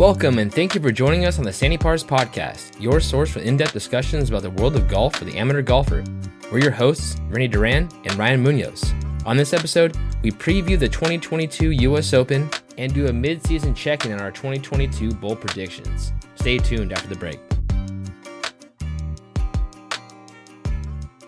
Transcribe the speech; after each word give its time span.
Welcome 0.00 0.38
and 0.38 0.50
thank 0.50 0.74
you 0.74 0.80
for 0.80 0.90
joining 0.90 1.26
us 1.26 1.36
on 1.38 1.44
the 1.44 1.52
Sandy 1.52 1.76
Pars 1.76 2.02
Podcast, 2.02 2.80
your 2.80 3.00
source 3.00 3.28
for 3.32 3.40
in 3.40 3.58
depth 3.58 3.74
discussions 3.74 4.30
about 4.30 4.40
the 4.40 4.48
world 4.48 4.74
of 4.74 4.88
golf 4.88 5.16
for 5.16 5.26
the 5.26 5.36
amateur 5.36 5.60
golfer. 5.60 6.02
We're 6.50 6.62
your 6.62 6.70
hosts, 6.70 7.18
Rennie 7.28 7.48
Duran 7.48 7.86
and 8.04 8.14
Ryan 8.14 8.42
Munoz. 8.42 8.94
On 9.26 9.36
this 9.36 9.52
episode, 9.52 9.94
we 10.22 10.30
preview 10.30 10.78
the 10.78 10.88
2022 10.88 11.72
US 11.72 12.14
Open 12.14 12.48
and 12.78 12.94
do 12.94 13.08
a 13.08 13.12
mid 13.12 13.46
season 13.46 13.74
check 13.74 14.06
in 14.06 14.12
on 14.12 14.20
our 14.20 14.30
2022 14.30 15.10
bowl 15.10 15.36
predictions. 15.36 16.14
Stay 16.36 16.56
tuned 16.56 16.94
after 16.94 17.08
the 17.08 17.16
break. 17.16 17.38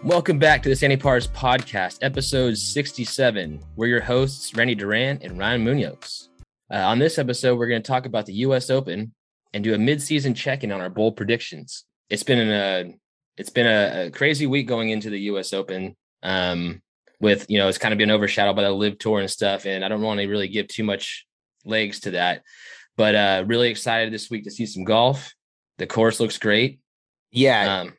Welcome 0.03 0.39
back 0.39 0.63
to 0.63 0.71
the 0.71 0.77
Sandy 0.77 0.97
Pars 0.97 1.29
Podcast, 1.29 1.99
episode 2.01 2.57
67. 2.57 3.63
We're 3.77 3.89
your 3.89 4.01
hosts, 4.01 4.57
Rennie 4.57 4.75
Duran 4.75 5.19
and 5.21 5.39
Ryan 5.39 5.63
Munoz. 5.63 6.31
Uh, 6.73 6.77
on 6.77 6.99
this 6.99 7.19
episode, 7.19 7.59
we're 7.59 7.67
going 7.67 7.83
to 7.83 7.87
talk 7.87 8.07
about 8.07 8.25
the 8.25 8.33
U.S. 8.35 8.71
Open 8.71 9.13
and 9.53 9.63
do 9.63 9.75
a 9.75 9.79
mid-season 9.79 10.33
check-in 10.33 10.73
on 10.73 10.81
our 10.81 10.89
bold 10.89 11.17
predictions. 11.17 11.85
It's 12.09 12.23
been 12.23 12.51
a 12.51 12.95
it's 13.37 13.51
been 13.51 13.67
a, 13.67 14.07
a, 14.07 14.11
crazy 14.11 14.47
week 14.47 14.69
going 14.69 14.91
into 14.91 15.11
the 15.11 15.21
U.S. 15.21 15.53
Open. 15.53 15.97
Um, 16.23 16.81
with 17.21 17.47
you 17.49 17.59
know, 17.59 17.69
it's 17.69 17.79
kind 17.79 17.93
of 17.93 17.99
been 17.99 18.11
overshadowed 18.11 18.57
by 18.57 18.63
the 18.63 18.73
LIV 18.73 18.99
Tour 18.99 19.21
and 19.21 19.31
stuff, 19.31 19.67
and 19.67 19.85
I 19.85 19.89
don't 19.89 20.01
want 20.01 20.21
to 20.21 20.27
really 20.27 20.49
give 20.49 20.67
too 20.67 20.83
much 20.83 21.27
legs 21.65 22.01
to 22.01 22.13
that. 22.13 22.43
But 22.97 23.15
uh, 23.15 23.45
really 23.47 23.69
excited 23.69 24.13
this 24.13 24.31
week 24.31 24.45
to 24.45 24.51
see 24.51 24.67
some 24.67 24.85
golf. 24.85 25.35
The 25.79 25.87
course 25.87 26.21
looks 26.21 26.39
great. 26.39 26.81
Yeah. 27.31 27.81
Um, 27.81 27.93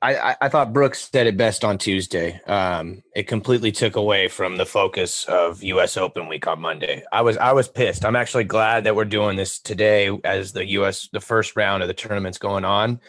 I, 0.00 0.36
I 0.40 0.48
thought 0.48 0.72
Brooks 0.72 1.08
said 1.12 1.26
it 1.26 1.36
best 1.36 1.64
on 1.64 1.76
Tuesday. 1.76 2.40
Um, 2.46 3.02
it 3.16 3.24
completely 3.24 3.72
took 3.72 3.96
away 3.96 4.28
from 4.28 4.56
the 4.56 4.66
focus 4.66 5.24
of 5.24 5.62
U.S. 5.64 5.96
Open 5.96 6.28
week 6.28 6.46
on 6.46 6.60
Monday. 6.60 7.02
I 7.10 7.22
was 7.22 7.36
I 7.36 7.52
was 7.52 7.68
pissed. 7.68 8.04
I'm 8.04 8.14
actually 8.14 8.44
glad 8.44 8.84
that 8.84 8.94
we're 8.94 9.04
doing 9.04 9.36
this 9.36 9.58
today 9.58 10.16
as 10.22 10.52
the 10.52 10.64
U.S. 10.66 11.08
the 11.12 11.20
first 11.20 11.56
round 11.56 11.82
of 11.82 11.88
the 11.88 11.94
tournament's 11.94 12.38
going 12.38 12.64
on, 12.64 13.00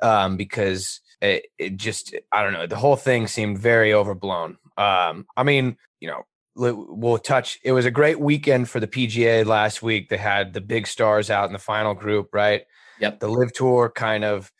um, 0.00 0.38
because 0.38 1.00
it, 1.20 1.46
it 1.58 1.76
just 1.76 2.14
I 2.32 2.42
don't 2.42 2.54
know 2.54 2.66
the 2.66 2.76
whole 2.76 2.96
thing 2.96 3.26
seemed 3.26 3.58
very 3.58 3.92
overblown. 3.92 4.56
Um, 4.78 5.26
I 5.36 5.42
mean, 5.42 5.76
you 6.00 6.08
know, 6.08 6.22
we'll 6.56 7.18
touch. 7.18 7.58
It 7.62 7.72
was 7.72 7.84
a 7.84 7.90
great 7.90 8.18
weekend 8.18 8.70
for 8.70 8.80
the 8.80 8.88
PGA 8.88 9.44
last 9.44 9.82
week. 9.82 10.08
They 10.08 10.16
had 10.16 10.54
the 10.54 10.62
big 10.62 10.86
stars 10.86 11.28
out 11.28 11.48
in 11.48 11.52
the 11.52 11.58
final 11.58 11.92
group, 11.92 12.30
right? 12.32 12.62
Yep. 12.98 13.20
The 13.20 13.28
LIV 13.28 13.52
Tour 13.52 13.92
kind 13.94 14.24
of 14.24 14.50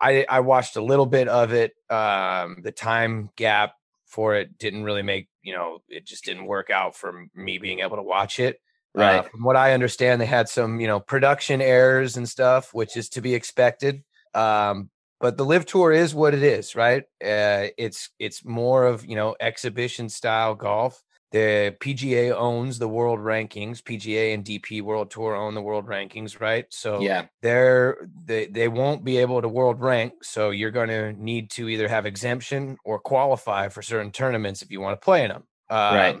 I 0.00 0.26
I 0.28 0.40
watched 0.40 0.76
a 0.76 0.82
little 0.82 1.06
bit 1.06 1.28
of 1.28 1.52
it. 1.52 1.72
Um, 1.90 2.58
the 2.62 2.72
time 2.72 3.30
gap 3.36 3.74
for 4.06 4.36
it 4.36 4.58
didn't 4.58 4.84
really 4.84 5.02
make 5.02 5.28
you 5.42 5.54
know 5.54 5.78
it 5.88 6.06
just 6.06 6.24
didn't 6.24 6.46
work 6.46 6.70
out 6.70 6.96
for 6.96 7.26
me 7.34 7.58
being 7.58 7.80
able 7.80 7.96
to 7.96 8.02
watch 8.02 8.38
it. 8.38 8.60
Uh, 8.96 9.00
right. 9.00 9.18
Uh, 9.18 9.22
from 9.22 9.44
what 9.44 9.56
I 9.56 9.72
understand, 9.72 10.20
they 10.20 10.26
had 10.26 10.48
some 10.48 10.80
you 10.80 10.86
know 10.86 11.00
production 11.00 11.60
errors 11.60 12.16
and 12.16 12.28
stuff, 12.28 12.72
which 12.72 12.96
is 12.96 13.08
to 13.10 13.20
be 13.20 13.34
expected. 13.34 14.02
Um, 14.34 14.90
but 15.18 15.38
the 15.38 15.44
LIV 15.44 15.66
tour 15.66 15.92
is 15.92 16.14
what 16.14 16.34
it 16.34 16.42
is, 16.42 16.76
right? 16.76 17.04
Uh, 17.24 17.68
it's 17.78 18.10
it's 18.18 18.44
more 18.44 18.86
of 18.86 19.04
you 19.04 19.16
know 19.16 19.34
exhibition 19.40 20.08
style 20.08 20.54
golf 20.54 21.02
the 21.32 21.76
PGA 21.80 22.32
owns 22.32 22.78
the 22.78 22.88
world 22.88 23.18
rankings. 23.18 23.82
PGA 23.82 24.32
and 24.32 24.44
DP 24.44 24.80
World 24.82 25.10
Tour 25.10 25.34
own 25.34 25.54
the 25.54 25.62
world 25.62 25.86
rankings, 25.86 26.40
right? 26.40 26.66
So 26.70 27.00
yeah, 27.00 27.26
they're 27.42 28.08
they 28.24 28.46
they 28.46 28.68
won't 28.68 29.04
be 29.04 29.18
able 29.18 29.42
to 29.42 29.48
world 29.48 29.80
rank. 29.80 30.22
So 30.22 30.50
you're 30.50 30.70
going 30.70 30.88
to 30.88 31.12
need 31.12 31.50
to 31.52 31.68
either 31.68 31.88
have 31.88 32.06
exemption 32.06 32.76
or 32.84 32.98
qualify 32.98 33.68
for 33.68 33.82
certain 33.82 34.12
tournaments 34.12 34.62
if 34.62 34.70
you 34.70 34.80
want 34.80 35.00
to 35.00 35.04
play 35.04 35.24
in 35.24 35.30
them. 35.30 35.44
Um, 35.68 35.94
right. 35.94 36.20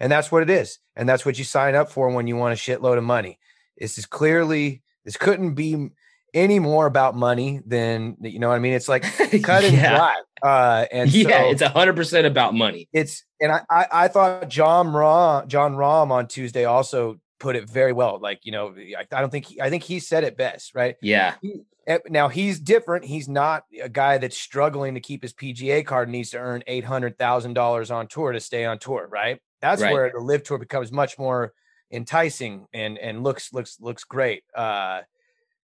And 0.00 0.10
that's 0.10 0.32
what 0.32 0.42
it 0.42 0.50
is, 0.50 0.78
and 0.96 1.08
that's 1.08 1.24
what 1.24 1.38
you 1.38 1.44
sign 1.44 1.76
up 1.76 1.90
for 1.90 2.10
when 2.10 2.26
you 2.26 2.36
want 2.36 2.52
a 2.52 2.56
shitload 2.56 2.98
of 2.98 3.04
money. 3.04 3.38
This 3.78 3.96
is 3.96 4.06
clearly 4.06 4.82
this 5.04 5.16
couldn't 5.16 5.54
be 5.54 5.90
any 6.34 6.58
more 6.58 6.86
about 6.86 7.14
money 7.14 7.60
than 7.64 8.16
you 8.20 8.38
know 8.38 8.48
what 8.48 8.56
I 8.56 8.58
mean. 8.58 8.74
It's 8.74 8.88
like 8.88 9.02
cut 9.42 9.64
and 9.64 9.76
yeah. 9.76 9.96
dry. 9.96 10.20
Uh, 10.42 10.86
and 10.92 11.12
yeah, 11.12 11.42
so 11.42 11.50
it's 11.50 11.62
a 11.62 11.68
hundred 11.68 11.96
percent 11.96 12.26
about 12.26 12.54
money. 12.54 12.88
It's 12.92 13.24
and 13.40 13.52
I, 13.52 13.62
I, 13.70 13.86
I 13.92 14.08
thought 14.08 14.48
Jon 14.48 14.88
Rahm 14.88 15.46
Jon 15.46 15.74
Rahm 15.76 16.10
on 16.10 16.26
Tuesday 16.26 16.64
also 16.64 17.20
put 17.38 17.56
it 17.56 17.70
very 17.70 17.92
well. 17.92 18.18
Like 18.20 18.40
you 18.42 18.52
know, 18.52 18.74
I, 18.76 19.06
I 19.10 19.20
don't 19.20 19.30
think 19.30 19.46
he, 19.46 19.60
I 19.60 19.70
think 19.70 19.84
he 19.84 20.00
said 20.00 20.24
it 20.24 20.36
best, 20.36 20.74
right? 20.74 20.96
Yeah. 21.00 21.34
He, 21.40 21.62
eh, 21.86 21.98
now 22.08 22.28
he's 22.28 22.58
different. 22.58 23.04
He's 23.04 23.28
not 23.28 23.64
a 23.82 23.88
guy 23.88 24.18
that's 24.18 24.36
struggling 24.36 24.94
to 24.94 25.00
keep 25.00 25.22
his 25.22 25.32
PGA 25.32 25.86
card. 25.86 26.08
and 26.08 26.12
Needs 26.12 26.30
to 26.30 26.38
earn 26.38 26.62
eight 26.66 26.84
hundred 26.84 27.16
thousand 27.16 27.54
dollars 27.54 27.90
on 27.90 28.08
tour 28.08 28.32
to 28.32 28.40
stay 28.40 28.64
on 28.64 28.78
tour, 28.78 29.08
right? 29.10 29.40
That's 29.60 29.80
right. 29.80 29.92
where 29.92 30.10
the 30.10 30.20
LIV 30.20 30.42
tour 30.42 30.58
becomes 30.58 30.92
much 30.92 31.18
more 31.18 31.54
enticing 31.90 32.66
and 32.74 32.98
and 32.98 33.22
looks 33.22 33.52
looks 33.52 33.78
looks 33.80 34.04
great. 34.04 34.42
Uh, 34.54 35.02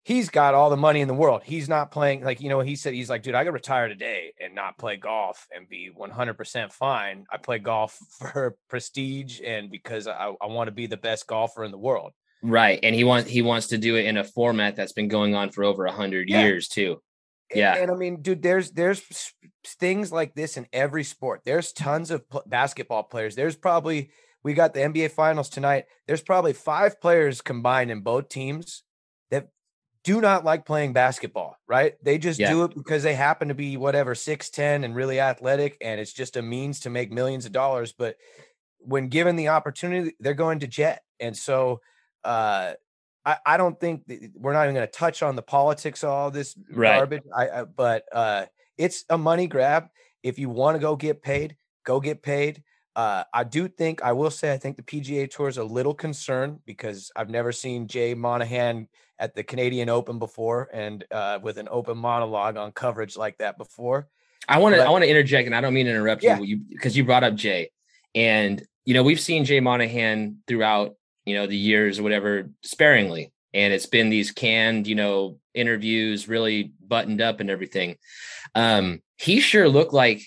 he's 0.05 0.29
got 0.29 0.53
all 0.53 0.69
the 0.69 0.77
money 0.77 1.01
in 1.01 1.07
the 1.07 1.13
world. 1.13 1.41
He's 1.43 1.67
not 1.67 1.91
playing 1.91 2.23
like 2.23 2.39
you 2.39 2.47
know. 2.47 2.61
He 2.61 2.77
said 2.77 2.93
he's 2.93 3.09
like, 3.09 3.23
dude, 3.23 3.35
I 3.35 3.43
could 3.43 3.53
retire 3.53 3.89
today 3.89 4.33
and 4.39 4.55
not 4.55 4.77
play 4.77 4.95
golf 4.95 5.45
and 5.53 5.67
be 5.67 5.89
100 5.93 6.35
percent 6.35 6.71
fine. 6.71 7.25
I 7.29 7.37
play 7.37 7.59
golf 7.59 7.97
for 8.19 8.55
prestige 8.69 9.41
and 9.43 9.69
because 9.69 10.07
I, 10.07 10.31
I 10.39 10.45
want 10.45 10.69
to 10.69 10.71
be 10.71 10.87
the 10.87 10.95
best 10.95 11.27
golfer 11.27 11.65
in 11.65 11.71
the 11.71 11.77
world. 11.77 12.13
Right, 12.41 12.79
and 12.83 12.95
he 12.95 13.03
wants 13.03 13.29
he 13.29 13.41
wants 13.41 13.67
to 13.67 13.77
do 13.77 13.97
it 13.97 14.05
in 14.05 14.17
a 14.17 14.23
format 14.23 14.75
that's 14.75 14.93
been 14.93 15.09
going 15.09 15.35
on 15.35 15.49
for 15.49 15.63
over 15.63 15.85
a 15.85 15.91
hundred 15.91 16.29
yeah. 16.29 16.43
years 16.43 16.69
too. 16.69 17.01
Yeah, 17.53 17.73
and, 17.73 17.83
and, 17.83 17.91
I 17.91 17.95
mean, 17.95 18.21
dude, 18.21 18.41
there's 18.41 18.71
there's 18.71 19.01
things 19.79 20.11
like 20.11 20.35
this 20.35 20.57
in 20.57 20.67
every 20.71 21.03
sport. 21.03 21.41
There's 21.45 21.73
tons 21.73 22.11
of 22.11 22.27
p- 22.29 22.39
basketball 22.45 23.03
players. 23.03 23.35
There's 23.35 23.55
probably 23.55 24.11
we 24.43 24.53
got 24.53 24.73
the 24.73 24.81
NBA 24.81 25.11
finals 25.11 25.49
tonight. 25.49 25.85
There's 26.07 26.21
probably 26.21 26.53
five 26.53 27.01
players 27.01 27.41
combined 27.41 27.89
in 27.89 28.01
both 28.01 28.29
teams 28.29 28.83
do 30.05 30.21
not 30.21 30.45
like 30.45 30.65
playing 30.65 30.93
basketball, 30.93 31.57
right? 31.67 31.95
They 32.01 32.19
just 32.19 32.39
yeah. 32.39 32.51
do 32.51 32.63
it 32.63 32.75
because 32.75 33.01
they 33.01 33.15
happen 33.15 33.47
to 33.47 33.55
be 33.55 33.75
whatever 33.75 34.13
6'10 34.13 34.85
and 34.85 34.95
really 34.95 35.19
athletic 35.19 35.77
and 35.81 35.99
it's 35.99 36.13
just 36.13 36.37
a 36.37 36.41
means 36.41 36.79
to 36.81 36.91
make 36.91 37.11
millions 37.11 37.45
of 37.45 37.51
dollars, 37.51 37.91
but 37.91 38.15
when 38.79 39.09
given 39.09 39.35
the 39.35 39.47
opportunity, 39.47 40.15
they're 40.19 40.35
going 40.35 40.59
to 40.59 40.67
jet. 40.67 41.03
And 41.19 41.35
so 41.35 41.81
uh 42.23 42.73
I, 43.25 43.37
I 43.43 43.57
don't 43.57 43.79
think 43.79 44.03
we're 44.35 44.53
not 44.53 44.63
even 44.63 44.75
going 44.75 44.87
to 44.87 44.93
touch 44.93 45.23
on 45.23 45.35
the 45.35 45.41
politics 45.41 46.03
of 46.03 46.11
all 46.11 46.29
this 46.29 46.55
right. 46.71 46.97
garbage. 46.97 47.23
I, 47.35 47.49
I 47.49 47.63
but 47.63 48.05
uh 48.13 48.45
it's 48.77 49.05
a 49.09 49.17
money 49.17 49.47
grab. 49.47 49.87
If 50.21 50.37
you 50.37 50.49
want 50.49 50.75
to 50.75 50.79
go 50.79 50.95
get 50.95 51.23
paid, 51.23 51.57
go 51.83 51.99
get 51.99 52.21
paid. 52.21 52.63
Uh, 52.95 53.23
I 53.33 53.43
do 53.43 53.67
think 53.67 54.03
I 54.03 54.13
will 54.13 54.31
say 54.31 54.53
I 54.53 54.57
think 54.57 54.77
the 54.77 54.83
PGA 54.83 55.29
Tour 55.29 55.49
is 55.49 55.57
a 55.57 55.63
little 55.63 55.93
concerned 55.93 56.59
because 56.65 57.11
I've 57.15 57.29
never 57.29 57.51
seen 57.51 57.87
Jay 57.87 58.13
Monahan 58.13 58.87
at 59.19 59.35
the 59.35 59.43
Canadian 59.43 59.89
Open 59.89 60.19
before 60.19 60.69
and 60.73 61.03
uh, 61.11 61.39
with 61.41 61.57
an 61.57 61.67
open 61.71 61.97
monologue 61.97 62.57
on 62.57 62.71
coverage 62.71 63.17
like 63.17 63.37
that 63.37 63.57
before. 63.57 64.07
I 64.47 64.59
want 64.59 64.75
to 64.75 64.81
I 64.81 64.89
want 64.89 65.03
to 65.03 65.09
interject, 65.09 65.47
and 65.47 65.55
I 65.55 65.61
don't 65.61 65.73
mean 65.73 65.85
to 65.85 65.91
interrupt 65.91 66.23
yeah. 66.23 66.39
you 66.39 66.57
because 66.57 66.95
you 66.95 67.03
brought 67.03 67.23
up 67.23 67.35
Jay, 67.35 67.71
and 68.13 68.63
you 68.85 68.93
know 68.93 69.03
we've 69.03 69.19
seen 69.19 69.45
Jay 69.45 69.59
Monahan 69.59 70.37
throughout 70.47 70.95
you 71.25 71.35
know 71.35 71.47
the 71.47 71.57
years 71.57 71.99
or 71.99 72.03
whatever 72.03 72.49
sparingly, 72.61 73.31
and 73.53 73.73
it's 73.73 73.87
been 73.87 74.09
these 74.09 74.31
canned 74.31 74.85
you 74.85 74.95
know 74.95 75.39
interviews, 75.53 76.27
really 76.27 76.73
buttoned 76.79 77.21
up 77.21 77.39
and 77.39 77.49
everything. 77.49 77.97
Um, 78.53 79.01
he 79.17 79.39
sure 79.39 79.67
looked 79.67 79.93
like 79.93 80.21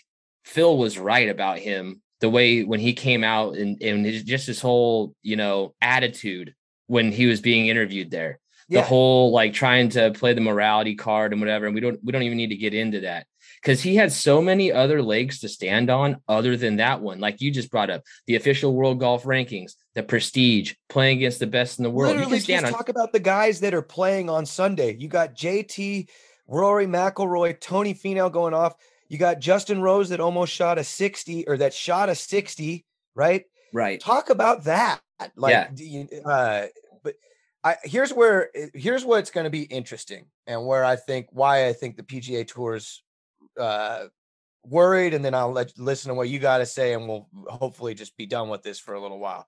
Phil 0.44 0.76
was 0.76 0.98
right 0.98 1.28
about 1.28 1.58
him 1.58 2.02
the 2.20 2.30
way 2.30 2.64
when 2.64 2.80
he 2.80 2.94
came 2.94 3.22
out 3.22 3.56
and 3.56 3.80
and 3.82 4.04
his, 4.04 4.24
just 4.24 4.46
his 4.48 4.60
whole 4.60 5.14
you 5.22 5.36
know 5.36 5.74
attitude 5.80 6.54
when 6.88 7.12
he 7.12 7.26
was 7.26 7.40
being 7.40 7.68
interviewed 7.68 8.10
there 8.10 8.40
yeah. 8.68 8.80
the 8.80 8.86
whole 8.86 9.32
like 9.32 9.52
trying 9.52 9.88
to 9.90 10.10
play 10.12 10.34
the 10.34 10.40
morality 10.40 10.94
card 10.94 11.32
and 11.32 11.40
whatever. 11.40 11.66
And 11.66 11.74
we 11.74 11.80
don't 11.80 11.98
we 12.04 12.12
don't 12.12 12.22
even 12.22 12.36
need 12.36 12.50
to 12.50 12.56
get 12.56 12.74
into 12.74 13.00
that 13.00 13.26
because 13.62 13.82
he 13.82 13.96
had 13.96 14.12
so 14.12 14.40
many 14.40 14.72
other 14.72 15.02
legs 15.02 15.40
to 15.40 15.48
stand 15.48 15.90
on 15.90 16.20
other 16.28 16.56
than 16.56 16.76
that 16.76 17.00
one. 17.00 17.18
Like 17.18 17.40
you 17.40 17.50
just 17.50 17.70
brought 17.70 17.90
up 17.90 18.02
the 18.26 18.36
official 18.36 18.74
world 18.74 19.00
golf 19.00 19.24
rankings, 19.24 19.72
the 19.94 20.02
prestige, 20.02 20.74
playing 20.88 21.18
against 21.18 21.40
the 21.40 21.46
best 21.46 21.78
in 21.78 21.82
the 21.82 21.90
world. 21.90 22.16
Literally, 22.16 22.38
you 22.38 22.44
can 22.44 22.60
just 22.62 22.72
on- 22.72 22.78
talk 22.78 22.88
about 22.88 23.12
the 23.12 23.20
guys 23.20 23.60
that 23.60 23.74
are 23.74 23.82
playing 23.82 24.30
on 24.30 24.46
Sunday. 24.46 24.96
You 24.98 25.08
got 25.08 25.34
JT, 25.34 26.08
Rory 26.46 26.86
McIlroy, 26.86 27.58
Tony 27.60 27.94
Finau 27.94 28.30
going 28.30 28.54
off. 28.54 28.74
You 29.08 29.16
got 29.16 29.40
Justin 29.40 29.80
Rose 29.80 30.10
that 30.10 30.20
almost 30.20 30.52
shot 30.52 30.78
a 30.78 30.84
60 30.84 31.48
or 31.48 31.56
that 31.58 31.72
shot 31.72 32.10
a 32.10 32.14
60, 32.14 32.84
right? 33.14 33.44
Right. 33.72 34.00
Talk 34.00 34.28
about 34.28 34.64
that. 34.64 35.00
Like, 35.34 35.70
yeah. 35.76 36.04
uh, 36.24 36.66
I, 37.64 37.76
here's 37.82 38.12
where 38.12 38.50
eh, 38.54 38.68
here's 38.74 39.04
what's 39.04 39.30
going 39.30 39.44
to 39.44 39.50
be 39.50 39.62
interesting, 39.62 40.26
and 40.46 40.66
where 40.66 40.84
I 40.84 40.96
think 40.96 41.28
why 41.30 41.66
I 41.66 41.72
think 41.72 41.96
the 41.96 42.02
PGA 42.02 42.46
Tour's 42.46 43.02
uh, 43.58 44.06
worried, 44.64 45.14
and 45.14 45.24
then 45.24 45.34
I'll 45.34 45.52
let 45.52 45.76
listen 45.78 46.10
to 46.10 46.14
what 46.14 46.28
you 46.28 46.38
got 46.38 46.58
to 46.58 46.66
say, 46.66 46.94
and 46.94 47.08
we'll 47.08 47.28
hopefully 47.48 47.94
just 47.94 48.16
be 48.16 48.26
done 48.26 48.48
with 48.48 48.62
this 48.62 48.78
for 48.78 48.94
a 48.94 49.00
little 49.00 49.18
while. 49.18 49.46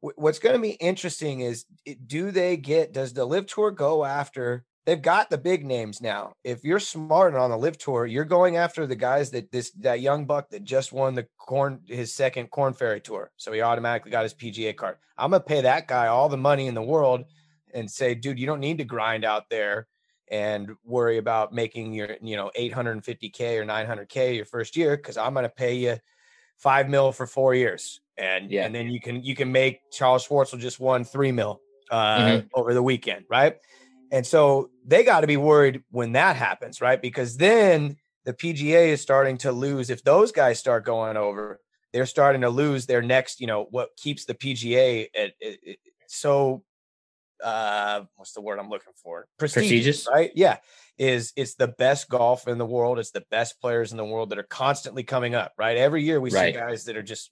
what's 0.00 0.38
going 0.38 0.56
to 0.56 0.62
be 0.62 0.72
interesting 0.72 1.40
is 1.40 1.66
do 2.06 2.30
they 2.30 2.56
get 2.56 2.92
does 2.92 3.12
the 3.12 3.24
LIV 3.24 3.46
Tour 3.46 3.70
go 3.70 4.04
after 4.04 4.64
they've 4.86 5.00
got 5.00 5.30
the 5.30 5.38
big 5.38 5.64
names 5.64 6.00
now. 6.00 6.32
If 6.44 6.64
you're 6.64 6.80
smart 6.80 7.34
on 7.34 7.50
the 7.50 7.56
LIV 7.56 7.78
tour, 7.78 8.06
you're 8.06 8.24
going 8.24 8.56
after 8.56 8.86
the 8.86 8.96
guys 8.96 9.30
that 9.30 9.50
this 9.50 9.70
that 9.80 10.00
young 10.00 10.26
buck 10.26 10.50
that 10.50 10.64
just 10.64 10.92
won 10.92 11.14
the 11.14 11.26
Korn 11.38 11.80
his 11.86 12.14
second 12.14 12.50
Korn 12.50 12.72
Ferry 12.72 13.00
tour. 13.00 13.30
So 13.36 13.52
he 13.52 13.60
automatically 13.60 14.10
got 14.10 14.24
his 14.24 14.34
PGA 14.34 14.76
card. 14.76 14.96
I'm 15.16 15.30
gonna 15.30 15.42
pay 15.42 15.60
that 15.62 15.86
guy 15.86 16.06
all 16.06 16.28
the 16.28 16.36
money 16.36 16.66
in 16.66 16.74
the 16.74 16.82
world 16.82 17.24
and 17.74 17.90
say, 17.90 18.14
dude, 18.14 18.38
you 18.38 18.46
don't 18.46 18.60
need 18.60 18.78
to 18.78 18.84
grind 18.84 19.24
out 19.24 19.48
there 19.50 19.86
and 20.30 20.70
worry 20.84 21.18
about 21.18 21.52
making 21.52 21.92
your, 21.92 22.16
you 22.22 22.36
know, 22.36 22.50
850K 22.58 23.58
or 23.58 23.64
900K 23.64 24.36
your 24.36 24.44
first 24.44 24.76
year 24.76 24.96
because 24.96 25.16
I'm 25.16 25.34
going 25.34 25.44
to 25.44 25.48
pay 25.48 25.74
you 25.74 25.96
five 26.56 26.88
mil 26.88 27.12
for 27.12 27.26
four 27.26 27.54
years. 27.54 28.00
And, 28.16 28.50
yeah. 28.50 28.64
and 28.64 28.74
then 28.74 28.88
you 28.88 29.00
can, 29.00 29.22
you 29.24 29.34
can 29.34 29.50
make 29.50 29.80
Charles 29.90 30.26
Schwartzel 30.26 30.58
just 30.58 30.78
won 30.78 31.04
three 31.04 31.32
mil 31.32 31.60
uh, 31.90 32.18
mm-hmm. 32.18 32.46
over 32.54 32.74
the 32.74 32.82
weekend. 32.82 33.24
Right. 33.28 33.56
And 34.10 34.26
so 34.26 34.70
they 34.84 35.04
got 35.04 35.20
to 35.20 35.26
be 35.26 35.36
worried 35.36 35.82
when 35.90 36.12
that 36.12 36.36
happens. 36.36 36.80
Right. 36.80 37.00
Because 37.00 37.36
then 37.36 37.96
the 38.24 38.32
PGA 38.32 38.88
is 38.88 39.00
starting 39.00 39.38
to 39.38 39.52
lose. 39.52 39.90
If 39.90 40.02
those 40.02 40.32
guys 40.32 40.58
start 40.58 40.84
going 40.84 41.16
over, 41.16 41.60
they're 41.92 42.06
starting 42.06 42.42
to 42.42 42.50
lose 42.50 42.86
their 42.86 43.02
next, 43.02 43.40
you 43.40 43.46
know, 43.46 43.66
what 43.70 43.90
keeps 43.96 44.24
the 44.24 44.34
PGA 44.34 45.08
at, 45.14 45.32
at, 45.44 45.52
at 45.68 45.76
so 46.06 46.64
uh 47.42 48.02
what's 48.16 48.32
the 48.32 48.40
word 48.40 48.58
I'm 48.58 48.68
looking 48.68 48.92
for? 49.02 49.26
Prestigious, 49.38 50.04
Prestigious, 50.04 50.08
right? 50.12 50.30
Yeah. 50.34 50.58
Is 50.98 51.32
it's 51.36 51.54
the 51.54 51.68
best 51.68 52.10
golf 52.10 52.46
in 52.46 52.58
the 52.58 52.66
world. 52.66 52.98
It's 52.98 53.12
the 53.12 53.24
best 53.30 53.60
players 53.60 53.92
in 53.92 53.96
the 53.96 54.04
world 54.04 54.30
that 54.30 54.38
are 54.38 54.42
constantly 54.42 55.04
coming 55.04 55.34
up, 55.34 55.52
right? 55.56 55.78
Every 55.78 56.02
year 56.02 56.20
we 56.20 56.30
right. 56.30 56.52
see 56.52 56.60
guys 56.60 56.84
that 56.84 56.96
are 56.96 57.02
just 57.02 57.30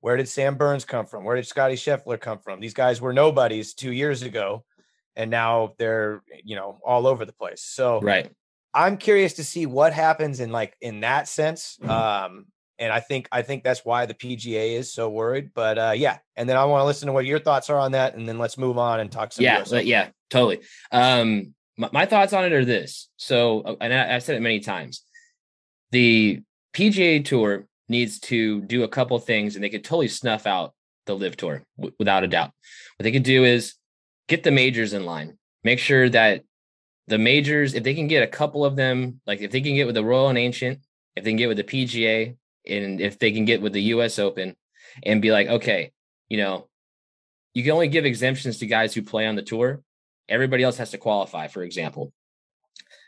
where 0.00 0.16
did 0.16 0.28
Sam 0.28 0.56
Burns 0.56 0.84
come 0.84 1.06
from? 1.06 1.24
Where 1.24 1.36
did 1.36 1.46
Scottie 1.46 1.76
Scheffler 1.76 2.20
come 2.20 2.38
from? 2.38 2.60
These 2.60 2.74
guys 2.74 3.00
were 3.00 3.12
nobodies 3.12 3.72
two 3.72 3.92
years 3.92 4.22
ago, 4.22 4.64
and 5.16 5.30
now 5.30 5.74
they're 5.78 6.22
you 6.42 6.56
know 6.56 6.78
all 6.84 7.06
over 7.06 7.24
the 7.24 7.32
place. 7.32 7.62
So 7.62 8.00
right. 8.00 8.30
I'm 8.72 8.96
curious 8.96 9.34
to 9.34 9.44
see 9.44 9.66
what 9.66 9.92
happens 9.92 10.40
in 10.40 10.50
like 10.50 10.76
in 10.80 11.00
that 11.00 11.28
sense. 11.28 11.78
Mm-hmm. 11.80 11.90
Um, 11.90 12.46
and 12.78 12.92
I 12.92 13.00
think 13.00 13.28
I 13.30 13.42
think 13.42 13.62
that's 13.62 13.84
why 13.84 14.06
the 14.06 14.14
PGA 14.14 14.72
is 14.72 14.92
so 14.92 15.08
worried. 15.08 15.50
But 15.54 15.78
uh, 15.78 15.92
yeah, 15.94 16.18
and 16.36 16.48
then 16.48 16.56
I 16.56 16.64
want 16.64 16.82
to 16.82 16.86
listen 16.86 17.06
to 17.06 17.12
what 17.12 17.24
your 17.24 17.38
thoughts 17.38 17.70
are 17.70 17.78
on 17.78 17.92
that, 17.92 18.14
and 18.14 18.28
then 18.28 18.38
let's 18.38 18.58
move 18.58 18.78
on 18.78 19.00
and 19.00 19.10
talk 19.10 19.32
some. 19.32 19.44
Yeah, 19.44 19.64
yeah, 19.80 20.08
totally. 20.30 20.60
Um, 20.90 21.54
my, 21.76 21.88
my, 21.92 22.06
thoughts 22.06 22.32
on 22.32 22.44
it 22.44 22.52
are 22.52 22.64
this. 22.64 23.08
So, 23.16 23.60
uh, 23.60 23.74
and 23.80 23.92
I, 23.92 24.16
I've 24.16 24.22
said 24.22 24.36
it 24.36 24.42
many 24.42 24.60
times. 24.60 25.02
The 25.92 26.40
PGA 26.72 27.24
Tour 27.24 27.66
needs 27.88 28.18
to 28.20 28.60
do 28.62 28.82
a 28.82 28.88
couple 28.88 29.18
things, 29.18 29.54
and 29.54 29.62
they 29.62 29.70
could 29.70 29.84
totally 29.84 30.08
snuff 30.08 30.46
out 30.46 30.74
the 31.06 31.14
LIV 31.14 31.36
Tour 31.36 31.62
w- 31.76 31.94
without 31.98 32.24
a 32.24 32.28
doubt. 32.28 32.50
What 32.96 33.04
they 33.04 33.12
could 33.12 33.22
do 33.22 33.44
is 33.44 33.74
get 34.28 34.42
the 34.42 34.50
majors 34.50 34.92
in 34.92 35.04
line. 35.04 35.38
Make 35.62 35.78
sure 35.78 36.08
that 36.10 36.42
the 37.06 37.18
majors, 37.18 37.74
if 37.74 37.82
they 37.82 37.94
can 37.94 38.06
get 38.06 38.22
a 38.22 38.28
couple 38.28 38.64
of 38.64 38.76
them, 38.76 39.20
like 39.26 39.40
if 39.40 39.50
they 39.50 39.60
can 39.60 39.74
get 39.74 39.86
with 39.86 39.94
the 39.94 40.04
Royal 40.04 40.28
and 40.28 40.38
Ancient, 40.38 40.80
if 41.16 41.24
they 41.24 41.30
can 41.30 41.36
get 41.36 41.48
with 41.48 41.58
the 41.58 41.64
PGA, 41.64 42.36
and 42.66 43.00
if 43.00 43.18
they 43.18 43.32
can 43.32 43.44
get 43.44 43.60
with 43.60 43.72
the 43.72 43.82
US 43.82 44.18
Open 44.18 44.56
and 45.02 45.20
be 45.20 45.30
like, 45.30 45.48
okay, 45.48 45.92
you 46.28 46.38
know, 46.38 46.68
you 47.52 47.62
can 47.62 47.72
only 47.72 47.88
give 47.88 48.04
exemptions 48.04 48.58
to 48.58 48.66
guys 48.66 48.94
who 48.94 49.02
play 49.02 49.26
on 49.26 49.36
the 49.36 49.42
tour. 49.42 49.82
Everybody 50.28 50.62
else 50.62 50.78
has 50.78 50.90
to 50.92 50.98
qualify, 50.98 51.48
for 51.48 51.62
example. 51.62 52.12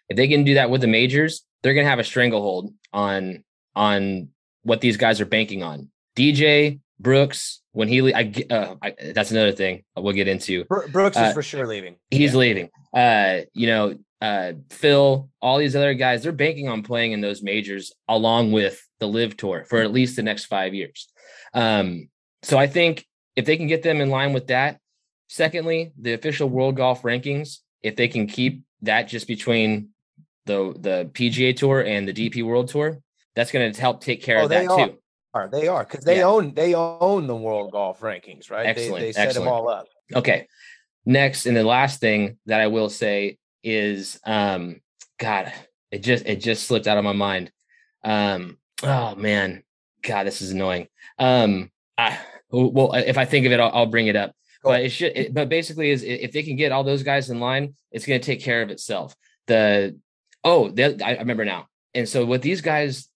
If 0.09 0.17
they 0.17 0.29
can 0.29 0.45
do 0.45 0.55
that 0.55 0.71
with 0.71 0.83
the 0.83 0.87
majors, 0.87 1.45
they're 1.63 1.75
going 1.75 1.87
to 1.87 1.91
have 1.91 1.99
a 1.99 2.05
stranglehold 2.05 2.73
on 2.93 3.45
on 3.75 4.29
what 4.63 4.81
these 4.81 4.97
guys 4.97 5.21
are 5.21 5.27
banking 5.27 5.63
on. 5.63 5.91
DJ 6.17 6.81
Brooks, 6.99 7.61
when 7.73 7.89
he, 7.89 8.15
I, 8.15 8.33
uh, 8.51 8.75
I, 8.81 8.95
that's 9.15 9.31
another 9.31 9.53
thing 9.53 9.85
we'll 9.97 10.15
get 10.15 10.29
into. 10.29 10.65
Brooks 10.65 11.17
uh, 11.17 11.25
is 11.29 11.35
for 11.35 11.43
sure 11.43 11.67
leaving. 11.67 11.97
He's 12.11 12.33
yeah. 12.33 12.39
leaving. 12.39 12.71
Uh, 12.95 13.41
you 13.53 13.67
know, 13.67 13.99
uh, 14.21 14.53
Phil, 14.71 15.29
all 15.43 15.59
these 15.59 15.77
other 15.77 15.95
guys, 15.95 16.23
they're 16.23 16.33
banking 16.33 16.69
on 16.69 16.83
playing 16.83 17.13
in 17.13 17.21
those 17.21 17.43
majors 17.43 17.93
along 18.09 18.53
with 18.53 18.83
the 18.99 19.07
LIV 19.07 19.37
tour 19.37 19.65
for 19.69 19.81
at 19.81 19.93
least 19.93 20.17
the 20.17 20.23
next 20.23 20.47
five 20.47 20.75
years. 20.75 21.09
Um, 21.53 22.09
so 22.43 22.59
I 22.59 22.67
think 22.67 23.07
if 23.35 23.45
they 23.45 23.57
can 23.57 23.67
get 23.67 23.83
them 23.83 24.01
in 24.01 24.09
line 24.09 24.33
with 24.33 24.47
that, 24.47 24.79
secondly, 25.29 25.93
the 26.01 26.15
official 26.15 26.49
world 26.49 26.77
golf 26.77 27.03
rankings, 27.03 27.59
if 27.83 27.97
they 27.97 28.09
can 28.09 28.27
keep 28.27 28.63
that 28.83 29.09
just 29.09 29.27
between 29.27 29.91
the 30.47 30.75
the 30.79 31.11
PGA 31.13 31.55
tour 31.55 31.81
and 31.85 32.09
the 32.09 32.13
DP 32.13 32.43
World 32.43 32.69
Tour, 32.69 32.99
that's 33.35 33.51
going 33.53 33.73
to 33.73 33.81
help 33.81 34.01
take 34.01 34.23
care 34.23 34.39
oh, 34.39 34.45
of 34.45 34.51
that 34.51 34.69
are. 34.69 34.89
too. 34.89 34.99
Are 35.37 35.49
they 35.49 35.69
are 35.69 35.85
because 35.85 36.05
they 36.05 36.19
yeah. 36.19 36.25
own 36.25 36.55
they 36.55 36.75
own 36.75 37.27
the 37.27 37.37
world 37.37 37.71
golf 37.71 38.01
rankings, 38.01 38.51
right? 38.51 38.65
Excellent. 38.65 38.95
They, 38.95 39.07
they 39.07 39.13
set 39.13 39.29
excellent. 39.29 39.45
them 39.45 39.53
all 39.53 39.69
up. 39.69 39.87
Okay. 40.15 40.49
Next, 41.05 41.45
and 41.45 41.57
the 41.57 41.63
last 41.63 42.01
thing 42.01 42.39
that 42.47 42.61
I 42.61 42.69
will 42.69 42.89
say 42.89 43.39
is, 43.63 44.19
um, 44.25 44.81
God, 45.19 45.53
it 45.91 45.99
just 45.99 46.25
it 46.25 46.37
just 46.37 46.67
slipped 46.67 46.87
out 46.87 46.97
of 46.97 47.05
my 47.05 47.13
mind. 47.13 47.53
Um, 48.03 48.57
oh 48.83 49.15
man, 49.15 49.63
God, 50.03 50.27
this 50.27 50.41
is 50.41 50.53
annoying. 50.53 50.89
Um, 51.19 51.71
I, 51.99 52.19
well, 52.51 52.95
if 52.95 53.19
I 53.19 53.27
think 53.27 53.45
of 53.45 53.53
it, 53.53 53.61
I'll, 53.61 53.71
I'll 53.75 53.87
bring 53.87 54.07
it 54.07 54.17
up. 54.17 54.35
Cool. 54.63 54.73
But 54.73 54.81
it 54.83 54.91
should. 54.91 55.13
It, 55.15 55.35
but 55.35 55.51
basically, 55.51 55.91
is 55.91 56.03
if 56.03 56.33
they 56.33 56.43
can 56.43 56.57
get 56.57 56.73
all 56.73 56.83
those 56.83 57.03
guys 57.03 57.29
in 57.29 57.41
line, 57.41 57.75
it's 57.93 58.07
going 58.07 58.21
to 58.21 58.27
take 58.27 58.43
care 58.43 58.63
of 58.63 58.71
itself. 58.71 59.15
The 59.49 59.99
oh, 60.45 60.73
I 60.79 61.17
remember 61.19 61.45
now. 61.45 61.69
And 61.95 62.09
so 62.09 62.25
what 62.25 62.43
these 62.43 62.63
guys 62.63 63.09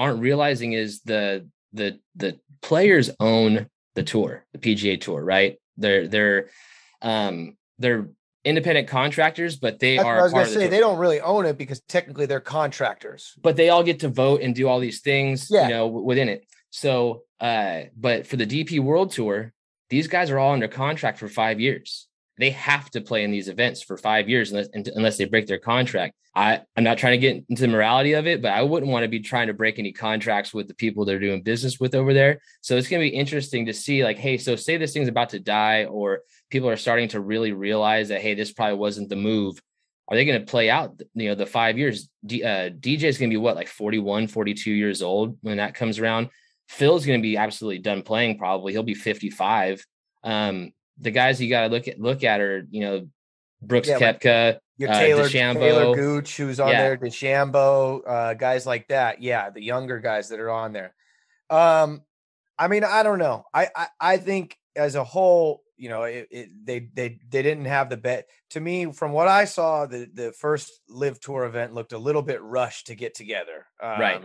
aren't 0.00 0.20
realizing 0.20 0.72
is 0.72 1.02
the 1.02 1.46
the 1.72 2.00
the 2.16 2.40
players 2.62 3.10
own 3.20 3.68
the 3.94 4.02
tour, 4.02 4.46
the 4.52 4.58
PGA 4.58 5.00
Tour, 5.00 5.22
right? 5.22 5.58
They're 5.76 6.08
they're 6.08 6.48
um 7.02 7.56
they're 7.78 8.08
independent 8.44 8.88
contractors, 8.88 9.56
but 9.56 9.78
they 9.78 9.96
That's 9.96 10.06
are. 10.06 10.20
I 10.20 10.22
was 10.22 10.32
going 10.32 10.46
to 10.46 10.52
say 10.52 10.64
the 10.64 10.68
they 10.68 10.80
don't 10.80 10.98
really 10.98 11.20
own 11.20 11.44
it 11.44 11.58
because 11.58 11.80
technically 11.82 12.26
they're 12.26 12.40
contractors. 12.40 13.34
But 13.42 13.56
they 13.56 13.68
all 13.68 13.82
get 13.82 14.00
to 14.00 14.08
vote 14.08 14.40
and 14.40 14.54
do 14.54 14.68
all 14.68 14.80
these 14.80 15.00
things, 15.00 15.48
yeah. 15.50 15.64
you 15.64 15.74
know, 15.74 15.86
within 15.86 16.28
it. 16.28 16.46
So, 16.70 17.24
uh, 17.40 17.82
but 17.96 18.26
for 18.26 18.36
the 18.36 18.46
DP 18.46 18.80
World 18.80 19.12
Tour, 19.12 19.52
these 19.90 20.08
guys 20.08 20.30
are 20.30 20.38
all 20.38 20.52
under 20.52 20.68
contract 20.68 21.18
for 21.18 21.28
five 21.28 21.60
years. 21.60 22.06
They 22.38 22.50
have 22.50 22.90
to 22.92 23.00
play 23.00 23.24
in 23.24 23.30
these 23.30 23.48
events 23.48 23.82
for 23.82 23.96
five 23.96 24.28
years 24.28 24.50
unless 24.50 24.68
unless 24.72 25.18
they 25.18 25.26
break 25.26 25.46
their 25.46 25.58
contract. 25.58 26.14
I 26.34 26.60
I'm 26.76 26.84
not 26.84 26.98
trying 26.98 27.20
to 27.20 27.26
get 27.26 27.44
into 27.48 27.62
the 27.62 27.68
morality 27.68 28.12
of 28.12 28.26
it, 28.26 28.40
but 28.40 28.52
I 28.52 28.62
wouldn't 28.62 28.90
want 28.90 29.02
to 29.02 29.08
be 29.08 29.20
trying 29.20 29.48
to 29.48 29.54
break 29.54 29.78
any 29.78 29.92
contracts 29.92 30.54
with 30.54 30.68
the 30.68 30.74
people 30.74 31.04
they're 31.04 31.18
doing 31.18 31.42
business 31.42 31.80
with 31.80 31.94
over 31.94 32.14
there. 32.14 32.40
So 32.60 32.76
it's 32.76 32.88
going 32.88 33.02
to 33.02 33.10
be 33.10 33.16
interesting 33.16 33.66
to 33.66 33.74
see, 33.74 34.04
like, 34.04 34.16
hey, 34.16 34.38
so 34.38 34.56
say 34.56 34.76
this 34.76 34.92
thing's 34.92 35.08
about 35.08 35.30
to 35.30 35.40
die, 35.40 35.84
or 35.84 36.20
people 36.50 36.68
are 36.68 36.76
starting 36.76 37.08
to 37.08 37.20
really 37.20 37.52
realize 37.52 38.08
that 38.08 38.20
hey 38.20 38.34
this 38.34 38.52
probably 38.52 38.78
wasn't 38.78 39.08
the 39.08 39.16
move. 39.16 39.60
Are 40.08 40.16
they 40.16 40.24
going 40.24 40.40
to 40.40 40.50
play 40.50 40.68
out 40.68 41.00
you 41.14 41.28
know 41.28 41.34
the 41.34 41.46
five 41.46 41.78
years? 41.78 42.08
D, 42.24 42.42
uh, 42.44 42.70
dj 42.70 43.04
is 43.04 43.18
going 43.18 43.30
to 43.30 43.34
be 43.34 43.38
what 43.38 43.56
like 43.56 43.68
41 43.68 44.26
42 44.26 44.70
years 44.70 45.02
old 45.02 45.38
when 45.40 45.58
that 45.58 45.74
comes 45.74 45.98
around. 45.98 46.28
Phil's 46.68 47.06
going 47.06 47.20
to 47.20 47.22
be 47.22 47.36
absolutely 47.36 47.78
done 47.78 48.02
playing 48.02 48.38
probably. 48.38 48.72
He'll 48.72 48.82
be 48.82 48.94
55 48.94 49.84
um 50.22 50.72
the 51.00 51.10
guys 51.10 51.40
you 51.40 51.48
got 51.48 51.62
to 51.62 51.68
look 51.68 51.88
at 51.88 51.98
look 51.98 52.22
at 52.24 52.40
are 52.40 52.66
you 52.70 52.80
know 52.80 53.08
brooks 53.62 53.88
yeah, 53.88 53.98
Koepka, 53.98 54.58
your 54.76 54.90
uh, 54.90 54.98
Taylor, 54.98 55.24
uh, 55.24 55.28
Taylor 55.28 55.94
Gooch, 55.94 56.36
who's 56.36 56.60
on 56.60 56.68
yeah. 56.68 56.82
there, 56.82 56.96
DeChambeau, 56.96 58.00
uh, 58.06 58.34
guys 58.34 58.66
like 58.66 58.88
that. 58.88 59.22
Yeah, 59.22 59.50
the 59.50 59.62
younger 59.62 59.98
guys 59.98 60.28
that 60.28 60.40
are 60.40 60.50
on 60.50 60.72
there. 60.72 60.94
Um, 61.48 62.02
I 62.58 62.68
mean, 62.68 62.84
I 62.84 63.02
don't 63.02 63.18
know. 63.18 63.44
I, 63.52 63.68
I, 63.74 63.86
I 64.00 64.16
think 64.18 64.56
as 64.76 64.94
a 64.94 65.04
whole, 65.04 65.62
you 65.76 65.88
know, 65.88 66.02
it, 66.04 66.28
it, 66.30 66.50
they 66.64 66.80
they 66.94 67.18
they 67.28 67.42
didn't 67.42 67.64
have 67.64 67.90
the 67.90 67.96
bet. 67.96 68.28
To 68.50 68.60
me, 68.60 68.92
from 68.92 69.12
what 69.12 69.28
I 69.28 69.44
saw, 69.46 69.86
the 69.86 70.08
the 70.12 70.32
first 70.32 70.70
LIV 70.88 71.20
tour 71.20 71.44
event 71.44 71.74
looked 71.74 71.92
a 71.92 71.98
little 71.98 72.22
bit 72.22 72.42
rushed 72.42 72.88
to 72.88 72.94
get 72.94 73.14
together. 73.14 73.66
Um, 73.82 74.00
right. 74.00 74.24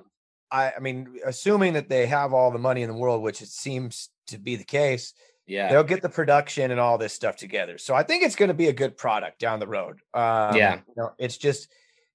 I, 0.52 0.74
I 0.78 0.80
mean, 0.80 1.20
assuming 1.26 1.74
that 1.74 1.90
they 1.90 2.06
have 2.06 2.34
all 2.34 2.52
the 2.52 2.60
money 2.60 2.82
in 2.82 2.90
the 2.90 2.96
world, 2.96 3.22
which 3.22 3.42
it 3.42 3.48
seems 3.48 4.10
to 4.28 4.38
be 4.38 4.56
the 4.56 4.64
case, 4.64 5.14
yeah, 5.48 5.70
they'll 5.70 5.84
get 5.84 6.02
the 6.02 6.10
production 6.10 6.72
and 6.72 6.80
all 6.80 6.98
this 6.98 7.14
stuff 7.14 7.36
together. 7.36 7.78
So 7.78 7.94
I 7.94 8.04
think 8.04 8.24
it's 8.24 8.36
going 8.36 8.48
to 8.50 8.56
be 8.56 8.68
a 8.68 8.74
good 8.74 8.98
product 8.98 9.40
down 9.40 9.60
the 9.60 9.68
road. 9.68 10.00
Um, 10.14 10.56
yeah, 10.56 10.76
you 10.88 10.94
know, 10.98 11.12
it's 11.18 11.38
just 11.38 11.68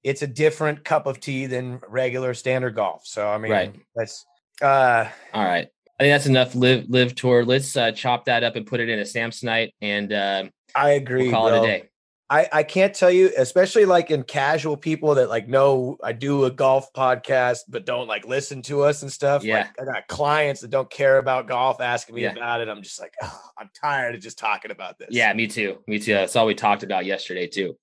it's 0.03 0.23
a 0.23 0.27
different 0.27 0.85
cup 0.85 1.07
of 1.07 1.21
tea 1.21 1.47
than 1.47 1.81
regular 1.89 2.35
standard 2.35 2.75
golf. 2.75 3.07
So 3.07 3.29
I 3.29 3.39
mean, 3.39 3.53
right. 3.53 3.75
that's 3.95 4.25
uh, 4.61 5.09
all 5.33 5.45
right. 5.45 5.69
I 5.99 6.03
think 6.03 6.15
that's 6.15 6.27
enough 6.27 6.55
live, 6.55 6.87
LIV 6.89 7.15
tour. 7.15 7.45
Let's 7.45 7.77
uh, 7.77 7.93
chop 7.93 8.25
that 8.25 8.43
up 8.43 8.57
and 8.57 8.67
put 8.67 8.81
it 8.81 8.89
in 8.89 8.99
a 8.99 9.03
Samsonite, 9.03 9.73
and 9.83 10.13
uh, 10.13 10.45
I 10.75 10.93
agree. 10.93 11.25
We'll 11.25 11.33
call 11.33 11.49
bro. 11.51 11.63
it 11.63 11.65
a 11.65 11.67
day. 11.67 11.90
I, 12.31 12.49
I 12.53 12.63
can't 12.63 12.95
tell 12.95 13.11
you, 13.11 13.33
especially 13.37 13.85
like 13.85 14.13
in 14.13 14.23
casual 14.23 14.77
people 14.77 15.17
that 15.17 15.29
like 15.29 15.49
know 15.49 15.99
I 16.03 16.13
do 16.13 16.45
a 16.45 16.51
golf 16.51 16.93
podcast 16.93 17.63
but 17.69 17.85
don't 17.85 18.07
like 18.07 18.25
listen 18.25 18.63
to 18.63 18.83
us 18.83 19.03
and 19.03 19.11
stuff. 19.11 19.43
Yeah. 19.43 19.69
Like, 19.77 19.81
I 19.81 19.93
got 19.93 20.09
clients 20.09 20.61
that 20.61 20.71
don't 20.71 20.89
care 20.89 21.19
about 21.19 21.49
golf 21.49 21.81
asking 21.81 22.15
me 22.15 22.23
yeah. 22.23 22.33
about 22.33 22.61
it. 22.61 22.69
I'm 22.69 22.83
just 22.83 23.01
like, 23.01 23.15
oh, 23.23 23.41
I'm 23.59 23.69
tired 23.79 24.15
of 24.15 24.21
just 24.21 24.39
talking 24.39 24.71
about 24.71 24.97
this. 24.99 25.09
Yeah, 25.11 25.33
me 25.33 25.49
too. 25.49 25.79
Me 25.89 25.99
too. 25.99 26.15
That's 26.15 26.37
all 26.37 26.47
we 26.47 26.55
talked 26.55 26.85
about 26.85 27.05
yesterday 27.05 27.49
too. 27.49 27.77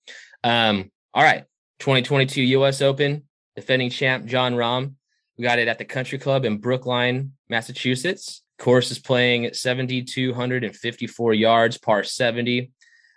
Um, 0.43 0.91
all 1.13 1.23
right. 1.23 1.43
2022 1.79 2.41
US 2.41 2.81
Open, 2.81 3.23
defending 3.55 3.89
champ 3.89 4.25
Jon 4.25 4.55
Rahm 4.55 4.95
we 5.37 5.43
got 5.43 5.59
it 5.59 5.67
at 5.67 5.77
the 5.77 5.85
Country 5.85 6.17
Club 6.17 6.45
in 6.45 6.57
Brookline, 6.57 7.33
Massachusetts. 7.47 8.43
Course 8.57 8.89
is 8.89 8.97
playing 8.97 9.53
7,254 9.53 11.33
yards, 11.35 11.77
par 11.77 12.03
70. 12.03 12.71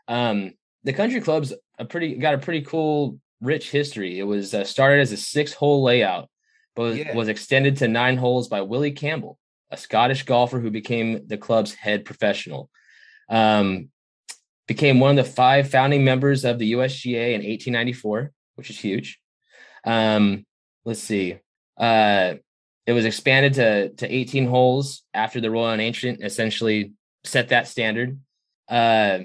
Um, 0.07 0.53
the 0.85 0.93
Country 0.93 1.21
Club's 1.21 1.53
a 1.79 1.85
pretty 1.85 2.17
got 2.17 2.35
a 2.35 2.39
pretty 2.39 2.63
cool, 2.63 3.19
rich 3.41 3.71
history. 3.71 4.19
It 4.19 4.25
was 4.25 4.55
uh, 4.55 4.65
started 4.65 5.01
as 5.01 5.13
a 5.13 5.17
six-hole 5.17 5.83
layout, 5.83 6.29
but 6.75 6.83
was, 6.83 6.99
yeah. 6.99 7.15
was 7.15 7.29
extended 7.29 7.77
to 7.79 7.89
nine 7.89 8.17
holes 8.17 8.49
by 8.49 8.63
Willie 8.63 8.93
Campbell, 8.93 9.39
a 9.71 9.77
Scottish 9.77 10.25
golfer 10.25 10.61
who 10.61 10.71
became 10.71 11.27
the 11.27 11.39
club's 11.39 11.75
head 11.75 12.05
professional. 12.05 12.71
Um, 13.29 13.91
became 14.67 15.01
one 15.01 15.19
of 15.19 15.25
the 15.25 15.33
five 15.33 15.71
founding 15.71 16.05
members 16.05 16.45
of 16.45 16.59
the 16.59 16.73
USGA 16.73 17.35
in 17.35 17.43
1894, 17.43 18.33
which 18.55 18.71
is 18.71 18.79
huge. 18.79 19.21
Um, 19.85 20.47
let's 20.85 21.01
see. 21.01 21.39
Uh, 21.77 22.35
it 22.87 22.93
was 22.93 23.05
expanded 23.05 23.55
to 23.55 23.91
to 23.91 24.13
18 24.13 24.47
holes 24.47 25.03
after 25.15 25.41
the 25.41 25.51
Royal 25.51 25.71
and 25.71 25.83
Ancient 25.83 26.23
essentially 26.23 26.93
set 27.25 27.49
that 27.49 27.69
standard. 27.69 28.19
Uh, 28.69 29.21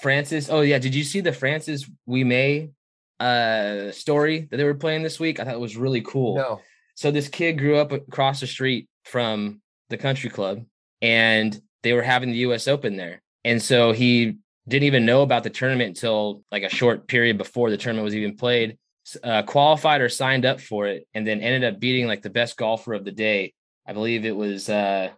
Francis, 0.00 0.48
oh 0.50 0.60
yeah, 0.60 0.78
did 0.78 0.94
you 0.94 1.04
see 1.04 1.20
the 1.20 1.32
Francis 1.32 1.88
Ouimet 2.08 2.72
uh 3.20 3.90
story 3.90 4.46
that 4.50 4.56
they 4.56 4.64
were 4.64 4.74
playing 4.74 5.02
this 5.02 5.18
week? 5.18 5.40
I 5.40 5.44
thought 5.44 5.54
it 5.54 5.60
was 5.60 5.76
really 5.76 6.02
cool. 6.02 6.36
No. 6.36 6.60
So 6.94 7.10
this 7.10 7.28
kid 7.28 7.58
grew 7.58 7.76
up 7.76 7.92
across 7.92 8.40
the 8.40 8.46
street 8.46 8.88
from 9.04 9.60
the 9.88 9.96
country 9.96 10.30
club 10.30 10.64
and 11.00 11.60
they 11.82 11.92
were 11.92 12.02
having 12.02 12.30
the 12.30 12.38
US 12.38 12.68
Open 12.68 12.96
there. 12.96 13.22
And 13.44 13.62
so 13.62 13.92
he 13.92 14.36
didn't 14.66 14.86
even 14.86 15.06
know 15.06 15.22
about 15.22 15.44
the 15.44 15.50
tournament 15.50 15.88
until 15.88 16.42
like 16.52 16.62
a 16.62 16.68
short 16.68 17.08
period 17.08 17.38
before 17.38 17.70
the 17.70 17.76
tournament 17.76 18.04
was 18.04 18.14
even 18.14 18.36
played. 18.36 18.78
Uh, 19.24 19.42
qualified 19.42 20.02
or 20.02 20.08
signed 20.10 20.44
up 20.44 20.60
for 20.60 20.86
it, 20.86 21.06
and 21.14 21.26
then 21.26 21.40
ended 21.40 21.64
up 21.64 21.80
beating 21.80 22.06
like 22.06 22.20
the 22.20 22.28
best 22.28 22.58
golfer 22.58 22.92
of 22.92 23.06
the 23.06 23.12
day. 23.12 23.54
I 23.86 23.94
believe 23.94 24.26
it 24.26 24.36
was 24.36 24.68
uh, 24.68 25.08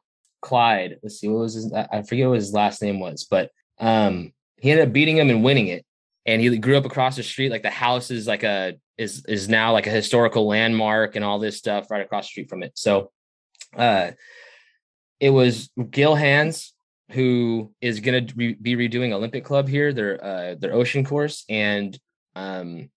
Clyde. 0.40 0.98
Let's 1.02 1.18
see, 1.18 1.26
what 1.26 1.40
was 1.40 1.54
his? 1.54 1.72
I 1.72 2.02
forget 2.02 2.28
what 2.28 2.36
his 2.36 2.52
last 2.52 2.80
name 2.82 3.00
was, 3.00 3.26
but 3.28 3.50
um, 3.80 4.32
he 4.60 4.70
ended 4.70 4.88
up 4.88 4.92
beating 4.92 5.16
him 5.16 5.30
and 5.30 5.42
winning 5.42 5.68
it. 5.68 5.84
And 6.26 6.40
he 6.40 6.58
grew 6.58 6.76
up 6.76 6.84
across 6.84 7.16
the 7.16 7.22
street. 7.22 7.50
Like 7.50 7.62
the 7.62 7.70
house 7.70 8.10
is 8.10 8.26
like 8.26 8.42
a 8.42 8.74
is 8.98 9.24
is 9.26 9.48
now 9.48 9.72
like 9.72 9.86
a 9.86 9.90
historical 9.90 10.46
landmark 10.46 11.16
and 11.16 11.24
all 11.24 11.38
this 11.38 11.56
stuff 11.56 11.90
right 11.90 12.02
across 12.02 12.26
the 12.26 12.30
street 12.30 12.50
from 12.50 12.62
it. 12.62 12.72
So, 12.74 13.10
uh, 13.76 14.12
it 15.18 15.30
was 15.30 15.70
Gil 15.90 16.14
Hanse 16.14 16.72
who 17.10 17.72
is 17.80 18.00
going 18.00 18.26
to 18.26 18.34
re- 18.34 18.54
be 18.54 18.76
redoing 18.76 19.12
Olympic 19.12 19.44
Club 19.44 19.68
here, 19.68 19.92
their 19.92 20.24
uh, 20.24 20.54
their 20.54 20.72
ocean 20.72 21.04
course, 21.04 21.44
and 21.48 21.98
um, 22.34 22.90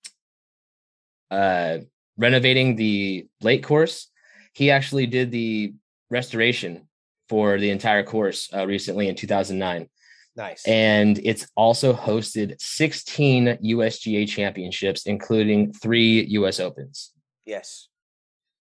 uh, 1.32 1.80
renovating 2.18 2.76
the 2.76 3.28
lake 3.42 3.64
course. 3.64 4.10
He 4.54 4.70
actually 4.70 5.08
did 5.08 5.32
the 5.32 5.74
restoration 6.10 6.88
for 7.28 7.60
the 7.60 7.72
entire 7.72 8.04
course 8.04 8.50
uh, 8.54 8.68
recently 8.68 9.08
in 9.08 9.16
2009. 9.16 9.90
Nice. 10.36 10.64
And 10.68 11.20
it's 11.24 11.48
also 11.56 11.94
hosted 11.94 12.60
16 12.60 13.60
USGA 13.64 14.28
championships, 14.28 15.06
including 15.06 15.74
three 15.74 16.26
US 16.26 16.60
Opens. 16.60 17.12
Yes. 17.46 17.88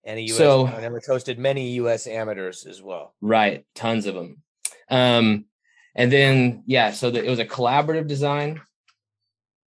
And 0.04 0.18
a 0.18 0.22
US, 0.22 0.36
so, 0.36 0.66
and 0.66 0.94
it's 0.94 1.08
hosted 1.08 1.38
many 1.38 1.72
US 1.72 2.06
amateurs 2.06 2.66
as 2.66 2.80
well. 2.80 3.14
Right. 3.20 3.66
Tons 3.74 4.06
of 4.06 4.14
them. 4.14 4.42
Um, 4.88 5.46
and 5.96 6.12
then, 6.12 6.62
yeah, 6.66 6.92
so 6.92 7.10
the, 7.10 7.24
it 7.24 7.30
was 7.30 7.40
a 7.40 7.44
collaborative 7.44 8.06
design. 8.06 8.60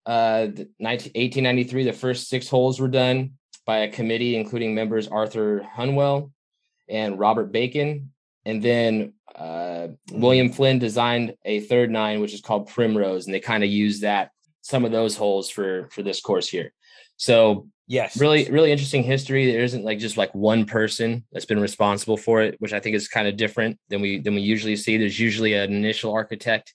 Uh, 0.04 0.48
19, 0.78 1.12
1893, 1.14 1.84
the 1.84 1.92
first 1.92 2.28
six 2.28 2.48
holes 2.48 2.78
were 2.78 2.88
done 2.88 3.32
by 3.64 3.78
a 3.78 3.88
committee 3.90 4.36
including 4.36 4.74
members 4.74 5.08
Arthur 5.08 5.66
Hunnewell 5.76 6.30
and 6.88 7.18
Robert 7.18 7.50
Bacon. 7.50 8.12
And 8.44 8.62
then 8.62 9.14
uh, 9.36 9.88
William 10.12 10.50
Flynn 10.50 10.78
designed 10.78 11.34
a 11.44 11.60
third 11.60 11.90
nine, 11.90 12.20
which 12.20 12.34
is 12.34 12.40
called 12.40 12.68
Primrose, 12.68 13.26
and 13.26 13.34
they 13.34 13.40
kind 13.40 13.62
of 13.62 13.70
use 13.70 14.00
that 14.00 14.30
some 14.62 14.84
of 14.84 14.92
those 14.92 15.16
holes 15.16 15.48
for 15.50 15.88
for 15.92 16.02
this 16.02 16.20
course 16.20 16.48
here. 16.48 16.72
So 17.16 17.68
yes, 17.86 18.18
really 18.18 18.50
really 18.50 18.72
interesting 18.72 19.02
history. 19.02 19.50
There 19.50 19.62
isn't 19.62 19.84
like 19.84 19.98
just 19.98 20.16
like 20.16 20.34
one 20.34 20.64
person 20.64 21.24
that's 21.32 21.44
been 21.44 21.60
responsible 21.60 22.16
for 22.16 22.42
it, 22.42 22.56
which 22.60 22.72
I 22.72 22.80
think 22.80 22.96
is 22.96 23.08
kind 23.08 23.28
of 23.28 23.36
different 23.36 23.78
than 23.88 24.00
we 24.00 24.20
than 24.20 24.34
we 24.34 24.40
usually 24.40 24.76
see. 24.76 24.96
There's 24.96 25.20
usually 25.20 25.54
an 25.54 25.72
initial 25.72 26.12
architect. 26.12 26.74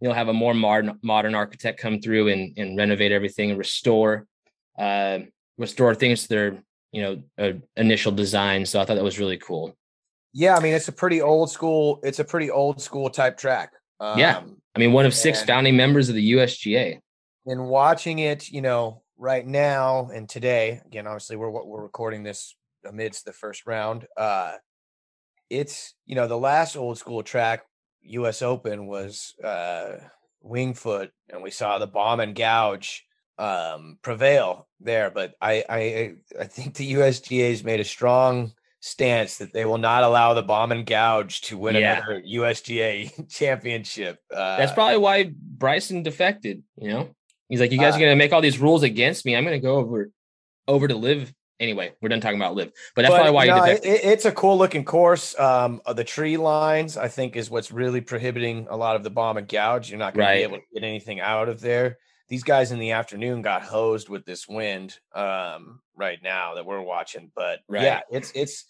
You'll 0.00 0.14
have 0.14 0.28
a 0.28 0.32
more 0.32 0.54
modern 0.54 0.98
modern 1.02 1.34
architect 1.34 1.78
come 1.80 2.00
through 2.00 2.28
and, 2.28 2.56
and 2.56 2.76
renovate 2.76 3.12
everything 3.12 3.50
and 3.50 3.58
restore 3.58 4.26
uh, 4.78 5.20
restore 5.58 5.94
things 5.94 6.22
to 6.22 6.28
their 6.28 6.58
you 6.92 7.02
know 7.02 7.22
uh, 7.38 7.52
initial 7.76 8.12
design. 8.12 8.64
So 8.64 8.80
I 8.80 8.84
thought 8.84 8.94
that 8.94 9.04
was 9.04 9.18
really 9.18 9.38
cool. 9.38 9.76
Yeah, 10.32 10.56
I 10.56 10.60
mean 10.60 10.74
it's 10.74 10.88
a 10.88 10.92
pretty 10.92 11.22
old 11.22 11.50
school. 11.50 12.00
It's 12.02 12.18
a 12.18 12.24
pretty 12.24 12.50
old 12.50 12.80
school 12.80 13.10
type 13.10 13.38
track. 13.38 13.72
Um, 14.00 14.18
yeah, 14.18 14.42
I 14.74 14.78
mean 14.78 14.92
one 14.92 15.06
of 15.06 15.14
six 15.14 15.42
founding 15.42 15.76
members 15.76 16.08
of 16.08 16.14
the 16.14 16.32
USGA. 16.32 17.00
And 17.46 17.66
watching 17.66 18.18
it, 18.18 18.50
you 18.50 18.60
know, 18.60 19.02
right 19.16 19.46
now 19.46 20.10
and 20.12 20.28
today, 20.28 20.80
again, 20.86 21.06
obviously 21.06 21.36
we're 21.36 21.50
what 21.50 21.66
we're 21.66 21.82
recording 21.82 22.22
this 22.22 22.54
amidst 22.84 23.24
the 23.24 23.32
first 23.32 23.66
round. 23.66 24.06
Uh, 24.16 24.52
it's 25.50 25.94
you 26.06 26.14
know 26.14 26.26
the 26.26 26.38
last 26.38 26.76
old 26.76 26.98
school 26.98 27.22
track, 27.22 27.64
U.S. 28.02 28.42
Open 28.42 28.86
was 28.86 29.34
uh, 29.42 29.96
Winged 30.40 30.78
Foot, 30.78 31.10
and 31.28 31.42
we 31.42 31.50
saw 31.50 31.78
the 31.78 31.86
bomb 31.86 32.20
and 32.20 32.34
gouge 32.34 33.04
um, 33.38 33.98
prevail 34.02 34.68
there. 34.80 35.10
But 35.10 35.34
I 35.40 35.64
I 35.68 36.12
I 36.40 36.44
think 36.44 36.74
the 36.74 36.94
USGA 36.94 37.50
has 37.50 37.64
made 37.64 37.80
a 37.80 37.84
strong 37.84 38.52
stance 38.80 39.38
that 39.38 39.52
they 39.52 39.64
will 39.64 39.78
not 39.78 40.02
allow 40.02 40.34
the 40.34 40.42
bomb 40.42 40.72
and 40.72 40.86
gouge 40.86 41.40
to 41.42 41.58
win 41.58 41.76
yeah. 41.76 41.98
another 41.98 42.22
USGA 42.28 43.28
championship. 43.30 44.18
Uh, 44.32 44.56
That's 44.56 44.72
probably 44.72 44.98
why 44.98 45.32
Bryson 45.34 46.02
defected. 46.02 46.62
You 46.76 46.90
know, 46.90 47.14
he's 47.48 47.60
like, 47.60 47.72
"You 47.72 47.78
guys 47.78 47.94
uh, 47.94 47.96
are 47.96 48.00
going 48.00 48.12
to 48.12 48.16
make 48.16 48.32
all 48.32 48.40
these 48.40 48.58
rules 48.58 48.82
against 48.82 49.24
me. 49.24 49.36
I'm 49.36 49.44
going 49.44 49.60
to 49.60 49.64
go 49.64 49.76
over 49.76 50.10
over 50.66 50.86
to 50.86 50.96
LIV 50.96 51.32
Anyway, 51.60 51.92
we're 52.00 52.08
done 52.08 52.20
talking 52.20 52.38
about 52.38 52.54
LIV, 52.54 52.72
but 52.94 53.02
that's 53.02 53.10
but, 53.10 53.16
probably 53.16 53.32
why 53.32 53.46
no, 53.46 53.64
it, 53.64 53.80
it's 53.82 54.24
a 54.24 54.30
cool 54.30 54.56
looking 54.56 54.84
course. 54.84 55.36
Um, 55.38 55.80
the 55.92 56.04
tree 56.04 56.36
lines, 56.36 56.96
I 56.96 57.08
think, 57.08 57.34
is 57.34 57.50
what's 57.50 57.72
really 57.72 58.00
prohibiting 58.00 58.68
a 58.70 58.76
lot 58.76 58.94
of 58.94 59.02
the 59.02 59.10
bomb 59.10 59.36
and 59.38 59.48
gouge. 59.48 59.90
You're 59.90 59.98
not 59.98 60.14
going 60.14 60.24
right. 60.24 60.34
to 60.34 60.48
be 60.48 60.54
able 60.54 60.58
to 60.58 60.64
get 60.72 60.84
anything 60.84 61.18
out 61.18 61.48
of 61.48 61.60
there 61.60 61.98
these 62.28 62.44
guys 62.44 62.72
in 62.72 62.78
the 62.78 62.92
afternoon 62.92 63.42
got 63.42 63.62
hosed 63.62 64.08
with 64.08 64.24
this 64.24 64.46
wind 64.48 64.98
um, 65.14 65.80
right 65.96 66.18
now 66.22 66.54
that 66.54 66.66
we're 66.66 66.82
watching. 66.82 67.30
But 67.34 67.60
right. 67.68 67.82
yeah, 67.82 68.00
it's 68.10 68.32
it's 68.34 68.64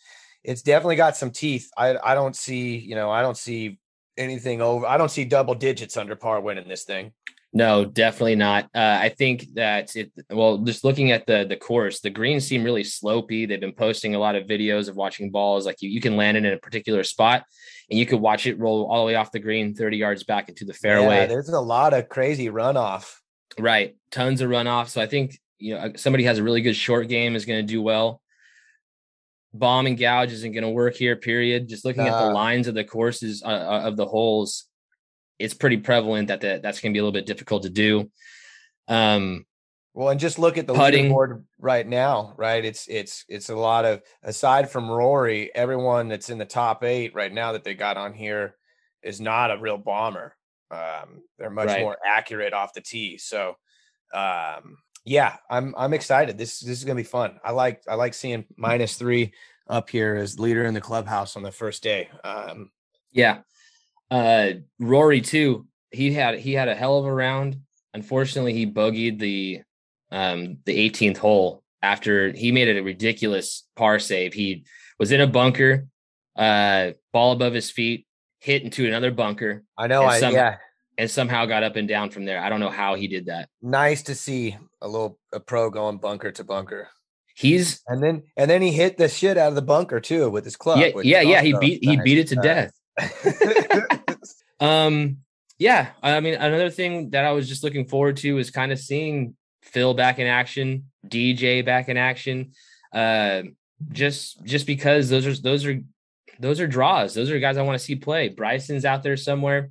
it's 0.45 0.63
definitely 0.63 0.97
got 0.97 1.17
some 1.17 1.31
teeth. 1.31 1.71
I 1.77 1.97
I 2.03 2.15
don't 2.15 2.37
see 2.37 2.77
you 2.77 2.95
know 2.95 3.11
I 3.11 3.23
don't 3.23 3.37
see 3.37 3.79
anything 4.17 4.63
over. 4.63 4.87
I 4.87 4.97
don't 4.97 5.11
see 5.11 5.25
double 5.25 5.55
digits 5.55 5.97
under 5.97 6.17
par 6.17 6.41
winning 6.41 6.69
this 6.69 6.85
thing. 6.85 7.13
No, 7.53 7.87
definitely 7.87 8.37
not. 8.37 8.65
Uh, 8.75 8.99
I 9.01 9.09
think 9.09 9.47
that 9.55 9.97
it. 9.97 10.13
Well, 10.31 10.59
just 10.59 10.85
looking 10.85 11.13
at 11.13 11.27
the 11.27 11.47
the 11.49 11.57
course, 11.57 12.01
the 12.01 12.11
greens 12.11 12.47
seem 12.47 12.63
really 12.63 12.83
slopey. 12.83 13.49
They've 13.49 13.59
been 13.59 13.73
posting 13.73 14.15
a 14.15 14.19
lot 14.19 14.37
of 14.37 14.47
videos 14.47 14.89
of 14.89 14.97
watching 14.97 15.31
balls. 15.31 15.65
Like 15.65 15.81
you, 15.81 15.89
you 15.89 16.01
can 16.01 16.17
land 16.17 16.37
it 16.37 16.45
in 16.45 16.53
a 16.53 16.59
particular 16.59 17.03
spot, 17.05 17.45
and 17.89 17.99
you 17.99 18.05
could 18.05 18.21
watch 18.21 18.47
it 18.47 18.59
roll 18.59 18.87
all 18.91 19.01
the 19.01 19.07
way 19.07 19.15
off 19.15 19.33
the 19.33 19.39
green, 19.39 19.75
thirty 19.75 19.97
yards 19.97 20.25
back 20.25 20.51
into 20.51 20.67
the 20.67 20.75
fairway. 20.75 21.21
Yeah, 21.21 21.27
there's 21.27 21.49
a 21.49 21.61
lot 21.61 21.95
of 21.95 22.11
crazy 22.11 22.49
runoff. 22.51 23.15
Right. 23.59 23.97
Tons 24.11 24.41
of 24.41 24.51
runoff. 24.51 24.89
So 24.89 25.01
I 25.01 25.07
think, 25.07 25.39
you 25.59 25.75
know, 25.75 25.93
somebody 25.97 26.25
has 26.25 26.39
a 26.39 26.43
really 26.43 26.61
good 26.61 26.77
short 26.77 27.09
game 27.09 27.37
is 27.37 27.45
going 27.45 27.65
to 27.65 27.73
do 27.73 27.83
well. 27.83 28.21
Bomb 29.55 29.87
and 29.87 29.99
gouge 29.99 30.33
isn't 30.33 30.53
going 30.53 30.63
to 30.63 30.71
work 30.71 30.95
here, 30.95 31.17
period. 31.17 31.69
Just 31.69 31.85
looking 31.85 32.03
uh, 32.03 32.15
at 32.15 32.27
the 32.27 32.33
lines 32.33 32.69
of 32.69 32.75
the 32.75 32.85
courses 32.85 33.43
uh, 33.43 33.49
uh, 33.49 33.83
of 33.85 33.97
the 33.97 34.07
holes, 34.07 34.67
it's 35.39 35.55
pretty 35.55 35.79
prevalent 35.79 36.29
that 36.29 36.41
the, 36.41 36.61
that's 36.63 36.81
going 36.81 36.93
to 36.93 36.97
be 36.97 37.01
a 37.01 37.03
little 37.03 37.13
bit 37.13 37.27
difficult 37.27 37.63
to 37.63 37.71
do. 37.71 38.11
Um, 38.89 39.47
well, 39.95 40.11
and 40.11 40.21
just 40.21 40.39
look 40.39 40.59
at 40.59 40.67
the 40.67 40.75
putting. 40.75 41.11
leaderboard 41.11 41.43
right 41.59 41.87
now, 41.87 42.35
right? 42.37 42.65
It's 42.65 42.87
it's 42.87 43.25
it's 43.29 43.49
a 43.49 43.57
lot 43.57 43.85
of 43.85 44.01
aside 44.23 44.71
from 44.71 44.89
Rory, 44.89 45.51
everyone 45.55 46.07
that's 46.07 46.31
in 46.31 46.39
the 46.39 46.45
top 46.45 46.85
eight 46.85 47.15
right 47.15 47.33
now 47.33 47.53
that 47.53 47.65
they 47.65 47.75
got 47.75 47.97
on 47.97 48.13
here 48.13 48.55
is 49.03 49.21
not 49.21 49.51
a 49.51 49.59
real 49.59 49.77
bomber. 49.77 50.37
Um, 50.71 51.23
they're 51.39 51.51
much 51.51 51.69
right. 51.69 51.81
more 51.81 51.97
accurate 52.05 52.53
off 52.53 52.75
the 52.75 52.81
tee. 52.81 53.19
So, 53.19 53.57
um, 54.13 54.79
yeah, 55.05 55.37
I'm 55.51 55.75
I'm 55.77 55.95
excited. 55.95 56.37
This 56.37 56.61
this 56.61 56.79
is 56.79 56.85
gonna 56.85 56.97
be 56.97 57.03
fun. 57.03 57.39
I 57.43 57.53
like 57.53 57.83
I 57.89 57.95
like 57.95 58.15
seeing 58.15 58.45
minus 58.57 58.97
three 58.97 59.33
up 59.69 59.91
here 59.91 60.15
as 60.15 60.39
leader 60.39 60.65
in 60.65 60.75
the 60.75 60.81
clubhouse 60.81 61.37
on 61.37 61.43
the 61.43 61.53
first 61.53 61.83
day. 61.83 62.09
Um, 62.25 62.71
yeah, 63.13 63.41
uh, 64.11 64.51
Rory 64.79 65.21
too. 65.21 65.67
He 65.91 66.13
had 66.13 66.39
he 66.39 66.53
had 66.53 66.69
a 66.69 66.75
hell 66.75 66.99
of 66.99 67.07
a 67.07 67.13
round. 67.13 67.61
Unfortunately, 67.95 68.53
he 68.53 68.67
bogeyed 68.67 69.19
the 69.19 69.63
um 70.11 70.59
the 70.65 70.91
18th 70.91 71.19
hole 71.19 71.63
after 71.83 72.33
he 72.33 72.53
made 72.53 72.69
it 72.69 72.79
a 72.79 72.83
ridiculous 72.83 73.67
par 73.77 73.99
save. 73.99 74.35
He 74.35 74.65
was 74.99 75.13
in 75.13 75.21
a 75.21 75.27
bunker, 75.27 75.87
uh, 76.37 76.93
ball 77.13 77.33
above 77.33 77.55
his 77.55 77.71
feet, 77.71 78.07
hit 78.39 78.63
into 78.63 78.87
another 78.87 79.11
bunker. 79.11 79.65
I 79.77 79.87
know. 79.87 80.05
I 80.05 80.21
some, 80.21 80.33
yeah. 80.33 80.57
And 80.97 81.11
somehow 81.11 81.47
got 81.47 81.63
up 81.63 81.77
and 81.77 81.87
down 81.87 82.11
from 82.11 82.25
there. 82.25 82.41
I 82.41 82.49
don't 82.49 82.61
know 82.61 82.71
how 82.71 82.95
he 82.97 83.07
did 83.07 83.27
that. 83.27 83.49
Nice 83.63 84.03
to 84.05 84.15
see 84.15 84.57
a 84.81 84.89
little 84.89 85.19
a 85.33 85.41
pro 85.41 85.71
going 85.71 85.99
bunker 85.99 86.33
to 86.33 86.45
bunker. 86.45 86.89
He's 87.37 87.81
and 87.87 88.03
then 88.03 88.25
and 88.37 88.51
then 88.51 88.63
he 88.63 88.73
hit 88.73 88.97
the 88.97 89.09
shit 89.09 89.39
out 89.39 89.51
of 89.51 89.55
the 89.55 89.63
bunker 89.63 90.01
too 90.01 90.29
with 90.29 90.45
his 90.45 90.57
club. 90.57 90.81
Yeah, 90.81 91.01
yeah, 91.03 91.21
yeah. 91.21 91.43
He 91.43 91.53
beat 91.53 91.85
nice. 91.85 91.97
he 91.97 92.03
beat 92.03 92.19
it 92.19 92.29
to 92.29 92.37
death. 92.37 92.73
um, 94.61 95.19
yeah. 95.57 95.91
I 96.03 96.19
mean, 96.19 96.35
another 96.35 96.71
thing 96.71 97.11
that 97.11 97.25
I 97.25 97.31
was 97.31 97.49
just 97.49 97.63
looking 97.63 97.87
forward 97.87 98.17
to 98.19 98.39
is 98.39 98.51
kind 98.51 98.73
of 98.73 98.79
seeing 98.81 99.37
Phil 99.63 99.95
back 99.95 100.19
in 100.19 100.27
action, 100.27 100.91
DJ 101.07 101.65
back 101.65 101.89
in 101.89 101.97
action. 101.97 102.53
Uh, 102.93 103.43
just 103.93 104.45
just 104.45 104.67
because 104.67 105.09
those 105.09 105.27
are 105.27 105.35
those 105.41 105.65
are 105.65 105.81
those 106.39 106.61
are 106.61 106.67
draws. 106.67 107.15
Those 107.15 107.31
are 107.31 107.39
guys 107.39 107.57
I 107.57 107.63
want 107.63 107.79
to 107.79 107.85
see 107.85 107.97
play. 107.97 108.29
Bryson's 108.29 108.85
out 108.85 109.03
there 109.03 109.17
somewhere. 109.17 109.71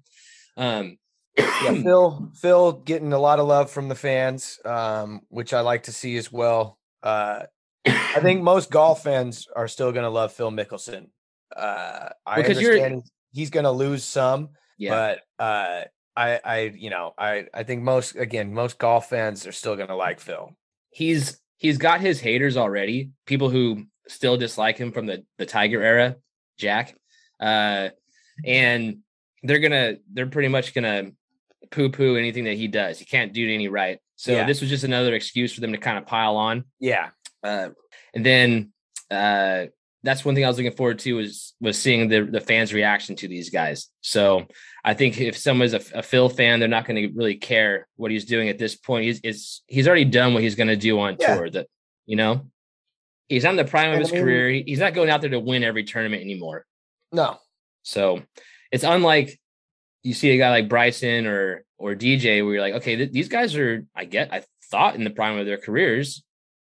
Um, 0.55 0.97
yeah, 1.38 1.81
Phil, 1.81 2.31
Phil 2.36 2.71
getting 2.74 3.13
a 3.13 3.19
lot 3.19 3.39
of 3.39 3.47
love 3.47 3.69
from 3.69 3.88
the 3.88 3.95
fans, 3.95 4.59
um, 4.65 5.21
which 5.29 5.53
I 5.53 5.62
like 5.62 5.83
to 5.83 5.91
see 5.91 6.17
as 6.17 6.31
well. 6.31 6.77
Uh, 7.03 7.43
I 7.86 8.19
think 8.21 8.41
most 8.43 8.71
golf 8.71 9.03
fans 9.03 9.47
are 9.55 9.67
still 9.67 9.91
going 9.91 10.03
to 10.03 10.09
love 10.09 10.33
Phil 10.33 10.51
Mickelson. 10.51 11.07
Uh, 11.55 12.09
I 12.25 12.38
because 12.38 12.57
understand 12.57 13.03
he's 13.31 13.50
going 13.50 13.63
to 13.63 13.71
lose 13.71 14.03
some, 14.03 14.50
yeah. 14.77 15.15
but 15.38 15.43
uh, 15.43 15.83
I, 16.15 16.39
I, 16.43 16.59
you 16.75 16.89
know, 16.89 17.13
I, 17.17 17.45
I 17.53 17.63
think 17.63 17.83
most 17.83 18.15
again, 18.15 18.53
most 18.53 18.77
golf 18.77 19.09
fans 19.09 19.45
are 19.47 19.51
still 19.51 19.75
going 19.75 19.88
to 19.88 19.95
like 19.95 20.19
Phil. 20.19 20.55
He's 20.89 21.39
he's 21.57 21.77
got 21.77 22.01
his 22.01 22.19
haters 22.19 22.57
already. 22.57 23.12
People 23.25 23.50
who 23.50 23.86
still 24.07 24.38
dislike 24.38 24.77
him 24.77 24.91
from 24.91 25.05
the 25.05 25.24
the 25.38 25.45
Tiger 25.45 25.81
era, 25.81 26.17
Jack, 26.57 26.95
uh, 27.39 27.89
and 28.45 28.99
they're 29.43 29.59
gonna 29.59 29.97
they're 30.11 30.27
pretty 30.27 30.49
much 30.49 30.73
gonna 30.73 31.11
poo 31.71 31.89
poo 31.89 32.15
anything 32.15 32.45
that 32.45 32.55
he 32.55 32.67
does. 32.67 32.99
He 32.99 33.05
can't 33.05 33.33
do 33.33 33.51
any 33.51 33.67
right. 33.67 33.99
So 34.15 34.31
yeah. 34.31 34.45
this 34.45 34.61
was 34.61 34.69
just 34.69 34.83
another 34.83 35.13
excuse 35.13 35.53
for 35.53 35.61
them 35.61 35.71
to 35.71 35.77
kind 35.77 35.97
of 35.97 36.05
pile 36.05 36.37
on. 36.37 36.65
Yeah. 36.79 37.09
Uh, 37.43 37.69
and 38.13 38.25
then 38.25 38.71
uh, 39.11 39.65
that's 40.03 40.25
one 40.25 40.35
thing 40.35 40.43
I 40.43 40.47
was 40.47 40.57
looking 40.57 40.75
forward 40.75 40.99
to 40.99 41.13
was 41.13 41.53
was 41.61 41.79
seeing 41.79 42.07
the 42.07 42.21
the 42.21 42.41
fans' 42.41 42.73
reaction 42.73 43.15
to 43.17 43.27
these 43.27 43.49
guys. 43.49 43.89
So 44.01 44.47
I 44.83 44.93
think 44.93 45.19
if 45.19 45.37
someone's 45.37 45.73
a, 45.73 45.81
a 45.93 46.03
Phil 46.03 46.29
fan, 46.29 46.59
they're 46.59 46.67
not 46.67 46.85
going 46.85 46.95
to 46.95 47.13
really 47.15 47.35
care 47.35 47.87
what 47.95 48.11
he's 48.11 48.25
doing 48.25 48.49
at 48.49 48.57
this 48.57 48.75
point. 48.75 49.05
He's 49.05 49.19
it's, 49.23 49.63
he's 49.67 49.87
already 49.87 50.05
done 50.05 50.33
what 50.33 50.43
he's 50.43 50.55
going 50.55 50.69
to 50.69 50.75
do 50.75 50.99
on 50.99 51.17
yeah. 51.19 51.35
tour. 51.35 51.49
That 51.49 51.67
you 52.05 52.15
know, 52.15 52.47
he's 53.27 53.46
on 53.46 53.55
the 53.55 53.65
prime 53.65 53.93
of 53.93 54.00
his 54.00 54.12
I 54.12 54.15
mean, 54.15 54.24
career. 54.24 54.63
He's 54.65 54.79
not 54.79 54.93
going 54.93 55.10
out 55.10 55.22
there 55.22 55.29
to 55.31 55.39
win 55.39 55.63
every 55.63 55.84
tournament 55.84 56.22
anymore. 56.22 56.65
No. 57.12 57.38
So 57.84 58.24
it's 58.72 58.84
unlike 58.84 59.39
you 60.03 60.13
see 60.13 60.31
a 60.31 60.38
guy 60.38 60.50
like 60.50 60.69
Bryson 60.69 61.25
or 61.27 61.65
or 61.77 61.96
DJ 61.96 62.43
where 62.43 62.53
you're 62.53 62.62
like, 62.62 62.75
okay, 62.75 62.96
th- 62.96 63.12
these 63.12 63.29
guys 63.29 63.55
are, 63.55 63.86
I 63.96 64.05
get, 64.05 64.34
I 64.34 64.43
thought 64.72 64.96
in 64.96 65.03
the 65.03 65.10
prime 65.10 65.38
of 65.38 65.46
their 65.46 65.57
careers, 65.57 66.24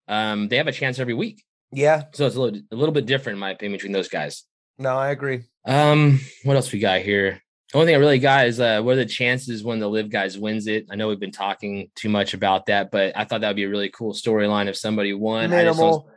um, 0.08 0.48
they 0.48 0.58
have 0.58 0.68
a 0.68 0.72
chance 0.72 1.00
every 1.00 1.14
week. 1.14 1.44
Yeah. 1.72 2.04
So 2.14 2.26
it's 2.26 2.36
a 2.36 2.42
little, 2.42 2.62
a 2.72 2.76
little 2.76 2.94
bit 2.94 3.06
different 3.06 3.36
in 3.36 3.40
my 3.40 3.52
opinion 3.52 3.78
between 3.78 3.92
those 3.92 4.10
guys. 4.10 4.44
No, 4.78 4.98
I 4.98 5.10
agree. 5.10 5.44
Um, 5.66 6.20
what 6.44 6.56
else 6.56 6.72
we 6.72 6.80
got 6.80 7.02
here? 7.02 7.42
The 7.72 7.78
only 7.78 7.88
thing 7.88 7.96
I 7.96 8.00
really 8.00 8.20
got 8.20 8.48
is 8.48 8.60
uh, 8.60 8.82
what 8.82 8.94
are 8.94 8.96
the 8.98 9.06
chances 9.06 9.64
when 9.64 9.80
the 9.80 9.88
LIV 9.88 10.10
guys 10.10 10.38
wins 10.38 10.66
it? 10.66 10.88
I 10.90 10.96
know 10.96 11.08
we've 11.08 11.20
been 11.20 11.32
talking 11.32 11.92
too 11.96 12.10
much 12.10 12.34
about 12.34 12.66
that, 12.68 12.90
but 12.90 13.16
I 13.16 13.26
thought 13.26 13.42
that 13.42 13.48
would 13.50 13.56
be 13.56 13.66
a 13.66 13.70
really 13.70 13.90
cool 13.90 14.14
storyline 14.14 14.68
if 14.68 14.78
somebody 14.78 15.14
won. 15.14 15.52
Minimal. 15.52 16.10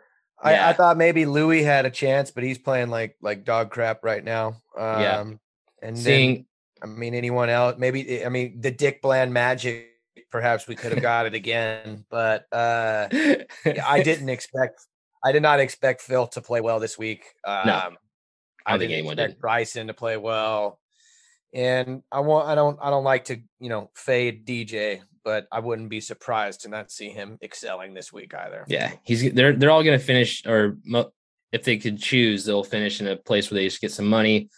I, 0.43 0.53
yeah. 0.53 0.67
I, 0.67 0.71
I, 0.71 0.73
thought 0.73 0.97
maybe 0.97 1.25
Louis 1.25 1.63
had 1.63 1.87
a 1.87 1.91
chance, 1.91 2.31
but 2.31 2.43
he's 2.43 2.59
playing 2.59 2.91
like 2.91 3.17
like 3.23 3.45
dog 3.45 3.71
crap 3.71 4.05
right 4.05 4.23
now. 4.23 4.61
Um, 4.77 5.01
yeah. 5.01 5.25
And 5.83 5.99
seeing, 5.99 6.47
then, 6.81 6.95
I 6.95 6.95
mean, 6.95 7.15
anyone 7.15 7.49
else? 7.49 7.77
Maybe 7.79 8.25
I 8.25 8.29
mean 8.29 8.61
the 8.61 8.71
Dick 8.71 9.03
Bland 9.03 9.33
magic. 9.33 9.89
Perhaps 10.31 10.67
we 10.67 10.75
could 10.77 10.93
have 10.93 11.03
got 11.03 11.27
it 11.27 11.35
again, 11.35 12.05
but 12.11 12.47
uh, 12.53 13.07
I 13.87 14.03
didn't 14.05 14.31
expect 14.31 14.81
I 15.23 15.33
did 15.33 15.43
not 15.43 15.61
expect 15.61 16.01
Phil 16.01 16.27
to 16.29 16.41
play 16.41 16.61
well 16.61 16.81
this 16.81 16.99
week. 16.99 17.25
Um, 17.45 17.67
no, 17.67 17.91
I, 18.67 18.75
I 18.75 18.79
didn't 18.79 19.07
expect 19.07 19.33
did. 19.35 19.41
Bryson 19.41 19.87
to 19.87 19.95
play 19.95 20.17
well, 20.17 20.81
and 21.55 22.03
I 22.11 22.21
want 22.21 22.49
I 22.49 22.55
don't 22.55 22.79
I 22.83 22.91
don't 22.91 23.05
like 23.05 23.27
to 23.27 23.41
you 23.61 23.69
know 23.69 23.91
fade 23.95 24.47
DJ, 24.47 25.03
but 25.25 25.47
I 25.53 25.61
wouldn't 25.61 25.89
be 25.89 26.01
surprised 26.01 26.63
to 26.63 26.69
not 26.69 26.91
see 26.91 27.11
him 27.11 27.39
excelling 27.43 27.95
this 27.95 28.13
week 28.13 28.35
either. 28.35 28.65
Yeah, 28.69 28.93
he's 29.05 29.33
they're 29.33 29.53
they're 29.53 29.71
all 29.71 29.83
going 29.83 29.99
to 29.99 30.05
finish, 30.05 30.47
or 30.47 30.77
if 31.53 31.65
they 31.65 31.77
could 31.77 31.99
choose, 31.99 32.45
they'll 32.45 32.65
finish 32.65 33.01
in 33.01 33.07
a 33.07 33.17
place 33.17 33.51
where 33.51 33.61
they 33.61 33.67
just 33.67 33.81
get 33.81 33.93
some 33.93 34.07
money, 34.07 34.49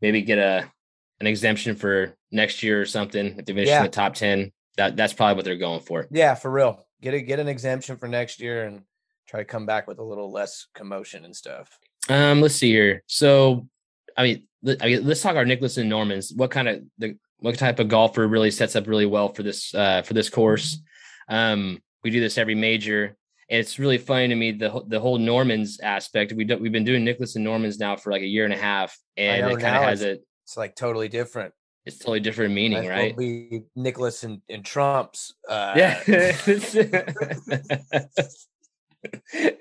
maybe 0.00 0.22
get 0.22 0.38
a 0.38 0.70
an 1.20 1.26
exemption 1.26 1.74
for 1.74 2.14
next 2.30 2.62
year 2.62 2.80
or 2.80 2.86
something. 2.86 3.38
If 3.38 3.44
they 3.46 3.52
finish 3.52 3.68
yeah. 3.68 3.78
in 3.78 3.84
the 3.84 3.90
top 3.90 4.14
ten, 4.14 4.52
that 4.76 4.96
that's 4.96 5.12
probably 5.12 5.36
what 5.36 5.44
they're 5.44 5.56
going 5.56 5.80
for. 5.80 6.06
Yeah, 6.10 6.34
for 6.34 6.50
real. 6.50 6.86
Get 7.00 7.14
a 7.14 7.20
get 7.20 7.38
an 7.38 7.48
exemption 7.48 7.96
for 7.96 8.08
next 8.08 8.40
year 8.40 8.64
and 8.64 8.82
try 9.26 9.40
to 9.40 9.44
come 9.44 9.66
back 9.66 9.86
with 9.86 9.98
a 9.98 10.04
little 10.04 10.32
less 10.32 10.66
commotion 10.74 11.24
and 11.24 11.36
stuff. 11.36 11.78
Um, 12.08 12.40
let's 12.40 12.54
see 12.54 12.70
here. 12.70 13.02
So, 13.06 13.68
I 14.16 14.22
mean, 14.22 14.48
let, 14.62 14.82
I 14.82 14.86
mean 14.86 15.06
let's 15.06 15.20
talk 15.20 15.36
our 15.36 15.44
Nicklaus 15.44 15.76
and 15.76 15.88
Normans. 15.88 16.32
What 16.34 16.50
kind 16.50 16.68
of 16.68 16.82
the 16.96 17.18
what 17.40 17.58
type 17.58 17.78
of 17.78 17.88
golfer 17.88 18.26
really 18.26 18.50
sets 18.50 18.76
up 18.76 18.86
really 18.86 19.06
well 19.06 19.32
for 19.32 19.42
this 19.42 19.74
uh, 19.74 20.02
for 20.02 20.14
this 20.14 20.30
course? 20.30 20.80
Um, 21.28 21.80
we 22.02 22.10
do 22.10 22.20
this 22.20 22.38
every 22.38 22.54
major. 22.54 23.16
And 23.50 23.60
it's 23.60 23.78
really 23.78 23.98
funny 23.98 24.28
to 24.28 24.34
me 24.34 24.52
the 24.52 24.82
the 24.86 25.00
whole 25.00 25.18
Normans 25.18 25.80
aspect. 25.80 26.34
We 26.34 26.44
do, 26.44 26.58
we've 26.58 26.72
been 26.72 26.84
doing 26.84 27.04
Nicklaus 27.04 27.34
and 27.34 27.44
Normans 27.44 27.78
now 27.78 27.96
for 27.96 28.12
like 28.12 28.20
a 28.20 28.26
year 28.26 28.44
and 28.44 28.52
a 28.52 28.58
half, 28.58 28.94
and 29.16 29.50
it 29.50 29.60
kind 29.60 29.76
of 29.76 29.84
has 29.84 30.02
it. 30.02 30.22
it's 30.44 30.56
like 30.56 30.76
totally 30.76 31.08
different. 31.08 31.54
It's 31.86 31.96
totally 31.96 32.20
different 32.20 32.52
meaning, 32.52 32.86
right? 32.86 33.16
Be 33.16 33.62
Nicklaus 33.74 34.22
and, 34.22 34.42
and 34.50 34.62
Trump's. 34.62 35.34
Uh... 35.48 35.72
Yeah. 35.76 36.02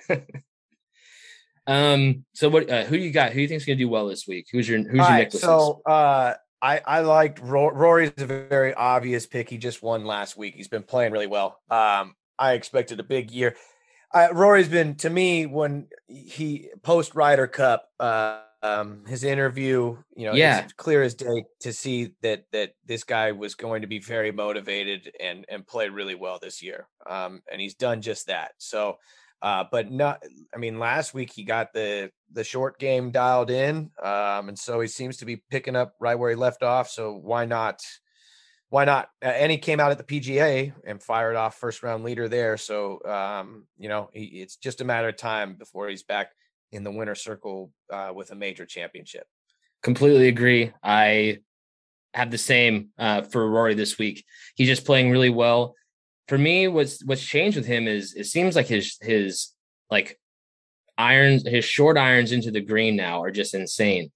um. 1.67 2.25
So 2.33 2.49
what? 2.49 2.69
Uh, 2.69 2.83
who 2.83 2.97
do 2.97 3.03
you 3.03 3.11
got? 3.11 3.29
Who 3.29 3.35
do 3.35 3.41
you 3.41 3.47
think's 3.47 3.63
gonna 3.63 3.77
do 3.77 3.87
well 3.87 4.09
this 4.09 4.27
week? 4.27 4.47
Who's 4.51 4.67
your 4.67 4.79
Who's 4.79 4.99
All 4.99 5.07
your 5.07 5.17
right, 5.17 5.31
So, 5.31 5.81
uh, 5.85 6.33
I 6.62 6.82
I 6.86 7.00
liked 7.02 7.39
Rory's 7.39 8.12
a 8.17 8.26
very 8.26 8.74
obvious 8.74 9.26
pick. 9.26 9.50
He 9.50 9.58
just 9.58 9.84
won 9.84 10.06
last 10.06 10.38
week. 10.38 10.56
He's 10.56 10.67
been 10.67 10.84
playing 10.84 11.12
really 11.12 11.28
well. 11.28 11.60
Um, 11.70 12.15
I 12.39 12.54
expected 12.54 13.00
a 13.00 13.04
big 13.04 13.32
year. 13.32 13.56
Uh, 14.13 14.30
Rory's 14.32 14.70
been 14.70 14.96
to 14.96 15.10
me 15.10 15.46
when 15.46 15.88
he 16.08 16.70
post 16.82 17.15
Ryder 17.15 17.48
Cup. 17.48 17.89
Uh, 18.00 18.41
um, 18.63 19.04
his 19.06 19.24
interview, 19.24 19.98
you 20.15 20.26
know, 20.26 20.34
yeah, 20.34 20.62
it's 20.62 20.74
clear 20.74 21.04
as 21.04 21.13
day 21.13 21.46
to 21.60 21.72
see 21.72 22.13
that 22.22 22.46
that 22.52 22.74
this 22.86 23.04
guy 23.04 23.32
was 23.32 23.56
going 23.56 23.82
to 23.82 23.88
be 23.88 24.00
very 24.00 24.32
motivated 24.32 25.12
and 25.20 25.46
and 25.50 25.67
play 25.67 25.89
really 25.89 26.15
well 26.15 26.39
this 26.41 26.63
year. 26.63 26.88
Um, 27.06 27.41
and 27.52 27.62
he's 27.62 27.76
done 27.76 28.02
just 28.02 28.28
that. 28.28 28.54
So 28.58 28.98
uh, 29.41 29.65
but 29.71 29.91
not, 29.91 30.23
I 30.54 30.58
mean, 30.58 30.80
last 30.80 31.13
week 31.13 31.32
he 31.34 31.43
got 31.43 31.73
the 31.73 32.12
the 32.34 32.43
short 32.43 32.80
game 32.80 33.12
dialed 33.12 33.52
in, 33.52 33.91
um, 34.02 34.50
and 34.50 34.58
so 34.58 34.80
he 34.80 34.88
seems 34.88 35.17
to 35.17 35.26
be 35.26 35.43
picking 35.50 35.76
up 35.76 35.93
right 36.00 36.17
where 36.17 36.30
he 36.30 36.36
left 36.36 36.63
off. 36.63 36.89
So 36.89 37.13
why 37.13 37.45
not? 37.45 37.82
Why 38.69 38.84
not? 38.84 39.10
And 39.21 39.52
he 39.52 39.58
came 39.58 39.80
out 39.80 39.91
at 39.91 39.97
the 39.97 40.04
PGA 40.04 40.73
and 40.86 41.02
fired 41.02 41.36
off 41.36 41.56
first 41.56 41.84
round 41.84 42.04
leader 42.04 42.28
there. 42.28 42.58
So 42.58 43.00
um, 43.06 43.65
you 43.78 43.89
know, 43.89 44.10
he, 44.12 44.41
it's 44.41 44.58
just 44.58 44.82
a 44.82 44.86
matter 44.86 45.10
of 45.10 45.17
time 45.17 45.56
before 45.56 45.88
he's 45.88 46.04
back 46.04 46.32
in 46.71 46.84
the 46.84 46.91
winner 46.91 47.15
circle 47.15 47.71
uh, 47.91 48.12
with 48.13 48.32
a 48.32 48.36
major 48.36 48.65
championship. 48.65 49.26
Completely 49.84 50.28
agree. 50.28 50.73
I 50.84 51.39
have 52.13 52.32
the 52.32 52.38
same 52.38 52.89
uh, 52.97 53.21
for 53.21 53.50
Rory 53.50 53.76
this 53.76 53.97
week. 53.97 54.26
He's 54.56 54.67
just 54.67 54.86
playing 54.86 55.12
really 55.12 55.30
well 55.30 55.76
for 56.27 56.37
me, 56.37 56.67
what's 56.67 57.03
what's 57.05 57.23
changed 57.23 57.57
with 57.57 57.65
him 57.65 57.87
is 57.87 58.13
it 58.13 58.25
seems 58.25 58.55
like 58.55 58.67
his 58.67 58.97
his 59.01 59.53
like 59.89 60.19
irons, 60.97 61.47
his 61.47 61.65
short 61.65 61.97
irons 61.97 62.31
into 62.31 62.51
the 62.51 62.61
green 62.61 62.95
now 62.95 63.23
are 63.23 63.31
just 63.31 63.53
insane. 63.53 64.11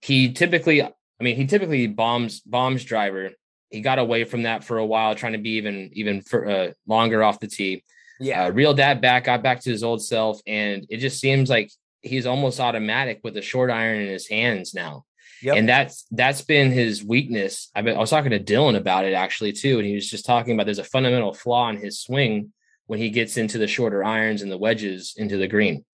He 0.00 0.32
typically, 0.32 0.82
I 0.82 0.92
mean, 1.20 1.36
he 1.36 1.46
typically 1.46 1.86
bombs 1.86 2.40
bombs 2.40 2.84
driver. 2.84 3.30
He 3.70 3.80
got 3.80 3.98
away 3.98 4.24
from 4.24 4.44
that 4.44 4.64
for 4.64 4.78
a 4.78 4.86
while, 4.86 5.14
trying 5.14 5.32
to 5.32 5.38
be 5.38 5.50
even 5.50 5.90
even 5.92 6.22
for, 6.22 6.48
uh, 6.48 6.72
longer 6.86 7.22
off 7.22 7.40
the 7.40 7.48
tee. 7.48 7.84
Yeah, 8.20 8.44
uh, 8.44 8.50
reeled 8.50 8.76
that 8.76 9.00
back, 9.00 9.24
got 9.24 9.42
back 9.42 9.60
to 9.62 9.70
his 9.70 9.82
old 9.82 10.02
self, 10.02 10.40
and 10.46 10.86
it 10.88 10.98
just 10.98 11.20
seems 11.20 11.50
like 11.50 11.70
he's 12.00 12.26
almost 12.26 12.60
automatic 12.60 13.20
with 13.24 13.36
a 13.36 13.42
short 13.42 13.70
iron 13.70 14.00
in 14.00 14.08
his 14.08 14.28
hands 14.28 14.72
now. 14.72 15.04
Yep. 15.44 15.56
And 15.58 15.68
that's 15.68 16.06
that's 16.10 16.40
been 16.40 16.72
his 16.72 17.04
weakness. 17.04 17.70
I've 17.74 17.84
been, 17.84 17.96
I 17.96 18.00
was 18.00 18.08
talking 18.08 18.30
to 18.30 18.40
Dylan 18.40 18.76
about 18.76 19.04
it 19.04 19.12
actually 19.12 19.52
too, 19.52 19.78
and 19.78 19.86
he 19.86 19.94
was 19.94 20.08
just 20.08 20.24
talking 20.24 20.54
about 20.54 20.64
there's 20.64 20.78
a 20.78 20.84
fundamental 20.84 21.34
flaw 21.34 21.68
in 21.68 21.76
his 21.76 22.00
swing 22.00 22.54
when 22.86 22.98
he 22.98 23.10
gets 23.10 23.36
into 23.36 23.58
the 23.58 23.66
shorter 23.66 24.02
irons 24.02 24.40
and 24.40 24.50
the 24.50 24.56
wedges 24.56 25.12
into 25.18 25.36
the 25.36 25.46
green. 25.46 25.84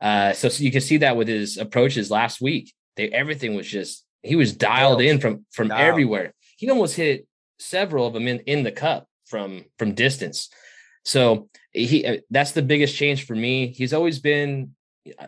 Uh, 0.00 0.32
so, 0.34 0.48
so, 0.48 0.62
you 0.62 0.70
can 0.70 0.80
see 0.80 0.98
that 0.98 1.16
with 1.16 1.26
his 1.26 1.58
approaches 1.58 2.12
last 2.12 2.40
week. 2.40 2.72
They 2.94 3.08
everything 3.08 3.56
was 3.56 3.66
just 3.66 4.04
he 4.22 4.36
was 4.36 4.54
dialed 4.54 5.00
in 5.00 5.18
from 5.18 5.46
from 5.50 5.66
dialed. 5.66 5.80
everywhere. 5.80 6.32
He 6.56 6.70
almost 6.70 6.94
hit 6.94 7.26
several 7.58 8.06
of 8.06 8.12
them 8.12 8.28
in 8.28 8.38
in 8.46 8.62
the 8.62 8.70
cup 8.70 9.08
from 9.26 9.64
from 9.78 9.94
distance. 9.94 10.48
So 11.04 11.48
he 11.72 12.06
uh, 12.06 12.16
that's 12.30 12.52
the 12.52 12.62
biggest 12.62 12.94
change 12.94 13.26
for 13.26 13.34
me. 13.34 13.66
He's 13.66 13.92
always 13.92 14.20
been 14.20 14.76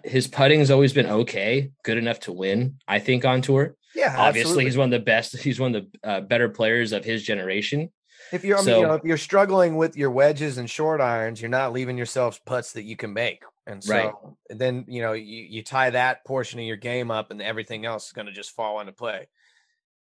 his 0.05 0.27
putting 0.27 0.61
has 0.61 0.71
always 0.71 0.93
been 0.93 1.07
okay, 1.07 1.71
good 1.83 1.99
enough 1.99 2.21
to 2.21 2.33
win. 2.33 2.77
I 2.87 2.99
think 2.99 3.25
on 3.25 3.43
tour. 3.43 3.77
Yeah, 3.95 4.15
obviously 4.17 4.41
absolutely. 4.41 4.65
he's 4.65 4.77
one 4.77 4.93
of 4.93 5.01
the 5.01 5.05
best. 5.05 5.37
He's 5.37 5.61
one 5.61 5.75
of 5.75 5.85
the 5.85 6.09
uh, 6.09 6.21
better 6.21 6.49
players 6.49 6.93
of 6.93 7.05
his 7.05 7.23
generation. 7.23 7.91
If 8.33 8.45
you're, 8.45 8.59
so, 8.59 8.63
I 8.63 8.67
mean, 8.67 8.81
you 8.81 8.87
know, 8.89 8.95
if 8.95 9.05
you're 9.05 9.17
struggling 9.19 9.77
with 9.77 9.97
your 9.97 10.11
wedges 10.11 10.59
and 10.59 10.69
short 10.69 11.01
irons, 11.01 11.41
you're 11.41 11.51
not 11.51 11.73
leaving 11.73 11.99
yourself 11.99 12.41
putts 12.45 12.73
that 12.73 12.85
you 12.85 12.97
can 12.97 13.13
make. 13.13 13.43
And 13.67 13.83
so 13.85 13.95
right. 13.95 14.13
then, 14.59 14.85
you 14.89 15.03
know, 15.03 15.13
you, 15.13 15.43
you 15.43 15.63
tie 15.63 15.91
that 15.91 16.25
portion 16.25 16.59
of 16.59 16.67
your 16.67 16.77
game 16.77 17.11
up 17.11 17.31
and 17.31 17.41
everything 17.41 17.87
else 17.87 18.07
is 18.07 18.13
going 18.13 18.27
to 18.27 18.33
just 18.33 18.51
fall 18.51 18.81
into 18.81 18.93
play, 18.93 19.29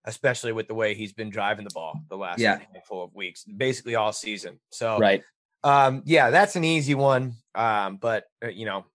especially 0.05 0.53
with 0.53 0.67
the 0.67 0.73
way 0.73 0.93
he's 0.93 1.13
been 1.13 1.29
driving 1.29 1.65
the 1.65 1.73
ball 1.73 1.99
the 2.09 2.17
last 2.17 2.39
yeah. 2.39 2.59
handful 2.73 3.03
of 3.03 3.13
weeks, 3.13 3.43
basically 3.43 3.95
all 3.95 4.13
season. 4.13 4.59
So, 4.71 4.97
right. 4.97 5.21
Um, 5.63 6.01
yeah, 6.05 6.31
that's 6.31 6.55
an 6.55 6.63
easy 6.63 6.95
one. 6.95 7.35
Um, 7.53 7.97
but, 7.97 8.25
uh, 8.43 8.47
you 8.47 8.65
know, 8.65 8.85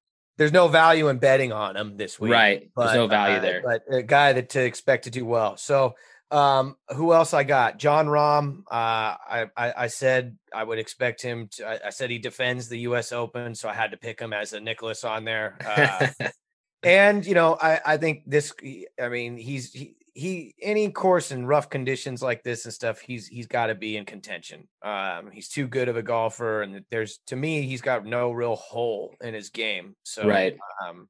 there's 0.41 0.53
no 0.53 0.69
value 0.69 1.09
in 1.09 1.19
betting 1.19 1.53
on 1.53 1.77
him 1.77 1.99
this 1.99 2.19
week. 2.19 2.33
Right. 2.33 2.71
But, 2.75 2.87
there's 2.87 2.97
no 2.97 3.07
value 3.09 3.37
uh, 3.37 3.41
there. 3.41 3.63
But 3.63 3.83
a 3.95 4.03
guy 4.03 4.33
that 4.33 4.49
to 4.51 4.65
expect 4.65 5.05
to 5.05 5.11
do 5.11 5.27
well. 5.27 5.59
So 5.59 5.97
Um, 6.31 6.77
who 6.89 7.13
else 7.13 7.35
I 7.35 7.45
got? 7.45 7.77
Jon 7.77 8.07
Rahm. 8.07 8.61
Uh, 8.61 8.65
I, 8.71 9.47
I, 9.55 9.75
I 9.77 9.87
said 9.89 10.39
I 10.55 10.65
would 10.65 10.79
expect 10.79 11.21
him 11.21 11.49
to. 11.57 11.69
I, 11.69 11.89
I, 11.89 11.91
said 11.91 12.09
he 12.09 12.19
defends 12.19 12.69
the 12.69 12.79
U.S. 12.91 13.11
Open, 13.13 13.55
so 13.55 13.69
I 13.69 13.75
had 13.75 13.91
to 13.91 13.97
pick 13.97 14.21
him 14.21 14.33
as 14.33 14.53
a 14.53 14.61
Nicklaus 14.61 15.03
on 15.03 15.25
there. 15.25 15.59
Uh, 15.67 16.29
and 16.85 17.27
you 17.27 17.35
know, 17.35 17.59
I 17.61 17.81
I 17.85 17.97
think 17.97 18.23
this. 18.27 18.55
I 19.03 19.09
mean, 19.09 19.37
he's 19.37 19.73
he, 19.73 19.97
he 20.21 20.55
any 20.61 20.91
course 20.91 21.31
in 21.31 21.47
rough 21.47 21.71
conditions 21.71 22.23
like 22.23 22.43
this 22.43 22.67
and 22.67 22.75
stuff, 22.75 23.01
he's 23.01 23.27
he's 23.27 23.47
got 23.47 23.69
to 23.69 23.75
be 23.75 23.97
in 23.97 24.05
contention. 24.05 24.69
Um, 24.83 25.31
he's 25.33 25.49
too 25.49 25.67
good 25.67 25.89
of 25.89 25.97
a 25.97 26.03
golfer, 26.03 26.61
and 26.61 26.85
there's 26.91 27.21
to 27.29 27.37
me, 27.37 27.63
he's 27.63 27.81
got 27.81 28.05
no 28.05 28.31
real 28.31 28.57
hole 28.57 29.15
in 29.23 29.33
his 29.33 29.49
game. 29.49 29.97
So 30.03 30.29
right. 30.29 30.59
Um, 30.87 31.09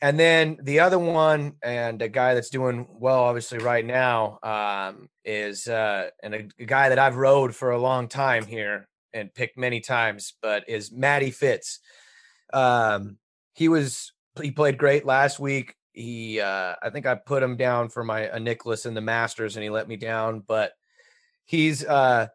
and 0.00 0.18
then 0.18 0.58
the 0.62 0.80
other 0.80 1.00
one, 1.00 1.54
and 1.64 2.00
a 2.00 2.08
guy 2.08 2.34
that's 2.34 2.50
doing 2.50 2.86
well, 2.92 3.24
obviously, 3.24 3.58
right 3.58 3.84
now, 3.84 4.38
um, 4.44 5.08
is 5.24 5.66
uh, 5.66 6.10
and 6.22 6.34
a, 6.34 6.48
a, 6.60 6.64
guy 6.64 6.90
that 6.90 7.00
I've 7.00 7.16
rode 7.16 7.56
for 7.56 7.72
a 7.72 7.78
long 7.78 8.06
time 8.06 8.46
here 8.46 8.88
and 9.12 9.34
picked 9.34 9.58
many 9.58 9.80
times, 9.80 10.34
but 10.40 10.68
is 10.68 10.92
Matty 10.92 11.32
Fitz. 11.32 11.80
Um, 12.52 13.18
he 13.54 13.68
was 13.68 14.12
he 14.40 14.52
played 14.52 14.78
great 14.78 15.04
last 15.04 15.40
week. 15.40 15.74
He, 15.92 16.40
uh, 16.40 16.74
I 16.82 16.90
think 16.90 17.06
I 17.06 17.14
put 17.14 17.42
him 17.42 17.56
down 17.56 17.88
for 17.88 18.02
my 18.04 18.20
a 18.22 18.40
Nicklaus 18.40 18.86
in 18.86 18.94
the 18.94 19.00
Masters, 19.00 19.56
and 19.56 19.62
he 19.62 19.70
let 19.70 19.88
me 19.88 19.96
down. 19.96 20.40
But 20.40 20.72
he's 21.44 21.84
uh, 21.84 22.28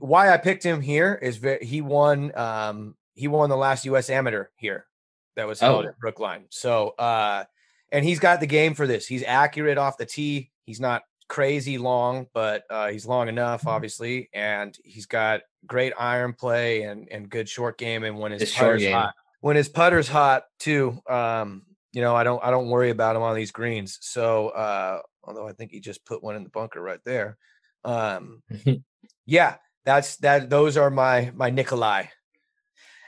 why 0.00 0.32
I 0.32 0.36
picked 0.36 0.64
him 0.64 0.80
here 0.80 1.18
is 1.20 1.36
very, 1.36 1.64
he 1.64 1.80
won 1.80 2.36
um, 2.36 2.94
he 3.14 3.28
won 3.28 3.50
the 3.50 3.56
last 3.56 3.84
U.S. 3.84 4.10
Amateur 4.10 4.46
here 4.56 4.86
that 5.36 5.46
was 5.46 5.60
held 5.60 5.84
oh. 5.84 5.88
at 5.88 5.98
Brookline. 5.98 6.44
So, 6.50 6.90
uh, 6.98 7.44
and 7.92 8.04
he's 8.04 8.18
got 8.18 8.40
the 8.40 8.46
game 8.46 8.74
for 8.74 8.86
this. 8.86 9.06
He's 9.06 9.22
accurate 9.22 9.78
off 9.78 9.96
the 9.96 10.06
tee. 10.06 10.50
He's 10.64 10.80
not 10.80 11.02
crazy 11.28 11.78
long, 11.78 12.26
but 12.34 12.64
uh, 12.70 12.88
he's 12.88 13.06
long 13.06 13.28
enough, 13.28 13.60
mm-hmm. 13.60 13.70
obviously, 13.70 14.28
and 14.32 14.76
he's 14.84 15.06
got 15.06 15.42
great 15.66 15.92
iron 15.98 16.32
play 16.32 16.82
and 16.82 17.08
and 17.10 17.28
good 17.28 17.48
short 17.48 17.78
game. 17.78 18.04
And 18.04 18.18
when 18.18 18.32
his, 18.32 18.42
his 18.42 18.52
putter's 18.52 18.86
hot, 18.86 19.14
when 19.40 19.56
his 19.56 19.68
putter's 19.68 20.08
hot 20.08 20.44
too, 20.58 21.00
um, 21.08 21.62
you 21.98 22.04
know, 22.04 22.14
I 22.14 22.22
don't 22.22 22.40
I 22.44 22.52
don't 22.52 22.70
worry 22.70 22.90
about 22.90 23.16
him 23.16 23.22
on 23.22 23.34
these 23.34 23.50
greens. 23.50 23.98
So, 24.02 24.50
uh, 24.50 25.00
although 25.24 25.48
I 25.48 25.52
think 25.52 25.72
he 25.72 25.80
just 25.80 26.06
put 26.06 26.22
one 26.22 26.36
in 26.36 26.44
the 26.44 26.48
bunker 26.48 26.80
right 26.80 27.00
there. 27.04 27.36
Um, 27.84 28.40
yeah, 29.26 29.56
that's 29.84 30.14
that. 30.18 30.48
Those 30.48 30.76
are 30.76 30.90
my 30.90 31.32
my 31.34 31.50
Nicolai. 31.50 32.04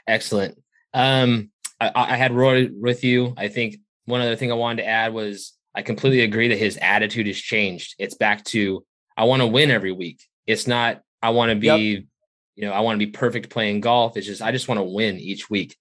Excellent. 0.05 0.61
Um, 0.93 1.51
I, 1.79 1.91
I 1.95 2.17
had 2.17 2.33
Roy 2.33 2.67
with 2.69 3.05
you. 3.05 3.33
I 3.37 3.47
think 3.47 3.77
one 4.07 4.19
other 4.19 4.35
thing 4.35 4.51
I 4.51 4.55
wanted 4.55 4.81
to 4.81 4.89
add 4.89 5.13
was 5.13 5.53
I 5.73 5.83
completely 5.83 6.19
agree 6.19 6.49
that 6.49 6.57
his 6.57 6.75
attitude 6.75 7.27
has 7.27 7.37
changed. 7.37 7.95
It's 7.97 8.15
back 8.15 8.43
to 8.47 8.83
I 9.15 9.23
want 9.23 9.41
to 9.41 9.47
win 9.47 9.71
every 9.71 9.93
week. 9.93 10.21
It's 10.45 10.67
not 10.67 11.01
I 11.21 11.29
want 11.29 11.51
to 11.51 11.55
be, 11.55 11.67
yep. 11.67 12.03
you 12.57 12.65
know, 12.65 12.73
I 12.73 12.81
want 12.81 12.99
to 12.99 13.05
be 13.05 13.13
perfect 13.13 13.51
playing 13.51 13.79
golf. 13.79 14.17
It's 14.17 14.27
just 14.27 14.41
I 14.41 14.51
just 14.51 14.67
want 14.67 14.79
to 14.79 14.83
win 14.83 15.17
each 15.17 15.49
week. 15.49 15.77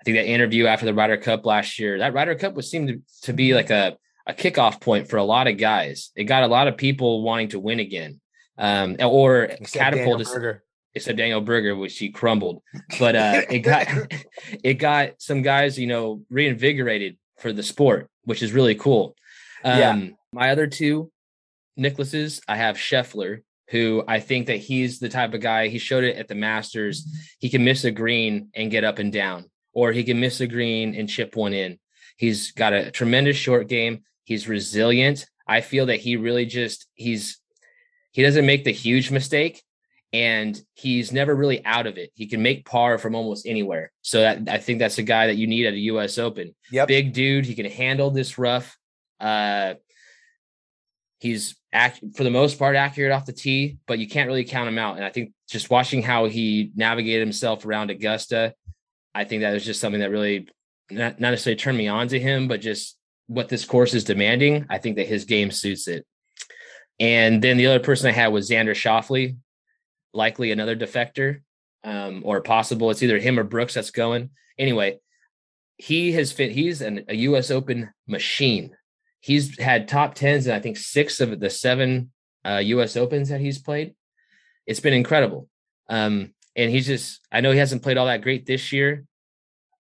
I 0.00 0.04
think 0.04 0.16
that 0.16 0.26
interview 0.26 0.66
after 0.66 0.86
the 0.86 0.94
Ryder 0.94 1.16
Cup 1.16 1.44
last 1.44 1.78
year, 1.78 1.98
that 1.98 2.14
Ryder 2.14 2.36
Cup 2.36 2.54
was 2.54 2.70
seemed 2.70 2.88
to, 2.88 3.02
to 3.22 3.32
be 3.32 3.54
like 3.54 3.70
a 3.70 3.96
a 4.26 4.34
kickoff 4.34 4.80
point 4.80 5.08
for 5.08 5.16
a 5.16 5.24
lot 5.24 5.48
of 5.48 5.56
guys. 5.56 6.10
It 6.14 6.24
got 6.24 6.42
a 6.42 6.48
lot 6.48 6.68
of 6.68 6.76
people 6.76 7.22
wanting 7.22 7.48
to 7.48 7.58
win 7.58 7.80
again, 7.80 8.20
um, 8.58 8.96
or 9.00 9.44
Except 9.44 9.72
catapulted 9.72 10.60
except 10.94 11.18
Daniel 11.18 11.40
Berger, 11.40 11.76
which 11.76 11.98
he 11.98 12.10
crumbled. 12.10 12.62
But 12.98 13.16
uh, 13.16 13.42
it 13.50 13.60
got 13.60 13.86
it 14.64 14.74
got 14.74 15.14
some 15.18 15.42
guys, 15.42 15.78
you 15.78 15.86
know, 15.86 16.22
reinvigorated 16.30 17.16
for 17.38 17.52
the 17.52 17.62
sport, 17.62 18.08
which 18.24 18.42
is 18.42 18.52
really 18.52 18.74
cool. 18.74 19.16
Um, 19.64 19.78
yeah. 19.78 20.08
My 20.32 20.50
other 20.50 20.66
two 20.66 21.10
Nicklauses, 21.78 22.40
I 22.46 22.56
have 22.56 22.76
Scheffler, 22.76 23.40
who 23.70 24.04
I 24.06 24.20
think 24.20 24.48
that 24.48 24.56
he's 24.56 24.98
the 24.98 25.08
type 25.08 25.32
of 25.34 25.40
guy. 25.40 25.68
He 25.68 25.78
showed 25.78 26.04
it 26.04 26.16
at 26.16 26.28
the 26.28 26.34
Masters. 26.34 27.06
He 27.38 27.48
can 27.48 27.64
miss 27.64 27.84
a 27.84 27.90
green 27.90 28.50
and 28.54 28.70
get 28.70 28.84
up 28.84 28.98
and 28.98 29.12
down, 29.12 29.46
or 29.78 29.92
he 29.92 30.02
can 30.02 30.18
miss 30.18 30.40
a 30.40 30.46
green 30.48 30.92
and 30.96 31.08
chip 31.08 31.36
one 31.36 31.52
in. 31.52 31.78
He's 32.16 32.50
got 32.50 32.72
a 32.72 32.90
tremendous 32.90 33.36
short 33.36 33.68
game. 33.68 34.02
He's 34.24 34.48
resilient. 34.48 35.24
I 35.46 35.60
feel 35.60 35.86
that 35.86 36.00
he 36.00 36.16
really 36.16 36.46
just 36.46 36.88
he's 36.94 37.38
he 38.10 38.22
doesn't 38.22 38.44
make 38.44 38.64
the 38.64 38.72
huge 38.72 39.12
mistake, 39.12 39.62
and 40.12 40.60
he's 40.74 41.12
never 41.12 41.32
really 41.32 41.64
out 41.64 41.86
of 41.86 41.96
it. 41.96 42.10
He 42.14 42.26
can 42.26 42.42
make 42.42 42.66
par 42.66 42.98
from 42.98 43.14
almost 43.14 43.46
anywhere. 43.46 43.92
So 44.02 44.22
that, 44.22 44.48
I 44.48 44.58
think 44.58 44.80
that's 44.80 44.98
a 44.98 45.04
guy 45.04 45.28
that 45.28 45.36
you 45.36 45.46
need 45.46 45.66
at 45.66 45.74
a 45.74 45.84
U.S. 45.92 46.18
Open. 46.18 46.56
Yep. 46.72 46.88
Big 46.88 47.12
dude. 47.12 47.46
He 47.46 47.54
can 47.54 47.66
handle 47.66 48.10
this 48.10 48.36
rough. 48.36 48.76
Uh, 49.20 49.74
he's 51.20 51.54
act, 51.72 52.02
for 52.16 52.24
the 52.24 52.30
most 52.30 52.58
part 52.58 52.74
accurate 52.74 53.12
off 53.12 53.26
the 53.26 53.32
tee, 53.32 53.78
but 53.86 54.00
you 54.00 54.08
can't 54.08 54.26
really 54.26 54.44
count 54.44 54.68
him 54.68 54.78
out. 54.78 54.96
And 54.96 55.04
I 55.04 55.10
think 55.10 55.32
just 55.48 55.70
watching 55.70 56.02
how 56.02 56.24
he 56.24 56.72
navigated 56.74 57.20
himself 57.20 57.64
around 57.64 57.92
Augusta, 57.92 58.54
I 59.14 59.24
think 59.24 59.42
that 59.42 59.52
was 59.52 59.64
just 59.64 59.80
something 59.80 60.00
that 60.00 60.10
really 60.10 60.48
not, 60.90 61.20
not 61.20 61.30
necessarily 61.30 61.56
turned 61.56 61.78
me 61.78 61.88
on 61.88 62.08
to 62.08 62.20
him, 62.20 62.48
but 62.48 62.60
just 62.60 62.96
what 63.26 63.48
this 63.48 63.64
course 63.64 63.94
is 63.94 64.04
demanding. 64.04 64.66
I 64.70 64.78
think 64.78 64.96
that 64.96 65.06
his 65.06 65.24
game 65.24 65.50
suits 65.50 65.88
it. 65.88 66.06
And 67.00 67.42
then 67.42 67.56
the 67.56 67.66
other 67.66 67.80
person 67.80 68.08
I 68.08 68.12
had 68.12 68.28
was 68.28 68.50
Xander 68.50 68.70
Schauffele, 68.70 69.36
likely 70.12 70.50
another 70.50 70.76
defector, 70.76 71.40
um, 71.84 72.22
or 72.24 72.40
possible 72.40 72.90
it's 72.90 73.02
either 73.02 73.18
him 73.18 73.38
or 73.38 73.44
Brooks 73.44 73.74
that's 73.74 73.90
going. 73.90 74.30
Anyway, 74.58 74.98
he 75.76 76.12
has 76.12 76.32
fit. 76.32 76.50
He's 76.50 76.80
an, 76.80 77.04
a 77.08 77.14
U.S. 77.14 77.50
Open 77.50 77.90
machine. 78.06 78.76
He's 79.20 79.58
had 79.58 79.88
top 79.88 80.14
tens 80.14 80.46
and 80.46 80.56
I 80.56 80.60
think 80.60 80.76
six 80.76 81.20
of 81.20 81.38
the 81.38 81.50
seven 81.50 82.12
uh, 82.44 82.60
U.S. 82.64 82.96
Opens 82.96 83.28
that 83.28 83.40
he's 83.40 83.58
played. 83.58 83.94
It's 84.66 84.80
been 84.80 84.94
incredible. 84.94 85.48
Um, 85.88 86.34
and 86.58 86.70
he's 86.70 86.86
just. 86.86 87.20
I 87.32 87.40
know 87.40 87.52
he 87.52 87.58
hasn't 87.58 87.82
played 87.82 87.96
all 87.96 88.06
that 88.06 88.22
great 88.22 88.44
this 88.44 88.72
year. 88.72 89.04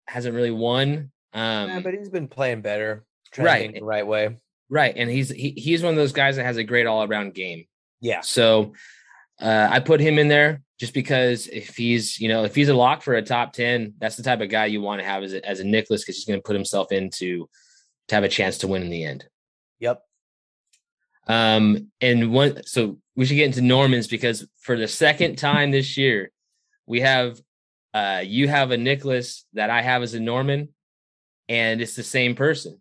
Hasn't 0.06 0.34
really 0.34 0.50
won. 0.50 1.10
Um, 1.32 1.68
yeah, 1.68 1.80
but 1.80 1.94
he's 1.94 2.10
been 2.10 2.28
playing 2.28 2.60
better, 2.60 3.04
right, 3.38 3.72
the 3.72 3.82
right 3.82 4.06
way. 4.06 4.37
Right, 4.68 4.94
and 4.94 5.08
he's 5.08 5.30
he, 5.30 5.50
he's 5.50 5.82
one 5.82 5.94
of 5.94 5.96
those 5.96 6.12
guys 6.12 6.37
that 6.37 6.44
has 6.44 6.58
a 6.58 6.64
great 6.64 6.87
all 6.87 7.02
around 7.02 7.32
game. 7.32 7.64
Yeah. 8.00 8.20
So 8.20 8.74
uh, 9.40 9.68
I 9.70 9.80
put 9.80 10.00
him 10.00 10.18
in 10.18 10.28
there 10.28 10.62
just 10.78 10.92
because 10.92 11.46
if 11.46 11.76
he's, 11.76 12.20
you 12.20 12.28
know, 12.28 12.44
if 12.44 12.54
he's 12.54 12.68
a 12.68 12.74
lock 12.74 13.02
for 13.02 13.14
a 13.14 13.22
top 13.22 13.52
10, 13.52 13.94
that's 13.98 14.16
the 14.16 14.22
type 14.22 14.40
of 14.40 14.50
guy 14.50 14.66
you 14.66 14.80
want 14.80 15.00
to 15.00 15.06
have 15.06 15.22
as 15.22 15.32
a, 15.32 15.48
as 15.48 15.60
a 15.60 15.64
Nicklaus 15.64 16.02
because 16.02 16.16
he's 16.16 16.26
going 16.26 16.38
to 16.38 16.44
put 16.44 16.54
himself 16.54 16.92
into 16.92 17.48
to 18.08 18.14
have 18.14 18.24
a 18.24 18.28
chance 18.28 18.58
to 18.58 18.68
win 18.68 18.82
in 18.82 18.90
the 18.90 19.04
end. 19.04 19.24
Yep. 19.80 20.02
Um, 21.26 21.90
and 22.00 22.32
one, 22.32 22.62
so 22.64 22.98
we 23.16 23.24
should 23.24 23.37
get 23.37 23.46
into 23.46 23.62
Normans 23.62 24.06
because 24.06 24.46
for 24.60 24.76
the 24.76 24.88
second 24.88 25.37
time 25.37 25.70
this 25.70 25.96
year, 25.96 26.30
we 26.87 27.01
have, 27.01 27.40
uh, 27.92 28.23
you 28.25 28.49
have 28.49 28.70
a 28.70 28.77
Nicklaus 28.77 29.44
that 29.55 29.70
I 29.70 29.83
have 29.83 30.03
as 30.03 30.14
a 30.14 30.20
Norman, 30.20 30.68
and 31.49 31.81
it's 31.81 31.97
the 31.97 32.03
same 32.03 32.35
person. 32.35 32.81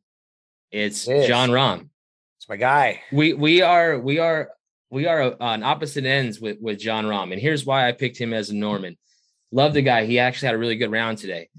It's 0.71 1.07
it 1.07 1.27
Jon 1.27 1.49
Rahm. 1.49 1.89
It's 2.37 2.49
my 2.49 2.57
guy. 2.57 3.01
We 3.11 3.33
we 3.33 3.61
are 3.61 3.99
we 3.99 4.19
are 4.19 4.49
we 4.89 5.05
are 5.05 5.35
on 5.41 5.63
opposite 5.63 6.05
ends 6.05 6.39
with 6.39 6.57
with 6.59 6.79
Jon 6.79 7.05
Rahm, 7.05 7.31
and 7.31 7.41
here's 7.41 7.65
why 7.65 7.87
I 7.87 7.91
picked 7.91 8.17
him 8.17 8.33
as 8.33 8.49
a 8.49 8.55
Norman. 8.55 8.97
Love 9.51 9.73
the 9.73 9.81
guy. 9.81 10.05
He 10.05 10.19
actually 10.19 10.47
had 10.47 10.55
a 10.55 10.57
really 10.57 10.75
good 10.75 10.91
round 10.91 11.19
today. 11.19 11.49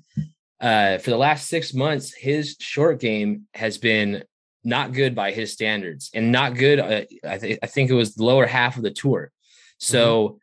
Uh, 0.61 0.99
for 0.99 1.11
the 1.11 1.17
last 1.17 1.49
six 1.49 1.73
months, 1.75 2.13
his 2.13 2.57
short 2.59 2.99
game 2.99 3.47
has 3.55 3.79
been 3.79 4.25
not 4.65 4.93
good 4.93 5.15
by 5.15 5.31
his 5.31 5.53
standards, 5.53 6.11
and 6.15 6.33
not 6.33 6.55
good. 6.55 6.81
Uh, 6.81 7.03
I, 7.29 7.39
th- 7.39 7.59
I, 7.63 7.67
think 7.67 7.91
it 7.91 7.95
was 7.95 8.15
the 8.15 8.25
lower 8.25 8.47
half 8.47 8.77
of 8.77 8.83
the 8.83 8.91
tour. 8.91 9.31
So, 9.79 10.29
mm-hmm. 10.29 10.37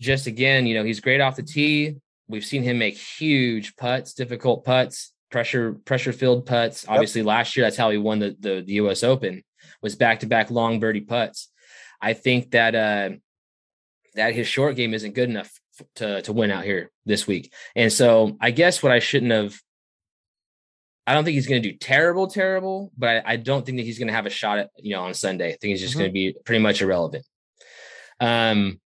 Just 0.00 0.26
again, 0.26 0.66
you 0.66 0.74
know, 0.74 0.84
he's 0.84 1.00
great 1.00 1.20
off 1.20 1.36
the 1.36 1.42
tee. 1.42 1.96
We've 2.28 2.44
seen 2.44 2.62
him 2.62 2.78
make 2.78 2.96
huge 2.96 3.76
putts, 3.76 4.14
difficult 4.14 4.64
putts, 4.64 5.12
pressure 5.30 5.74
pressure 5.84 6.12
filled 6.12 6.46
putts. 6.46 6.84
Yep. 6.84 6.92
Obviously, 6.92 7.22
last 7.22 7.56
year 7.56 7.66
that's 7.66 7.76
how 7.76 7.90
he 7.90 7.98
won 7.98 8.18
the, 8.18 8.36
the 8.38 8.62
the 8.66 8.74
U.S. 8.74 9.02
Open 9.02 9.42
was 9.82 9.96
back 9.96 10.20
to 10.20 10.26
back 10.26 10.50
long 10.50 10.80
birdie 10.80 11.00
putts. 11.00 11.50
I 12.00 12.12
think 12.12 12.50
that 12.52 12.74
uh, 12.74 13.10
that 14.14 14.34
his 14.34 14.46
short 14.46 14.76
game 14.76 14.94
isn't 14.94 15.14
good 15.14 15.28
enough 15.28 15.50
to 15.96 16.22
to 16.22 16.32
win 16.32 16.50
out 16.50 16.64
here 16.64 16.90
this 17.04 17.26
week. 17.26 17.52
And 17.74 17.92
so 17.92 18.36
I 18.40 18.50
guess 18.50 18.82
what 18.82 18.92
I 18.92 18.98
shouldn't 18.98 19.32
have. 19.32 19.56
I 21.08 21.14
don't 21.14 21.22
think 21.22 21.36
he's 21.36 21.46
going 21.46 21.62
to 21.62 21.70
do 21.70 21.78
terrible, 21.78 22.26
terrible, 22.26 22.90
but 22.98 23.24
I, 23.24 23.34
I 23.34 23.36
don't 23.36 23.64
think 23.64 23.78
that 23.78 23.84
he's 23.84 23.98
going 24.00 24.08
to 24.08 24.14
have 24.14 24.26
a 24.26 24.30
shot 24.30 24.58
at 24.58 24.70
you 24.78 24.94
know 24.94 25.02
on 25.02 25.14
Sunday. 25.14 25.48
I 25.48 25.56
think 25.56 25.70
he's 25.70 25.80
just 25.80 25.92
mm-hmm. 25.92 26.00
going 26.00 26.10
to 26.10 26.14
be 26.14 26.34
pretty 26.44 26.62
much 26.62 26.82
irrelevant. 26.82 27.24
Um, 28.18 28.80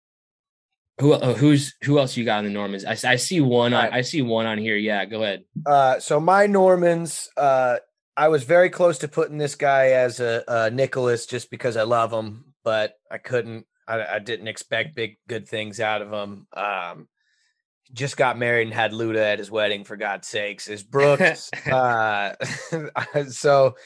who 0.98 1.12
uh, 1.12 1.34
who's 1.34 1.74
who 1.82 1.98
else 1.98 2.16
you 2.16 2.24
got 2.24 2.38
in 2.38 2.44
the 2.46 2.50
Normans? 2.50 2.84
I, 2.84 2.96
I 3.04 3.16
see 3.16 3.40
one. 3.40 3.72
Right. 3.72 3.92
I, 3.92 3.98
I 3.98 4.00
see 4.02 4.22
one 4.22 4.46
on 4.46 4.58
here. 4.58 4.76
Yeah, 4.76 5.04
go 5.04 5.22
ahead. 5.22 5.44
Uh, 5.64 5.98
so 6.00 6.20
my 6.20 6.46
Normans, 6.46 7.28
uh, 7.36 7.76
I 8.16 8.28
was 8.28 8.44
very 8.44 8.70
close 8.70 8.98
to 8.98 9.08
putting 9.08 9.38
this 9.38 9.54
guy 9.54 9.88
as 9.88 10.20
a, 10.20 10.42
a 10.48 10.70
Nicklaus 10.70 11.26
just 11.26 11.50
because 11.50 11.76
I 11.76 11.82
love 11.82 12.12
him 12.12 12.46
but 12.66 12.94
I 13.08 13.18
couldn't. 13.18 13.64
I, 13.86 14.04
I 14.16 14.18
didn't 14.18 14.48
expect 14.48 14.96
big 14.96 15.18
good 15.28 15.48
things 15.48 15.78
out 15.78 16.02
of 16.02 16.12
him. 16.12 16.48
Um, 16.52 17.06
just 17.92 18.16
got 18.16 18.36
married 18.36 18.66
and 18.66 18.74
had 18.74 18.90
Luda 18.90 19.18
at 19.18 19.38
his 19.38 19.52
wedding. 19.52 19.84
For 19.84 19.96
God's 19.96 20.26
sakes, 20.26 20.66
is 20.66 20.82
Brooks. 20.82 21.48
uh, 21.70 22.34
so 23.30 23.76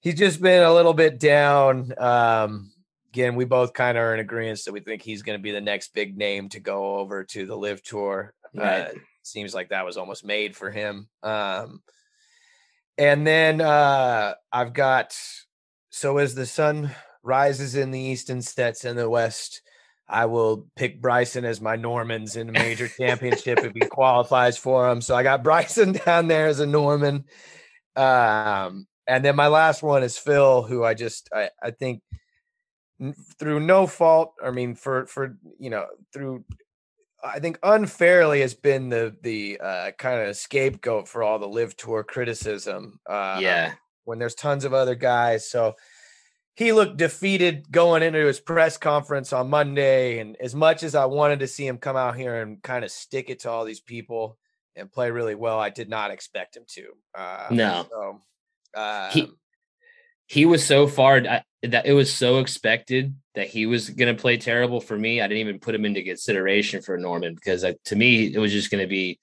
he's 0.00 0.16
just 0.16 0.42
been 0.42 0.64
a 0.64 0.74
little 0.74 0.94
bit 0.94 1.20
down. 1.20 1.92
Um, 1.96 2.72
again, 3.18 3.34
we 3.34 3.44
both 3.44 3.72
kind 3.72 3.98
of 3.98 4.04
are 4.04 4.14
in 4.14 4.20
agreement 4.20 4.60
that 4.64 4.72
we 4.72 4.78
think 4.78 5.02
he's 5.02 5.22
going 5.22 5.36
to 5.36 5.42
be 5.42 5.50
the 5.50 5.60
next 5.60 5.92
big 5.92 6.16
name 6.16 6.48
to 6.48 6.60
go 6.60 6.98
over 6.98 7.24
to 7.24 7.46
the 7.46 7.56
LIV 7.56 7.82
Tour. 7.82 8.32
Right. 8.54 8.82
Uh, 8.82 8.90
seems 9.24 9.52
like 9.52 9.70
that 9.70 9.84
was 9.84 9.96
almost 9.96 10.24
made 10.24 10.54
for 10.54 10.70
him. 10.70 11.08
Um, 11.24 11.82
and 12.96 13.26
then 13.26 13.60
uh, 13.60 14.34
I've 14.52 14.72
got 14.72 15.16
so 15.90 16.18
as 16.18 16.36
the 16.36 16.46
sun 16.46 16.92
rises 17.24 17.74
in 17.74 17.90
the 17.90 17.98
east 17.98 18.30
and 18.30 18.44
sets 18.44 18.84
in 18.84 18.94
the 18.94 19.10
west, 19.10 19.62
I 20.08 20.26
will 20.26 20.68
pick 20.76 21.02
Bryson 21.02 21.44
as 21.44 21.60
my 21.60 21.74
Normans 21.74 22.36
in 22.36 22.48
a 22.48 22.52
major 22.52 22.86
championship 22.98 23.58
if 23.64 23.72
he 23.72 23.80
qualifies 23.80 24.56
for 24.56 24.88
them. 24.88 25.00
So 25.00 25.16
I 25.16 25.24
got 25.24 25.42
Bryson 25.42 25.92
down 26.06 26.28
there 26.28 26.46
as 26.46 26.60
a 26.60 26.66
Norman. 26.66 27.24
Um, 27.96 28.86
and 29.08 29.24
then 29.24 29.34
my 29.34 29.48
last 29.48 29.82
one 29.82 30.04
is 30.04 30.16
Phil, 30.16 30.62
who 30.62 30.84
I 30.84 30.94
just 30.94 31.28
I, 31.34 31.50
I 31.60 31.72
think 31.72 32.00
through 33.38 33.60
no 33.60 33.86
fault, 33.86 34.34
I 34.42 34.50
mean 34.50 34.74
for 34.74 35.06
for 35.06 35.36
you 35.58 35.70
know 35.70 35.86
through 36.12 36.44
I 37.22 37.40
think 37.40 37.58
unfairly 37.62 38.40
has 38.40 38.54
been 38.54 38.88
the 38.88 39.16
the 39.22 39.60
uh, 39.60 39.90
kind 39.92 40.28
of 40.28 40.36
scapegoat 40.36 41.08
for 41.08 41.22
all 41.22 41.38
the 41.38 41.48
LIV 41.48 41.76
tour 41.76 42.04
criticism. 42.04 43.00
Uh, 43.08 43.38
yeah, 43.40 43.74
when 44.04 44.18
there's 44.18 44.34
tons 44.34 44.64
of 44.64 44.74
other 44.74 44.94
guys, 44.94 45.50
so 45.50 45.74
he 46.58 46.72
looked 46.72 46.96
defeated 46.96 47.70
going 47.70 48.02
into 48.02 48.26
his 48.26 48.40
press 48.40 48.76
conference 48.76 49.32
on 49.32 49.48
Monday. 49.48 50.18
And 50.18 50.36
as 50.40 50.56
much 50.56 50.82
as 50.82 50.96
I 50.96 51.04
wanted 51.04 51.38
to 51.38 51.46
see 51.46 51.64
him 51.64 51.78
come 51.78 51.96
out 51.96 52.16
here 52.16 52.42
and 52.42 52.60
kind 52.60 52.84
of 52.84 52.90
stick 52.90 53.30
it 53.30 53.38
to 53.40 53.50
all 53.50 53.64
these 53.64 53.78
people 53.78 54.36
and 54.74 54.90
play 54.90 55.12
really 55.12 55.36
well, 55.36 55.60
I 55.60 55.70
did 55.70 55.88
not 55.88 56.10
expect 56.10 56.56
him 56.56 56.64
to. 56.70 56.88
Uh, 57.14 57.46
no, 57.52 57.86
so, 57.88 58.20
uh, 58.74 59.10
he 59.12 59.22
um 59.22 59.36
he 60.28 60.44
was 60.44 60.64
so 60.64 60.86
far 60.86 61.20
that 61.20 61.86
it 61.86 61.94
was 61.94 62.12
so 62.12 62.38
expected 62.38 63.14
that 63.34 63.48
he 63.48 63.64
was 63.66 63.88
going 63.88 64.14
to 64.14 64.20
play 64.20 64.36
terrible 64.36 64.80
for 64.80 64.96
me. 64.96 65.20
I 65.20 65.26
didn't 65.26 65.40
even 65.40 65.58
put 65.58 65.74
him 65.74 65.86
into 65.86 66.02
consideration 66.02 66.82
for 66.82 66.98
Norman 66.98 67.34
because 67.34 67.64
I, 67.64 67.76
to 67.86 67.96
me 67.96 68.26
it 68.26 68.38
was 68.38 68.52
just 68.52 68.70
going 68.70 68.82
to 68.82 68.88
be 68.88 69.18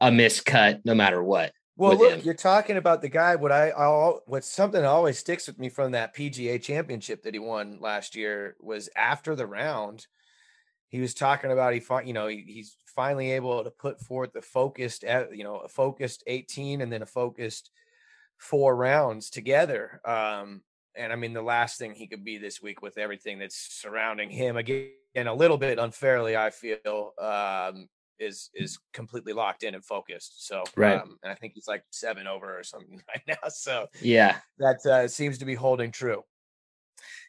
a 0.00 0.10
miscut 0.10 0.82
no 0.84 0.94
matter 0.94 1.22
what. 1.22 1.52
Well, 1.76 1.96
look, 1.96 2.12
him. 2.12 2.20
you're 2.24 2.34
talking 2.34 2.76
about 2.76 3.00
the 3.00 3.08
guy. 3.08 3.36
What 3.36 3.52
I, 3.52 3.70
I'll, 3.70 4.20
what's 4.26 4.50
something 4.50 4.84
always 4.84 5.18
sticks 5.18 5.46
with 5.46 5.58
me 5.58 5.70
from 5.70 5.92
that 5.92 6.14
PGA 6.14 6.60
Championship 6.60 7.22
that 7.22 7.34
he 7.34 7.40
won 7.40 7.78
last 7.80 8.14
year 8.14 8.56
was 8.60 8.90
after 8.96 9.34
the 9.34 9.46
round, 9.46 10.06
he 10.88 11.00
was 11.00 11.14
talking 11.14 11.52
about 11.52 11.72
he, 11.72 11.82
you 12.04 12.12
know, 12.12 12.26
he, 12.26 12.44
he's 12.46 12.76
finally 12.94 13.30
able 13.30 13.64
to 13.64 13.70
put 13.70 14.00
forth 14.00 14.32
the 14.32 14.42
focused, 14.42 15.04
you 15.04 15.44
know, 15.44 15.58
a 15.58 15.68
focused 15.68 16.22
18 16.26 16.82
and 16.82 16.92
then 16.92 17.02
a 17.02 17.06
focused 17.06 17.70
four 18.38 18.74
rounds 18.74 19.30
together. 19.30 20.00
Um, 20.04 20.62
and 20.96 21.12
I 21.12 21.16
mean, 21.16 21.32
the 21.32 21.42
last 21.42 21.78
thing 21.78 21.94
he 21.94 22.06
could 22.06 22.24
be 22.24 22.38
this 22.38 22.62
week 22.62 22.82
with 22.82 22.98
everything 22.98 23.38
that's 23.38 23.56
surrounding 23.56 24.30
him 24.30 24.56
again, 24.56 24.90
a 25.16 25.34
little 25.34 25.58
bit 25.58 25.78
unfairly, 25.78 26.36
I 26.36 26.50
feel, 26.50 27.12
um, 27.20 27.88
is 28.18 28.50
is 28.52 28.78
completely 28.92 29.32
locked 29.32 29.62
in 29.62 29.74
and 29.74 29.84
focused. 29.84 30.46
So 30.46 30.64
right, 30.76 31.00
um, 31.00 31.18
and 31.22 31.30
I 31.30 31.36
think 31.36 31.52
he's 31.54 31.68
like 31.68 31.84
seven 31.90 32.26
over 32.26 32.58
or 32.58 32.64
something 32.64 33.00
right 33.08 33.22
now. 33.28 33.48
So 33.48 33.86
yeah, 34.00 34.38
that 34.58 34.84
uh, 34.84 35.08
seems 35.08 35.38
to 35.38 35.44
be 35.44 35.54
holding 35.54 35.92
true. 35.92 36.24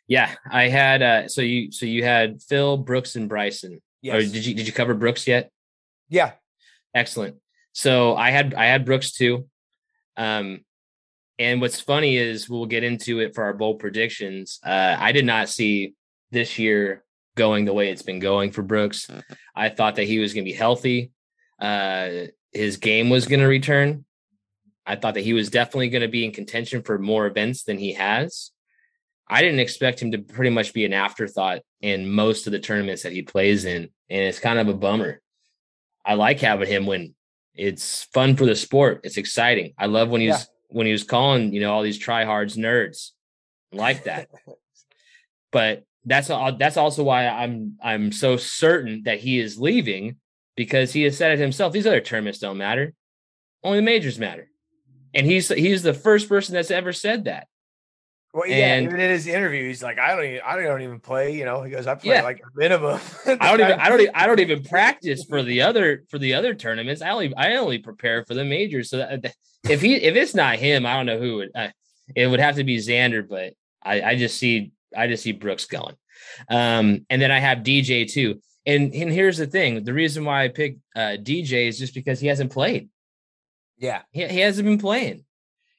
Yeah, 0.08 0.34
I 0.50 0.68
had 0.68 1.02
uh, 1.04 1.28
so 1.28 1.42
you 1.42 1.72
so 1.72 1.86
you 1.86 2.04
had 2.04 2.42
Phil 2.42 2.78
Brooks 2.78 3.16
and 3.16 3.30
Bryson. 3.30 3.82
Yes. 4.02 4.16
Or 4.16 4.34
did 4.34 4.46
you 4.46 4.56
did 4.56 4.66
you 4.66 4.74
cover 4.74 4.94
Brooks 4.96 5.28
yet? 5.28 5.52
Yeah. 6.10 6.32
Excellent. 6.96 7.36
So 7.74 8.16
I 8.16 8.32
had 8.32 8.54
I 8.56 8.66
had 8.66 8.86
Brooks 8.86 9.12
too. 9.12 9.48
Um, 10.18 10.62
and 11.40 11.62
what's 11.62 11.80
funny 11.80 12.18
is 12.18 12.50
we'll 12.50 12.66
get 12.66 12.84
into 12.84 13.22
it 13.22 13.34
for 13.34 13.46
our 13.46 13.54
bold 13.54 13.80
predictions. 13.80 14.60
Uh, 14.64 14.98
I 15.00 15.14
did 15.14 15.26
not 15.26 15.48
see 15.48 15.96
this 16.32 16.60
year 16.60 17.06
going 17.36 17.64
the 17.64 17.74
way 17.74 17.90
it's 17.90 18.02
been 18.02 18.20
going 18.20 18.52
for 18.52 18.62
Brooks. 18.62 19.08
Mm-hmm. 19.08 19.34
I 19.56 19.70
thought 19.70 19.96
that 19.96 20.04
he 20.04 20.20
was 20.20 20.34
going 20.34 20.44
to 20.44 20.52
be 20.52 20.58
healthy. 20.58 21.12
Uh, 21.60 22.28
his 22.52 22.78
game 22.78 23.10
was 23.10 23.26
going 23.26 23.40
to 23.40 23.48
return. 23.48 24.04
I 24.86 24.98
thought 24.98 25.14
that 25.14 25.24
he 25.24 25.34
was 25.34 25.50
definitely 25.50 25.90
going 25.90 26.02
to 26.02 26.10
be 26.10 26.26
in 26.26 26.34
contention 26.34 26.82
for 26.82 27.00
more 27.00 27.26
events 27.26 27.64
than 27.64 27.78
he 27.78 27.94
has. 27.94 28.52
I 29.28 29.42
didn't 29.42 29.60
expect 29.60 30.02
him 30.02 30.12
to 30.12 30.18
pretty 30.18 30.50
much 30.50 30.74
be 30.74 30.86
an 30.86 30.94
afterthought 30.94 31.62
in 31.80 32.10
most 32.10 32.48
of 32.48 32.52
the 32.52 32.60
tournaments 32.60 33.04
that 33.04 33.14
he 33.14 33.22
plays 33.22 33.64
in. 33.64 33.84
And 34.10 34.24
it's 34.24 34.40
kind 34.40 34.60
of 34.60 34.68
a 34.68 34.74
bummer. 34.74 35.22
I 36.04 36.16
like 36.16 36.40
having 36.40 36.68
him 36.68 36.86
win. 36.86 37.14
It's 37.54 38.04
fun 38.06 38.36
for 38.36 38.46
the 38.46 38.56
sport. 38.56 39.02
It's 39.04 39.18
exciting. 39.18 39.74
I 39.78 39.86
love 39.86 40.10
when 40.10 40.22
he's 40.22 40.30
yeah. 40.30 40.44
When 40.70 40.86
he 40.86 40.92
was 40.92 41.04
calling, 41.04 41.54
you 41.54 41.60
know, 41.60 41.74
all 41.74 41.84
these 41.84 42.04
tryhards 42.04 42.58
nerds. 42.58 43.10
Like 43.72 44.06
that. 44.06 44.30
but 45.52 45.84
that's 46.06 46.28
that's 46.28 46.78
also 46.78 47.04
why 47.04 47.28
I'm 47.28 47.78
I'm 47.84 48.12
so 48.12 48.38
certain 48.38 49.04
that 49.04 49.20
he 49.20 49.40
is 49.40 49.60
leaving 49.60 50.16
because 50.56 50.92
he 50.92 51.04
has 51.04 51.18
said 51.18 51.34
it 51.34 51.40
himself. 51.40 51.74
These 51.74 51.88
other 51.88 52.02
tournaments 52.02 52.40
don't 52.40 52.58
matter. 52.58 52.94
Only 53.64 53.80
the 53.80 53.84
majors 53.84 54.18
matter. 54.18 54.50
And 55.14 55.26
he's 55.26 55.50
he's 55.50 55.84
the 55.84 55.94
first 55.94 56.30
person 56.30 56.56
that's 56.56 56.72
ever 56.72 56.94
said 56.94 57.26
that. 57.26 57.48
Well, 58.34 58.48
yeah, 58.48 58.76
and, 58.76 58.86
even 58.86 59.00
in 59.00 59.10
his 59.10 59.26
interview, 59.26 59.68
he's 59.68 59.82
like, 59.82 59.98
I 59.98 60.16
don't, 60.16 60.24
even, 60.24 60.42
I 60.46 60.56
don't 60.62 60.82
even 60.84 61.00
play. 61.00 61.36
You 61.36 61.46
know, 61.46 61.64
he 61.64 61.72
goes, 61.72 61.88
I 61.88 61.96
play 61.96 62.14
yeah. 62.14 62.22
like 62.22 62.40
a 62.40 62.58
minimum. 62.58 63.00
I 63.26 63.36
don't 63.36 63.60
even, 63.60 63.80
I 63.80 63.90
don't, 63.90 64.02
even, 64.02 64.16
I 64.16 64.28
don't 64.28 64.40
even 64.40 64.64
practice 64.64 65.26
for 65.26 65.42
the 65.42 65.64
other 65.64 66.04
for 66.10 66.20
the 66.20 66.36
other 66.36 66.54
tournaments. 66.54 67.02
I 67.02 67.10
only, 67.10 67.34
I 67.36 67.56
only 67.56 67.80
prepare 67.80 68.24
for 68.26 68.36
the 68.36 68.46
majors. 68.46 68.92
So 68.92 68.98
that, 68.98 69.34
if 69.68 69.82
he, 69.82 69.96
if 69.96 70.16
it's 70.16 70.36
not 70.36 70.58
him, 70.58 70.86
I 70.86 70.94
don't 70.96 71.08
know 71.08 71.20
who 71.20 71.38
would. 71.38 71.50
Uh, 71.56 71.70
it 72.16 72.28
would 72.28 72.40
have 72.40 72.56
to 72.56 72.64
be 72.64 72.78
Xander, 72.78 73.28
but 73.28 73.54
I, 73.84 74.02
I 74.02 74.16
just 74.16 74.38
see 74.38 74.72
I 74.96 75.08
just 75.08 75.24
see 75.24 75.32
Brooks 75.32 75.66
going. 75.66 75.96
Um, 76.50 77.06
and 77.10 77.22
then 77.22 77.32
I 77.32 77.40
have 77.40 77.60
DJ 77.60 78.12
too. 78.12 78.42
And 78.66 78.94
and 78.94 79.12
here's 79.12 79.38
the 79.38 79.48
thing: 79.48 79.84
the 79.84 79.94
reason 79.94 80.26
why 80.26 80.44
I 80.44 80.50
picked 80.50 80.80
uh, 80.96 81.18
DJ 81.20 81.68
is 81.68 81.80
just 81.80 81.94
because 81.94 82.20
he 82.20 82.28
hasn't 82.28 82.52
played. 82.52 82.90
Yeah, 83.78 84.02
he, 84.12 84.28
he 84.28 84.40
hasn't 84.40 84.68
been 84.68 84.78
playing. 84.78 85.24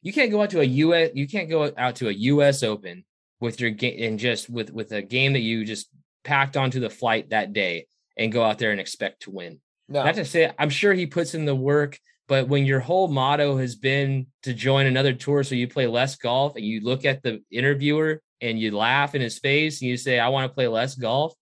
You 0.03 0.13
can't 0.13 0.31
go 0.31 0.43
out 0.43 0.51
to 0.51 0.61
a 0.61 0.65
US. 0.65 1.11
You 1.15 1.29
can't 1.29 1.51
go 1.51 1.73
out 1.77 1.97
to 1.97 2.09
a 2.09 2.13
U.S. 2.13 2.63
Open 2.63 3.05
with 3.41 3.61
your 3.61 3.71
game 3.71 4.03
and 4.03 4.19
just 4.19 4.49
with 4.49 4.71
with 4.71 4.93
a 4.93 5.03
game 5.03 5.33
that 5.35 5.41
you 5.41 5.65
just 5.65 5.89
packed 6.25 6.57
onto 6.57 6.81
the 6.81 6.91
flight 6.91 7.31
that 7.31 7.53
day 7.53 7.87
and 8.17 8.33
go 8.33 8.43
out 8.43 8.59
there 8.59 8.71
and 8.71 8.81
expect 8.81 9.23
to 9.23 9.31
win. 9.31 9.61
No. 9.89 10.05
Not 10.05 10.15
to 10.17 10.25
say 10.25 10.53
I'm 10.59 10.71
sure 10.71 10.93
he 10.93 11.07
puts 11.07 11.35
in 11.35 11.45
the 11.45 11.55
work, 11.55 11.99
but 12.29 12.49
when 12.49 12.65
your 12.65 12.81
whole 12.81 13.09
motto 13.09 13.57
has 13.57 13.75
been 13.75 14.27
to 14.45 14.55
join 14.55 14.87
another 14.87 15.13
tour 15.13 15.43
so 15.43 15.55
you 15.55 15.69
play 15.69 15.87
less 15.87 16.17
golf 16.17 16.57
and 16.57 16.65
you 16.65 16.81
look 16.81 17.05
at 17.05 17.23
the 17.23 17.43
interviewer 17.51 18.23
and 18.41 18.59
you 18.59 18.77
laugh 18.77 19.15
in 19.15 19.21
his 19.21 19.39
face 19.39 19.81
and 19.81 19.91
you 19.91 19.97
say, 19.97 20.19
I 20.19 20.29
want 20.29 20.51
to 20.51 20.55
play 20.55 20.69
less 20.69 20.95
golf, 20.95 21.35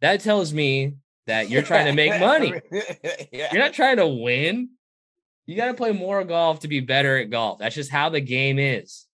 that 0.00 0.20
tells 0.20 0.52
me 0.52 0.94
that 1.26 1.48
you're 1.48 1.62
trying 1.62 1.86
to 1.86 1.92
make 1.92 2.20
money. 2.20 2.52
yeah. 3.32 3.48
You're 3.52 3.62
not 3.62 3.72
trying 3.72 3.96
to 3.96 4.06
win. 4.06 4.70
You 5.50 5.56
got 5.56 5.66
to 5.66 5.74
play 5.74 5.90
more 5.90 6.22
golf 6.22 6.60
to 6.60 6.68
be 6.68 6.78
better 6.78 7.18
at 7.18 7.28
golf. 7.28 7.58
That's 7.58 7.74
just 7.74 7.90
how 7.90 8.08
the 8.08 8.20
game 8.20 8.60
is. 8.60 9.06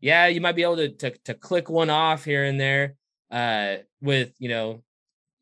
Yeah, 0.00 0.26
you 0.26 0.40
might 0.40 0.56
be 0.56 0.64
able 0.64 0.78
to 0.78 0.88
to, 0.88 1.10
to 1.26 1.34
click 1.34 1.70
one 1.70 1.90
off 1.90 2.24
here 2.24 2.42
and 2.42 2.60
there 2.60 2.96
uh, 3.30 3.76
with, 4.00 4.32
you 4.40 4.48
know, 4.48 4.82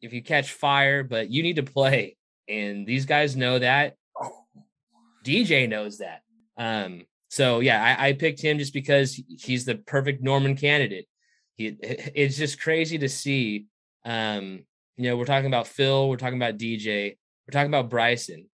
if 0.03 0.13
you 0.13 0.23
catch 0.23 0.53
fire, 0.53 1.03
but 1.03 1.31
you 1.31 1.43
need 1.43 1.57
to 1.57 1.63
play. 1.63 2.19
And 2.47 2.87
these 2.87 3.07
guys 3.07 3.35
know 3.35 3.59
that. 3.59 3.97
DJ 5.25 5.67
knows 5.67 5.97
that. 5.99 6.21
Um, 6.59 7.07
so 7.31 7.61
yeah, 7.61 7.97
I, 7.99 8.09
I 8.09 8.13
picked 8.13 8.43
him 8.43 8.59
just 8.59 8.75
because 8.75 9.19
he's 9.39 9.65
the 9.65 9.77
perfect 9.77 10.23
Norman 10.23 10.57
candidate. 10.57 11.07
He, 11.55 11.69
it's 11.81 12.37
just 12.37 12.61
crazy 12.61 12.99
to 12.99 13.09
see. 13.09 13.65
Um, 14.05 14.67
you 14.99 15.05
know, 15.05 15.17
we're 15.17 15.25
talking 15.25 15.47
about 15.47 15.69
Phil, 15.69 16.07
we're 16.07 16.19
talking 16.19 16.37
about 16.37 16.59
DJ, 16.59 17.17
we're 17.49 17.53
talking 17.53 17.71
about 17.71 17.89
Bryson. 17.89 18.51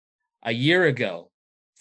A 0.43 0.51
year 0.51 0.83
ago, 0.83 1.31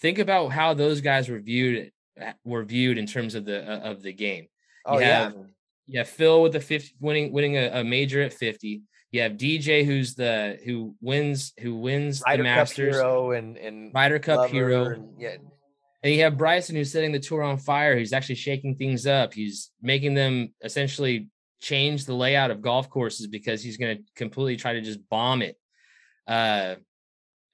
think 0.01 0.19
about 0.19 0.49
how 0.51 0.73
those 0.73 1.01
guys 1.01 1.29
were 1.29 1.39
viewed 1.39 1.91
uh, 2.21 2.33
were 2.43 2.63
viewed 2.63 2.97
in 2.97 3.05
terms 3.05 3.35
of 3.35 3.45
the 3.45 3.61
uh, 3.61 3.91
of 3.91 4.01
the 4.01 4.13
game. 4.13 4.47
Oh 4.85 4.97
have, 4.97 5.33
yeah, 5.33 5.41
yeah. 5.87 6.03
Phil 6.03 6.41
with 6.41 6.53
the 6.53 6.59
50 6.59 6.95
winning 6.99 7.31
winning 7.31 7.57
a, 7.57 7.81
a, 7.81 7.83
major 7.83 8.21
at 8.21 8.33
50. 8.33 8.81
You 9.11 9.21
have 9.21 9.33
DJ 9.33 9.85
who's 9.85 10.15
the 10.15 10.59
who 10.65 10.95
wins 11.01 11.53
who 11.59 11.75
wins 11.75 12.21
Ryder 12.25 12.43
the 12.43 12.49
Masters 12.49 12.95
Cup 12.95 13.03
hero 13.03 13.31
and 13.31 13.57
and 13.57 13.93
Ryder 13.93 14.19
Cup 14.19 14.49
hero. 14.49 14.85
And, 14.85 15.19
yeah, 15.19 15.35
and 16.03 16.13
you 16.13 16.21
have 16.23 16.37
Bryson 16.37 16.75
who's 16.75 16.91
setting 16.91 17.11
the 17.11 17.19
tour 17.19 17.41
on 17.43 17.57
fire. 17.57 17.97
He's 17.97 18.13
actually 18.13 18.35
shaking 18.35 18.75
things 18.75 19.07
up. 19.07 19.33
He's 19.33 19.71
making 19.81 20.13
them 20.13 20.53
essentially 20.63 21.29
change 21.59 22.05
the 22.05 22.13
layout 22.13 22.51
of 22.51 22.61
golf 22.61 22.89
courses 22.89 23.27
because 23.27 23.63
he's 23.63 23.77
going 23.77 23.97
to 23.97 24.03
completely 24.15 24.57
try 24.57 24.73
to 24.73 24.81
just 24.81 24.99
bomb 25.09 25.41
it. 25.41 25.57
Uh, 26.27 26.75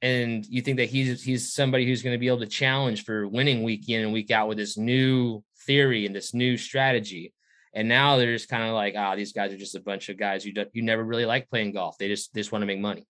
and 0.03 0.45
you 0.47 0.61
think 0.61 0.77
that 0.77 0.89
he's 0.89 1.23
he's 1.23 1.53
somebody 1.53 1.85
who's 1.85 2.03
going 2.03 2.13
to 2.13 2.19
be 2.19 2.27
able 2.27 2.39
to 2.39 2.45
challenge 2.45 3.05
for 3.05 3.25
winning 3.25 3.63
week 3.63 3.87
in 3.87 4.01
and 4.01 4.11
week 4.11 4.31
out 4.31 4.49
with 4.49 4.57
this 4.57 4.77
new 4.77 5.41
theory 5.65 6.05
and 6.05 6.13
this 6.13 6.33
new 6.33 6.57
strategy. 6.57 7.33
And 7.73 7.87
now 7.87 8.17
they're 8.17 8.33
just 8.33 8.49
kind 8.49 8.63
of 8.63 8.73
like, 8.73 8.95
ah, 8.97 9.13
oh, 9.13 9.15
these 9.15 9.31
guys 9.31 9.53
are 9.53 9.57
just 9.57 9.75
a 9.75 9.79
bunch 9.79 10.09
of 10.09 10.19
guys 10.19 10.43
who 10.43 10.51
you 10.73 10.83
never 10.83 11.03
really 11.03 11.25
like 11.25 11.49
playing 11.49 11.71
golf. 11.71 11.97
They 11.97 12.09
just 12.09 12.33
they 12.33 12.41
just 12.41 12.51
want 12.51 12.63
to 12.63 12.67
make 12.67 12.81
money, 12.81 13.07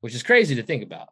which 0.00 0.14
is 0.14 0.24
crazy 0.24 0.56
to 0.56 0.64
think 0.64 0.82
about. 0.82 1.08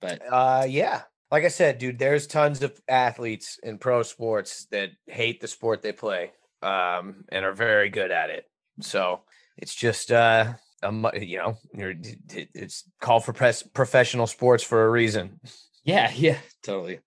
But 0.00 0.22
uh, 0.28 0.64
yeah, 0.66 1.02
like 1.30 1.44
I 1.44 1.48
said, 1.48 1.76
dude, 1.76 1.98
there's 1.98 2.26
tons 2.26 2.62
of 2.62 2.80
athletes 2.88 3.60
in 3.62 3.76
pro 3.76 4.02
sports 4.02 4.66
that 4.70 4.88
hate 5.06 5.42
the 5.42 5.48
sport 5.48 5.82
they 5.82 5.92
play 5.92 6.32
um, 6.62 7.24
and 7.28 7.44
are 7.44 7.52
very 7.52 7.90
good 7.90 8.10
at 8.10 8.30
it. 8.30 8.46
So 8.80 9.20
it's 9.58 9.74
just 9.74 10.10
uh 10.12 10.54
um, 10.82 11.06
you 11.14 11.38
know, 11.38 11.58
it's 11.74 12.84
called 13.00 13.24
for 13.24 13.32
press 13.32 13.62
professional 13.62 14.26
sports 14.26 14.62
for 14.62 14.84
a 14.84 14.90
reason. 14.90 15.40
Yeah, 15.84 16.10
yeah, 16.14 16.38
totally. 16.62 17.00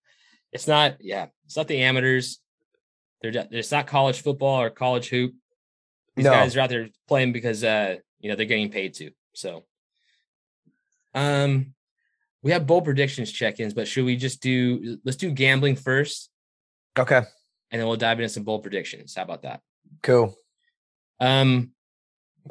It's 0.52 0.68
not, 0.68 0.98
yeah, 1.00 1.28
it's 1.46 1.58
not 1.58 1.68
the 1.68 1.82
amateurs. 1.84 2.40
They're 3.22 3.48
it's 3.52 3.72
not 3.72 3.88
college 3.88 4.22
football 4.22 4.62
or 4.62 4.70
college 4.70 5.10
hoop. 5.10 5.34
These 6.16 6.26
no. 6.26 6.32
guys 6.32 6.56
are 6.56 6.62
out 6.62 6.70
there 6.70 6.90
playing 7.08 7.34
because 7.34 7.64
uh, 7.64 7.98
you 8.20 8.30
know, 8.30 8.36
they're 8.36 8.46
getting 8.46 8.72
paid 8.72 8.94
to. 8.96 9.12
So 9.34 9.66
um 11.14 11.74
we 12.42 12.52
have 12.52 12.68
bold 12.68 12.86
predictions 12.86 13.32
check-ins, 13.32 13.74
but 13.74 13.88
should 13.88 14.06
we 14.06 14.16
just 14.16 14.42
do 14.42 15.00
let's 15.04 15.18
do 15.18 15.32
gambling 15.32 15.76
first? 15.76 16.30
Okay. 16.98 17.22
And 17.72 17.80
then 17.80 17.88
we'll 17.88 17.98
dive 17.98 18.20
into 18.20 18.30
some 18.30 18.44
bold 18.44 18.64
predictions. 18.64 19.16
How 19.16 19.24
about 19.24 19.44
that? 19.44 19.62
Cool. 20.02 20.36
Um 21.20 21.72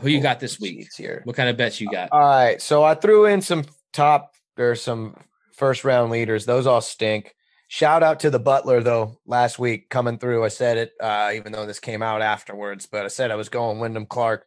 who 0.01 0.09
you 0.09 0.21
got 0.21 0.41
this 0.41 0.61
week? 0.61 0.89
Here. 0.97 1.23
What 1.25 1.37
kind 1.37 1.49
of 1.49 1.57
bets 1.57 1.81
you 1.81 1.91
got? 1.91 2.11
All 2.13 2.21
right. 2.21 2.61
So 2.61 2.85
I 2.85 2.95
threw 2.95 3.27
in 3.27 3.41
some 3.41 3.65
top 3.93 4.35
or 4.59 4.75
some 4.75 5.17
first 5.53 5.85
round 5.85 6.11
leaders. 6.11 6.47
Those 6.47 6.67
all 6.67 6.81
stink. 6.81 7.35
Shout 7.69 8.03
out 8.03 8.21
to 8.21 8.31
the 8.31 8.39
Butler 8.39 8.83
though. 8.83 9.19
Last 9.27 9.59
week 9.59 9.91
coming 9.91 10.19
through, 10.19 10.45
I 10.45 10.49
said 10.49 10.79
it, 10.79 10.93
uh, 11.01 11.33
even 11.35 11.53
though 11.53 11.67
this 11.67 11.81
came 11.81 12.03
out 12.03 12.23
afterwards. 12.23 12.87
But 12.87 13.05
I 13.05 13.09
said 13.09 13.31
I 13.31 13.37
was 13.37 13.51
going 13.51 13.79
Wyndham 13.79 14.07
Clark 14.07 14.47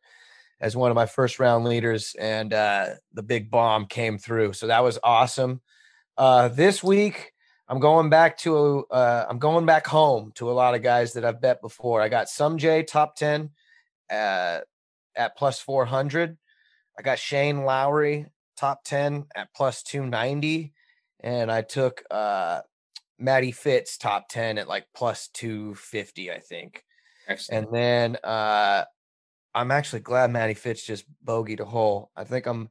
as 0.60 0.76
one 0.76 0.92
of 0.92 0.96
my 0.96 1.06
first 1.06 1.40
round 1.40 1.66
leaders, 1.66 2.16
and 2.20 2.54
uh, 2.54 2.88
the 3.14 3.24
big 3.24 3.52
bomb 3.52 3.88
came 3.88 4.18
through. 4.18 4.54
So 4.54 4.68
that 4.68 4.84
was 4.84 5.00
awesome. 5.04 5.62
Uh, 6.18 6.48
this 6.48 6.84
week, 6.84 7.34
I'm 7.68 7.80
going 7.80 8.10
back 8.10 8.38
to 8.40 8.86
uh, 8.90 9.26
I'm 9.30 9.40
going 9.40 9.66
back 9.66 9.88
home 9.88 10.32
to 10.36 10.50
a 10.50 10.54
lot 10.54 10.76
of 10.76 10.82
guys 10.82 11.14
that 11.14 11.26
I've 11.26 11.42
bet 11.42 11.62
before. 11.62 12.02
I 12.02 12.10
got 12.10 12.28
some 12.28 12.58
J 12.58 12.84
top 12.84 13.16
ten 13.16 13.52
uh, 14.12 14.60
at 15.16 15.38
plus 15.38 15.60
400. 15.60 16.38
I 16.98 17.02
got 17.02 17.20
Shane 17.20 17.64
Lowry 17.64 18.28
top 18.58 18.84
10 18.84 19.26
at 19.36 19.54
plus 19.56 19.82
290, 19.84 20.74
and 21.22 21.52
I 21.52 21.62
took 21.62 22.04
uh, 22.12 22.62
Matty 23.18 23.52
Fitz 23.52 23.98
top 23.98 24.30
10 24.30 24.58
at 24.58 24.68
like 24.68 24.86
plus 24.94 25.30
250, 25.34 26.32
I 26.32 26.40
think. 26.40 26.84
Excellent. 27.28 27.66
And 27.66 27.76
then 27.76 28.18
uh, 28.24 28.86
I'm 29.54 29.72
actually 29.72 30.02
glad 30.02 30.32
Matty 30.32 30.54
Fitz 30.54 30.86
just 30.86 31.06
bogeyed 31.26 31.60
a 31.60 31.66
hole. 31.66 32.12
I 32.16 32.24
think 32.24 32.46
I'm 32.46 32.70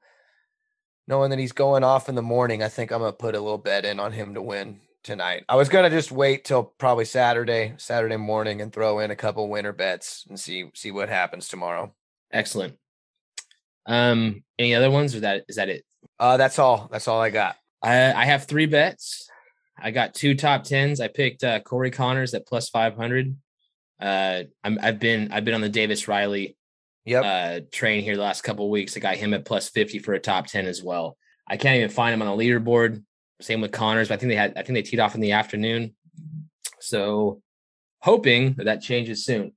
knowing 1.07 1.31
that 1.31 1.38
he's 1.38 1.53
going 1.53 1.85
off 1.85 2.09
in 2.09 2.14
the 2.14 2.22
morning. 2.22 2.62
I 2.62 2.68
think 2.68 2.92
I'm 2.92 3.00
gonna 3.00 3.12
put 3.12 3.35
a 3.35 3.40
little 3.40 3.59
bet 3.59 3.85
in 3.85 4.00
on 4.00 4.12
him 4.12 4.35
to 4.35 4.42
win 4.42 4.81
tonight. 5.03 5.44
I 5.48 5.57
was 5.57 5.68
gonna 5.68 5.90
just 5.90 6.12
wait 6.12 6.44
till 6.44 6.62
probably 6.62 7.05
Saturday, 7.05 7.74
Saturday 7.79 8.16
morning, 8.16 8.61
and 8.61 8.72
throw 8.72 9.00
in 9.00 9.11
a 9.11 9.16
couple 9.16 9.48
winner 9.48 9.72
bets 9.72 10.24
and 10.29 10.38
see 10.38 10.70
see 10.74 10.90
what 10.90 11.09
happens 11.09 11.48
tomorrow. 11.48 11.92
Excellent. 12.32 12.76
Um, 13.86 14.44
any 14.58 14.74
other 14.74 14.90
ones, 14.90 15.14
or 15.14 15.20
that 15.20 15.44
is 15.48 15.56
that 15.56 15.68
it? 15.68 15.84
Uh, 16.18 16.36
that's 16.36 16.58
all. 16.58 16.88
That's 16.90 17.08
all 17.08 17.20
I 17.20 17.30
got. 17.30 17.56
I 17.82 18.12
I 18.12 18.24
have 18.24 18.44
three 18.44 18.66
bets. 18.66 19.28
I 19.78 19.90
got 19.90 20.14
two 20.14 20.34
top 20.34 20.64
tens. 20.64 21.00
I 21.00 21.08
picked 21.08 21.42
uh, 21.42 21.60
Corey 21.60 21.90
Conners 21.90 22.34
at 22.34 22.46
plus 22.46 22.68
five 22.68 22.94
hundred. 22.96 23.36
Uh, 24.00 24.44
I'm 24.62 24.78
I've 24.82 25.00
been 25.00 25.32
I've 25.32 25.44
been 25.44 25.54
on 25.54 25.60
the 25.60 25.68
Davis 25.68 26.08
Riley 26.08 26.56
yep. 27.04 27.24
uh 27.24 27.60
train 27.72 28.04
here 28.04 28.16
the 28.16 28.22
last 28.22 28.42
couple 28.42 28.66
of 28.66 28.70
weeks. 28.70 28.96
I 28.96 29.00
got 29.00 29.16
him 29.16 29.34
at 29.34 29.44
plus 29.44 29.68
fifty 29.68 29.98
for 29.98 30.12
a 30.12 30.20
top 30.20 30.46
ten 30.46 30.66
as 30.66 30.82
well. 30.82 31.16
I 31.48 31.56
can't 31.56 31.76
even 31.76 31.90
find 31.90 32.14
him 32.14 32.22
on 32.22 32.36
the 32.36 32.44
leaderboard. 32.44 33.02
Same 33.40 33.60
with 33.60 33.72
Conners, 33.72 34.08
but 34.08 34.14
I 34.14 34.16
think 34.18 34.30
they 34.30 34.36
had 34.36 34.52
I 34.56 34.62
think 34.62 34.74
they 34.74 34.82
teed 34.82 35.00
off 35.00 35.14
in 35.14 35.20
the 35.20 35.32
afternoon. 35.32 35.94
So 36.80 37.42
hoping 38.00 38.54
that 38.54 38.64
that 38.64 38.82
changes 38.82 39.24
soon. 39.24 39.52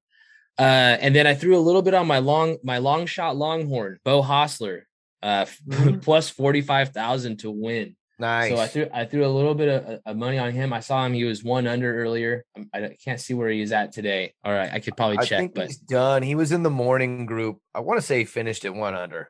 Uh, 0.58 0.98
and 1.00 1.16
then 1.16 1.26
I 1.26 1.34
threw 1.34 1.58
a 1.58 1.60
little 1.60 1.82
bit 1.82 1.94
on 1.94 2.08
my 2.08 2.20
long 2.20 2.58
my 2.64 2.78
long 2.78 3.06
shot 3.06 3.36
Longhorn, 3.36 4.00
Beau 4.04 4.22
Hossler, 4.22 4.82
uh, 5.22 5.46
mm-hmm. 5.68 6.00
plus 6.00 6.30
forty 6.30 6.62
five 6.62 6.90
thousand 6.90 7.40
to 7.40 7.52
win. 7.52 7.96
Nice. 8.20 8.52
So 8.52 8.58
I 8.58 8.68
threw 8.68 8.88
I 8.94 9.06
threw 9.06 9.26
a 9.26 9.28
little 9.28 9.56
bit 9.56 9.70
of, 9.70 10.00
of, 10.06 10.16
money 10.16 10.38
on 10.38 10.52
him. 10.52 10.72
I 10.72 10.80
saw 10.80 11.06
him; 11.06 11.14
he 11.14 11.24
was 11.24 11.44
one 11.44 11.66
under 11.66 12.02
earlier. 12.02 12.46
I 12.74 12.96
can't 13.04 13.20
see 13.20 13.34
where 13.34 13.50
he 13.50 13.62
is 13.62 13.72
at 13.72 13.92
today. 13.92 14.34
All 14.44 14.54
right, 14.54 14.72
I 14.72 14.80
could 14.80 14.96
probably 14.96 15.18
check. 15.18 15.34
I 15.34 15.38
think 15.40 15.56
but 15.56 15.68
he's 15.68 15.78
done. 15.78 16.22
He 16.22 16.36
was 16.36 16.52
in 16.52 16.62
the 16.62 16.70
morning 16.70 17.26
group. 17.26 17.60
I 17.74 17.80
want 17.80 18.00
to 18.00 18.06
say 18.06 18.20
he 18.20 18.26
finished 18.26 18.66
at 18.66 18.76
one 18.76 18.94
under. 18.94 19.30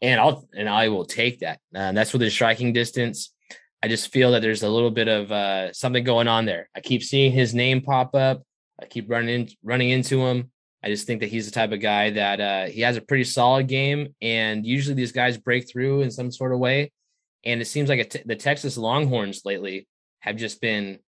And 0.00 0.20
I'll 0.20 0.48
and 0.54 0.68
I 0.68 0.88
will 0.88 1.04
take 1.04 1.40
that. 1.40 1.58
Uh, 1.74 1.92
that's 1.92 2.12
with 2.12 2.22
his 2.22 2.32
striking 2.32 2.72
distance. 2.72 3.32
I 3.82 3.88
just 3.88 4.12
feel 4.12 4.30
that 4.32 4.42
there's 4.42 4.62
a 4.62 4.68
little 4.68 4.92
bit 4.92 5.08
of 5.08 5.32
uh, 5.32 5.72
something 5.72 6.04
going 6.04 6.28
on 6.28 6.44
there. 6.44 6.68
I 6.74 6.80
keep 6.80 7.02
seeing 7.02 7.32
his 7.32 7.52
name 7.52 7.80
pop 7.80 8.14
up. 8.14 8.42
I 8.82 8.86
keep 8.86 9.08
running 9.08 9.48
running 9.62 9.90
into 9.90 10.20
him. 10.26 10.50
I 10.84 10.88
just 10.88 11.06
think 11.06 11.20
that 11.20 11.30
he's 11.30 11.46
the 11.46 11.52
type 11.52 11.70
of 11.70 11.80
guy 11.80 12.10
that 12.10 12.40
uh, 12.40 12.66
he 12.66 12.80
has 12.80 12.96
a 12.96 13.00
pretty 13.00 13.24
solid 13.24 13.68
game, 13.68 14.14
and 14.20 14.66
usually 14.66 14.94
these 14.94 15.12
guys 15.12 15.38
break 15.38 15.70
through 15.70 16.02
in 16.02 16.10
some 16.10 16.30
sort 16.30 16.52
of 16.52 16.58
way. 16.58 16.90
And 17.44 17.60
it 17.60 17.66
seems 17.66 17.88
like 17.88 18.24
the 18.24 18.36
Texas 18.36 18.76
Longhorns 18.76 19.42
lately 19.44 19.86
have 20.20 20.36
just 20.36 20.60
been 20.60 20.98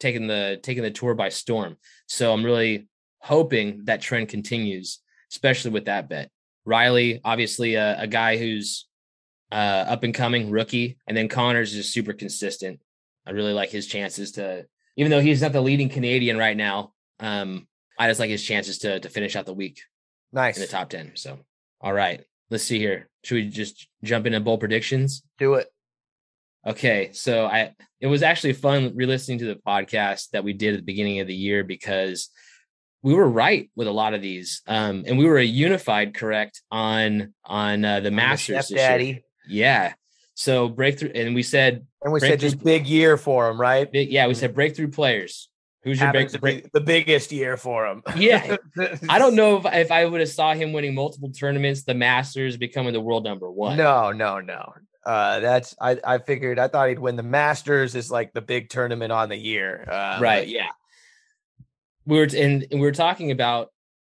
taking 0.00 0.26
the 0.26 0.58
taking 0.62 0.82
the 0.82 0.90
tour 0.90 1.14
by 1.14 1.28
storm. 1.28 1.76
So 2.08 2.32
I'm 2.32 2.44
really 2.44 2.88
hoping 3.20 3.84
that 3.84 4.00
trend 4.00 4.28
continues, 4.28 5.00
especially 5.32 5.70
with 5.70 5.86
that 5.86 6.08
bet. 6.08 6.30
Riley, 6.64 7.20
obviously 7.24 7.74
a, 7.74 8.00
a 8.00 8.06
guy 8.06 8.36
who's 8.36 8.86
uh, 9.52 9.54
up 9.88 10.02
and 10.02 10.14
coming 10.14 10.50
rookie, 10.50 10.98
and 11.06 11.16
then 11.16 11.28
Conners 11.28 11.74
is 11.74 11.92
super 11.92 12.12
consistent. 12.12 12.80
I 13.24 13.30
really 13.30 13.52
like 13.52 13.70
his 13.70 13.86
chances 13.86 14.32
to, 14.32 14.66
even 14.96 15.10
though 15.10 15.20
he's 15.20 15.42
not 15.42 15.52
the 15.52 15.60
leading 15.60 15.88
Canadian 15.88 16.36
right 16.36 16.56
now. 16.56 16.92
Um, 17.20 17.66
I 17.98 18.08
just 18.08 18.20
like 18.20 18.30
his 18.30 18.42
chances 18.42 18.78
to 18.78 19.00
to 19.00 19.08
finish 19.08 19.36
out 19.36 19.46
the 19.46 19.54
week. 19.54 19.80
Nice 20.32 20.56
in 20.56 20.62
the 20.62 20.68
top 20.68 20.90
ten. 20.90 21.12
So, 21.14 21.38
all 21.80 21.92
right, 21.92 22.22
let's 22.50 22.64
see 22.64 22.78
here. 22.78 23.08
Should 23.24 23.34
we 23.34 23.48
just 23.48 23.88
jump 24.04 24.26
into 24.26 24.40
bowl 24.40 24.58
predictions? 24.58 25.22
Do 25.38 25.54
it. 25.54 25.68
Okay, 26.66 27.10
so 27.12 27.46
I 27.46 27.74
it 28.00 28.08
was 28.08 28.22
actually 28.22 28.52
fun 28.52 28.92
re-listening 28.94 29.38
to 29.38 29.46
the 29.46 29.54
podcast 29.54 30.30
that 30.30 30.44
we 30.44 30.52
did 30.52 30.74
at 30.74 30.80
the 30.80 30.84
beginning 30.84 31.20
of 31.20 31.26
the 31.26 31.34
year 31.34 31.64
because 31.64 32.30
we 33.02 33.14
were 33.14 33.28
right 33.28 33.70
with 33.76 33.86
a 33.86 33.92
lot 33.92 34.14
of 34.14 34.20
these, 34.22 34.62
um, 34.66 35.04
and 35.06 35.16
we 35.16 35.26
were 35.26 35.38
a 35.38 35.44
unified 35.44 36.14
correct 36.14 36.62
on 36.70 37.34
on 37.44 37.84
uh, 37.84 38.00
the 38.00 38.10
Masters. 38.10 38.68
Daddy, 38.68 39.22
yeah. 39.48 39.94
So 40.34 40.68
breakthrough, 40.68 41.12
and 41.14 41.34
we 41.34 41.42
said, 41.42 41.86
and 42.02 42.12
we 42.12 42.20
said 42.20 42.40
just 42.40 42.62
big 42.62 42.86
year 42.86 43.16
for 43.16 43.48
him, 43.48 43.60
right? 43.60 43.90
Big, 43.90 44.10
yeah, 44.10 44.26
we 44.26 44.34
said 44.34 44.54
breakthrough 44.54 44.90
players. 44.90 45.48
Who's 45.86 46.00
your 46.00 46.12
big, 46.12 46.40
break- 46.40 46.72
the 46.72 46.80
biggest 46.80 47.30
year 47.30 47.56
for 47.56 47.86
him? 47.86 48.02
yeah, 48.16 48.56
I 49.08 49.20
don't 49.20 49.36
know 49.36 49.58
if, 49.58 49.66
if 49.66 49.92
I 49.92 50.04
would 50.04 50.18
have 50.18 50.28
saw 50.28 50.52
him 50.52 50.72
winning 50.72 50.96
multiple 50.96 51.30
tournaments, 51.30 51.84
the 51.84 51.94
Masters, 51.94 52.56
becoming 52.56 52.92
the 52.92 53.00
world 53.00 53.22
number 53.22 53.48
one. 53.48 53.76
No, 53.76 54.10
no, 54.10 54.40
no. 54.40 54.74
Uh, 55.04 55.38
that's 55.38 55.76
I. 55.80 56.00
I 56.04 56.18
figured 56.18 56.58
I 56.58 56.66
thought 56.66 56.88
he'd 56.88 56.98
win 56.98 57.14
the 57.14 57.22
Masters 57.22 57.94
is 57.94 58.10
like 58.10 58.32
the 58.32 58.40
big 58.40 58.68
tournament 58.68 59.12
on 59.12 59.28
the 59.28 59.36
year. 59.36 59.86
Uh, 59.88 60.18
right. 60.20 60.48
Yeah. 60.48 60.70
We 62.04 62.18
were 62.18 62.28
and 62.36 62.66
we 62.72 62.80
were 62.80 62.90
talking 62.90 63.30
about 63.30 63.68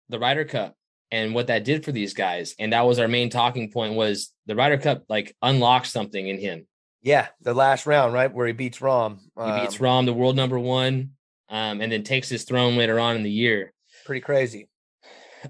the 0.07 0.19
Ryder 0.19 0.45
Cup 0.45 0.73
and 1.11 1.35
what 1.35 1.47
that 1.47 1.65
did 1.65 1.83
for 1.83 1.91
these 1.91 2.13
guys, 2.13 2.55
and 2.57 2.71
that 2.71 2.85
was 2.85 2.97
our 2.97 3.09
main 3.09 3.29
talking 3.29 3.71
point. 3.71 3.95
Was 3.95 4.31
the 4.45 4.55
Ryder 4.55 4.77
Cup 4.77 5.03
like 5.09 5.35
unlocked 5.41 5.87
something 5.87 6.25
in 6.25 6.39
him? 6.39 6.65
Yeah, 7.01 7.27
the 7.41 7.53
last 7.53 7.85
round, 7.85 8.13
right, 8.13 8.33
where 8.33 8.47
he 8.47 8.53
beats 8.53 8.79
Rahm. 8.79 9.19
He 9.19 9.61
beats 9.61 9.79
Rahm, 9.79 10.05
the 10.05 10.13
world 10.13 10.37
number 10.37 10.57
one 10.57 11.11
um, 11.49 11.81
and 11.81 11.91
then 11.91 12.03
takes 12.03 12.29
his 12.29 12.43
throne 12.43 12.77
later 12.77 12.99
on 12.99 13.15
in 13.15 13.23
the 13.23 13.31
year. 13.31 13.73
Pretty 14.05 14.21
crazy. 14.21 14.67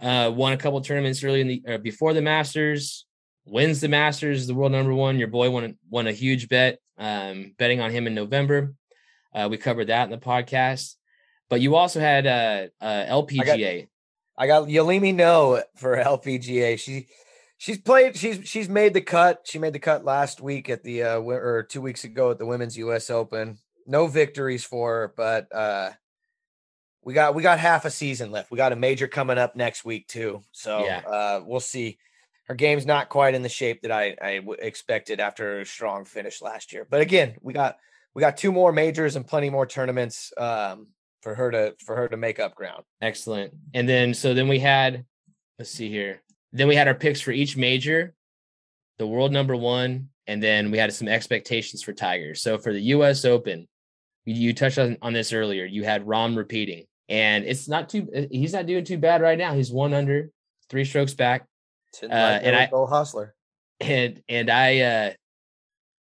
Uh, 0.01 0.31
won 0.33 0.53
a 0.53 0.57
couple 0.57 0.79
tournaments 0.81 1.23
early 1.23 1.41
in 1.41 1.47
the 1.47 1.63
uh, 1.67 1.77
before 1.77 2.13
the 2.13 2.21
Masters. 2.21 3.05
Wins 3.45 3.79
the 3.79 3.87
Masters, 3.87 4.45
the 4.45 4.53
world 4.53 4.73
number 4.73 4.93
one. 4.93 5.17
Your 5.17 5.29
boy 5.29 5.49
won 5.49 5.77
won 5.89 6.07
a 6.07 6.11
huge 6.11 6.49
bet, 6.49 6.79
um, 6.97 7.53
betting 7.57 7.79
on 7.79 7.91
him 7.91 8.05
in 8.05 8.13
November. 8.13 8.73
Uh, 9.33 9.47
we 9.49 9.57
covered 9.57 9.87
that 9.87 10.03
in 10.05 10.11
the 10.11 10.17
podcast. 10.17 10.95
But 11.49 11.61
you 11.61 11.75
also 11.75 11.99
had 11.99 12.27
uh, 12.27 12.67
uh 12.81 13.05
LPGA. 13.05 13.87
I 14.37 14.47
got, 14.47 14.63
I 14.63 14.65
got 14.65 14.67
Yealimi 14.67 15.15
Noh 15.15 15.61
for 15.77 15.95
LPGA. 15.97 16.77
She 16.77 17.07
she's 17.57 17.79
played. 17.79 18.17
She's 18.17 18.47
she's 18.47 18.67
made 18.67 18.93
the 18.93 19.01
cut. 19.01 19.41
She 19.45 19.59
made 19.59 19.73
the 19.73 19.79
cut 19.79 20.03
last 20.03 20.41
week 20.41 20.69
at 20.69 20.83
the 20.83 21.03
uh, 21.03 21.19
or 21.19 21.63
two 21.63 21.81
weeks 21.81 22.03
ago 22.03 22.31
at 22.31 22.37
the 22.37 22.45
Women's 22.45 22.77
U.S. 22.77 23.09
Open 23.09 23.59
no 23.87 24.07
victories 24.07 24.63
for 24.63 24.93
her, 24.93 25.13
but 25.15 25.53
uh, 25.55 25.91
we 27.03 27.13
got 27.13 27.33
we 27.33 27.41
got 27.41 27.57
half 27.57 27.85
a 27.85 27.89
season 27.89 28.31
left. 28.31 28.51
We 28.51 28.57
got 28.57 28.73
a 28.73 28.75
major 28.75 29.07
coming 29.07 29.37
up 29.37 29.55
next 29.55 29.85
week 29.85 30.07
too, 30.07 30.41
so 30.51 30.83
yeah. 30.83 30.99
uh, 31.07 31.41
we'll 31.45 31.61
see. 31.61 31.97
Her 32.47 32.55
game's 32.55 32.85
not 32.85 33.09
quite 33.09 33.33
in 33.33 33.41
the 33.41 33.49
shape 33.49 33.81
that 33.81 33.91
I, 33.91 34.39
expected 34.59 35.19
after 35.19 35.59
a 35.59 35.65
strong 35.65 36.05
finish 36.05 36.41
last 36.41 36.71
year. 36.71 36.87
But 36.89 37.01
again, 37.01 37.35
we 37.41 37.53
got 37.53 37.77
we 38.13 38.19
got 38.19 38.35
two 38.37 38.51
more 38.51 38.71
majors 38.71 39.15
and 39.15 39.25
plenty 39.25 39.49
more 39.49 39.65
tournaments 39.65 40.33
um, 40.37 40.87
for 41.21 41.33
her 41.33 41.51
to 41.51 41.75
for 41.85 41.95
her 41.95 42.07
to 42.09 42.17
make 42.17 42.39
up 42.39 42.55
ground. 42.55 42.83
Excellent. 43.01 43.53
And 43.73 43.87
then 43.87 44.13
so 44.13 44.33
then 44.33 44.47
we 44.47 44.59
had 44.59 45.05
let's 45.57 45.71
see 45.71 45.89
here. 45.89 46.21
Then 46.51 46.67
we 46.67 46.75
had 46.75 46.87
our 46.87 46.95
picks 46.95 47.21
for 47.21 47.31
each 47.31 47.55
major, 47.55 48.15
the 48.97 49.07
world 49.07 49.31
number 49.31 49.55
one, 49.55 50.09
and 50.27 50.41
then 50.41 50.71
we 50.71 50.77
had 50.77 50.93
some 50.93 51.07
expectations 51.07 51.83
for 51.83 51.93
Tiger. 51.93 52.35
So 52.35 52.57
for 52.57 52.73
the 52.73 52.81
U.S. 52.81 53.25
Open, 53.25 53.67
you 54.27 54.53
touched 54.53 54.77
on, 54.77 54.97
on 55.01 55.13
this 55.13 55.31
earlier. 55.31 55.65
You 55.65 55.83
had 55.83 56.05
Rahm 56.05 56.35
repeating, 56.35 56.85
and 57.07 57.45
it's 57.45 57.67
not 57.67 57.89
too. 57.89 58.27
He's 58.29 58.53
not 58.53 58.65
doing 58.65 58.83
too 58.83 58.97
bad 58.97 59.21
right 59.21 59.37
now. 59.37 59.53
He's 59.53 59.71
one 59.71 59.93
under, 59.93 60.29
three 60.69 60.85
strokes 60.85 61.13
back. 61.13 61.45
Uh, 62.03 62.07
and 62.11 62.55
I 62.55 62.67
go 62.67 62.85
Hossler. 62.85 63.31
And 63.79 64.21
and 64.27 64.49
I 64.49 64.79
uh 64.79 65.13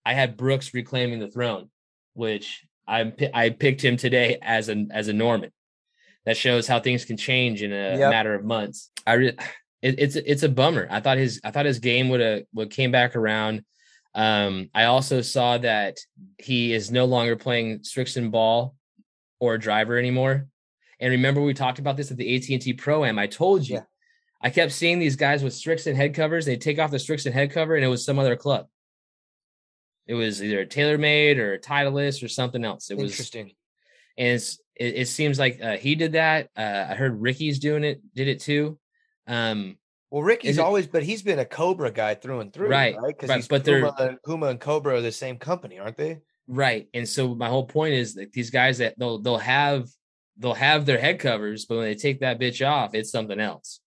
I 0.06 0.14
had 0.14 0.38
Brooks 0.38 0.74
reclaiming 0.74 1.20
the 1.20 1.30
throne, 1.30 1.70
which 2.14 2.66
I 2.88 3.14
I 3.34 3.50
picked 3.52 3.84
him 3.84 3.98
today 3.98 4.40
as 4.42 4.70
a 4.70 4.86
as 4.92 5.08
a 5.08 5.14
Norman. 5.14 5.52
That 6.26 6.38
shows 6.38 6.68
how 6.68 6.80
things 6.80 7.06
can 7.06 7.18
change 7.18 7.62
in 7.62 7.72
a 7.72 7.98
yep. 7.98 8.10
matter 8.10 8.34
of 8.34 8.44
months. 8.44 8.90
I 9.06 9.14
re- 9.14 9.38
it, 9.82 10.00
it's 10.00 10.16
it's 10.16 10.44
a 10.44 10.50
bummer. 10.50 10.88
I 10.90 11.00
thought 11.00 11.18
his 11.18 11.40
I 11.44 11.52
thought 11.52 11.66
his 11.66 11.80
game 11.80 12.10
would 12.10 12.22
have 12.22 12.44
would 12.54 12.72
came 12.72 12.92
back 12.92 13.16
around. 13.16 13.64
Um, 14.16 14.70
I 14.74 14.86
also 14.86 15.22
saw 15.22 15.58
that 15.58 15.98
he 16.40 16.74
is 16.74 16.90
no 16.90 17.06
longer 17.06 17.36
playing 17.36 17.80
Srixon 17.80 18.32
ball 18.32 18.76
or 19.40 19.58
driver 19.58 19.98
anymore. 19.98 20.48
And 21.02 21.12
remember, 21.12 21.42
we 21.42 21.54
talked 21.54 21.80
about 21.80 21.98
this 21.98 22.12
at 22.12 22.18
the 22.18 22.36
AT&T 22.36 22.74
Pro 22.74 23.04
Am. 23.04 23.20
I 23.20 23.28
told 23.28 23.68
you, 23.68 23.76
yeah. 23.76 23.84
I 24.42 24.50
kept 24.50 24.72
seeing 24.72 25.00
these 25.00 25.18
guys 25.18 25.44
with 25.44 25.54
Srixon 25.54 25.96
head 25.96 26.14
covers. 26.14 26.46
They 26.46 26.56
take 26.56 26.80
off 26.80 26.92
the 26.92 26.98
Srixon 26.98 27.34
head 27.34 27.52
cover, 27.52 27.76
and 27.76 27.84
it 27.84 27.90
was 27.90 28.06
some 28.06 28.18
other 28.18 28.38
club. 28.38 28.68
It 30.08 30.14
was 30.14 30.42
either 30.42 30.62
a 30.62 30.66
TaylorMade 30.66 31.38
or 31.38 31.54
a 31.54 31.60
Titleist 31.60 32.24
or 32.24 32.28
something 32.30 32.64
else. 32.64 32.92
It 32.92 32.98
was 32.98 33.12
interesting. 33.12 33.52
And 34.18 34.42
it, 34.76 34.96
it, 34.96 35.08
seems 35.08 35.38
like 35.38 35.60
uh, 35.62 35.78
he 35.78 35.96
did 35.96 36.14
that. 36.14 36.50
Uh, 36.56 36.86
I 36.90 36.96
heard 36.96 37.20
Ricky's 37.20 37.60
doing 37.60 37.84
it, 37.84 38.02
did 38.14 38.28
it 38.28 38.40
too. 38.40 38.78
Um, 39.28 39.78
well, 40.16 40.24
Ricky's 40.24 40.60
always, 40.60 40.88
but 40.88 41.04
he's 41.04 41.22
been 41.22 41.40
a 41.40 41.46
Cobra 41.46 41.92
guy 41.92 42.16
through 42.16 42.40
and 42.40 42.54
through, 42.54 42.70
right? 42.70 42.96
Because 43.06 43.28
right? 43.30 43.46
but 43.50 43.66
Puma, 43.66 43.94
they're 43.98 44.18
Puma 44.24 44.46
and 44.46 44.62
Cobra 44.62 44.96
are 44.96 45.02
the 45.02 45.12
same 45.12 45.38
company, 45.38 45.78
aren't 45.78 45.98
they? 45.98 46.22
Right. 46.48 46.88
And 46.94 47.06
so 47.06 47.36
my 47.36 47.50
whole 47.50 47.66
point 47.66 47.96
is 47.96 48.14
that 48.14 48.32
these 48.32 48.50
guys 48.50 48.78
that 48.78 48.98
they'll 48.98 49.20
they'll 49.20 49.38
have 49.38 49.90
they'll 50.38 50.54
have 50.54 50.86
their 50.86 51.00
head 51.00 51.20
covers, 51.20 51.66
but 51.66 51.80
when 51.80 51.84
they 51.84 51.96
take 51.96 52.22
that 52.22 52.40
bitch 52.40 52.66
off, 52.66 52.96
it's 52.96 53.12
something 53.12 53.42
else. 53.42 53.82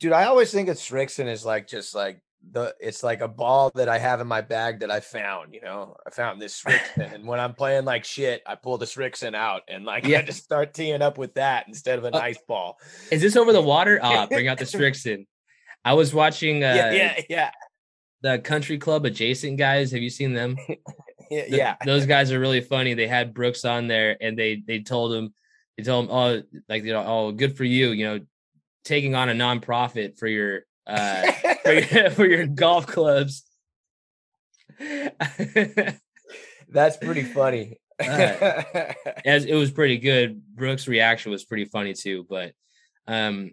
Dude, 0.00 0.12
I 0.12 0.24
always 0.24 0.50
think 0.50 0.70
of 0.70 0.78
Srixon 0.78 1.26
is 1.26 1.44
like 1.44 1.68
just 1.68 1.94
like 1.94 2.22
the 2.50 2.74
it's 2.80 3.02
like 3.02 3.20
a 3.20 3.28
ball 3.28 3.70
that 3.74 3.90
I 3.90 3.98
have 3.98 4.22
in 4.22 4.26
my 4.26 4.40
bag 4.40 4.80
that 4.80 4.90
I 4.90 5.00
found, 5.00 5.52
you 5.52 5.60
know. 5.60 5.96
I 6.06 6.08
found 6.08 6.40
this 6.40 6.62
Srixon, 6.66 7.12
and 7.12 7.26
when 7.26 7.40
I'm 7.40 7.52
playing 7.52 7.84
like 7.84 8.06
shit, 8.06 8.40
I 8.46 8.54
pull 8.54 8.78
the 8.78 8.86
Srixon 8.86 9.34
out 9.34 9.64
and 9.68 9.84
like 9.84 10.06
yeah. 10.06 10.20
I 10.20 10.22
just 10.22 10.44
start 10.44 10.72
teeing 10.72 11.02
up 11.02 11.18
with 11.18 11.34
that 11.34 11.68
instead 11.68 11.98
of 11.98 12.06
an 12.06 12.14
uh, 12.14 12.20
nice 12.20 12.38
ball. 12.48 12.78
Is 13.10 13.20
this 13.20 13.36
over 13.36 13.52
the 13.52 13.60
water? 13.60 14.00
Ah, 14.02 14.24
bring 14.24 14.48
out 14.48 14.56
the 14.56 14.64
Srixon. 14.64 15.26
I 15.88 15.94
was 15.94 16.12
watching 16.12 16.62
uh 16.62 16.74
yeah, 16.76 16.92
yeah, 16.92 17.20
yeah. 17.30 17.50
The 18.20 18.38
country 18.40 18.76
club 18.76 19.06
adjacent 19.06 19.56
guys. 19.56 19.90
Have 19.92 20.02
you 20.02 20.10
seen 20.10 20.34
them? 20.34 20.58
yeah, 21.30 21.48
the, 21.48 21.56
yeah. 21.56 21.76
Those 21.82 22.04
guys 22.04 22.30
are 22.30 22.38
really 22.38 22.60
funny. 22.60 22.92
They 22.92 23.06
had 23.06 23.32
Brooks 23.32 23.64
on 23.64 23.86
there 23.88 24.18
and 24.20 24.38
they 24.38 24.62
they 24.66 24.80
told 24.80 25.14
him 25.14 25.32
they 25.78 25.84
told 25.84 26.04
him, 26.04 26.10
oh, 26.10 26.42
like 26.68 26.84
you 26.84 26.92
know, 26.92 27.04
oh, 27.06 27.32
good 27.32 27.56
for 27.56 27.64
you, 27.64 27.92
you 27.92 28.04
know, 28.04 28.20
taking 28.84 29.14
on 29.14 29.30
a 29.30 29.32
nonprofit 29.32 30.18
for 30.18 30.26
your 30.26 30.66
uh, 30.86 31.32
for, 31.62 31.72
your, 31.72 32.10
for 32.10 32.26
your 32.26 32.46
golf 32.46 32.86
clubs. 32.86 33.44
That's 36.68 36.98
pretty 36.98 37.22
funny. 37.22 37.80
uh, 37.98 38.62
as 39.24 39.46
it 39.46 39.54
was 39.54 39.70
pretty 39.70 39.96
good. 39.96 40.42
Brooks' 40.54 40.86
reaction 40.86 41.32
was 41.32 41.46
pretty 41.46 41.64
funny 41.64 41.94
too. 41.94 42.26
But 42.28 42.52
um, 43.06 43.52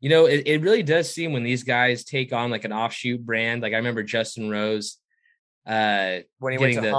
you 0.00 0.10
know, 0.10 0.26
it, 0.26 0.46
it 0.46 0.60
really 0.62 0.82
does 0.82 1.12
seem 1.12 1.32
when 1.32 1.42
these 1.42 1.62
guys 1.62 2.04
take 2.04 2.32
on 2.32 2.50
like 2.50 2.64
an 2.64 2.72
offshoot 2.72 3.24
brand. 3.24 3.62
Like 3.62 3.72
I 3.72 3.76
remember 3.76 4.02
Justin 4.02 4.50
Rose 4.50 4.98
uh 5.66 6.18
when 6.38 6.52
he 6.52 6.58
went 6.58 6.74
to 6.74 6.80
the. 6.80 6.92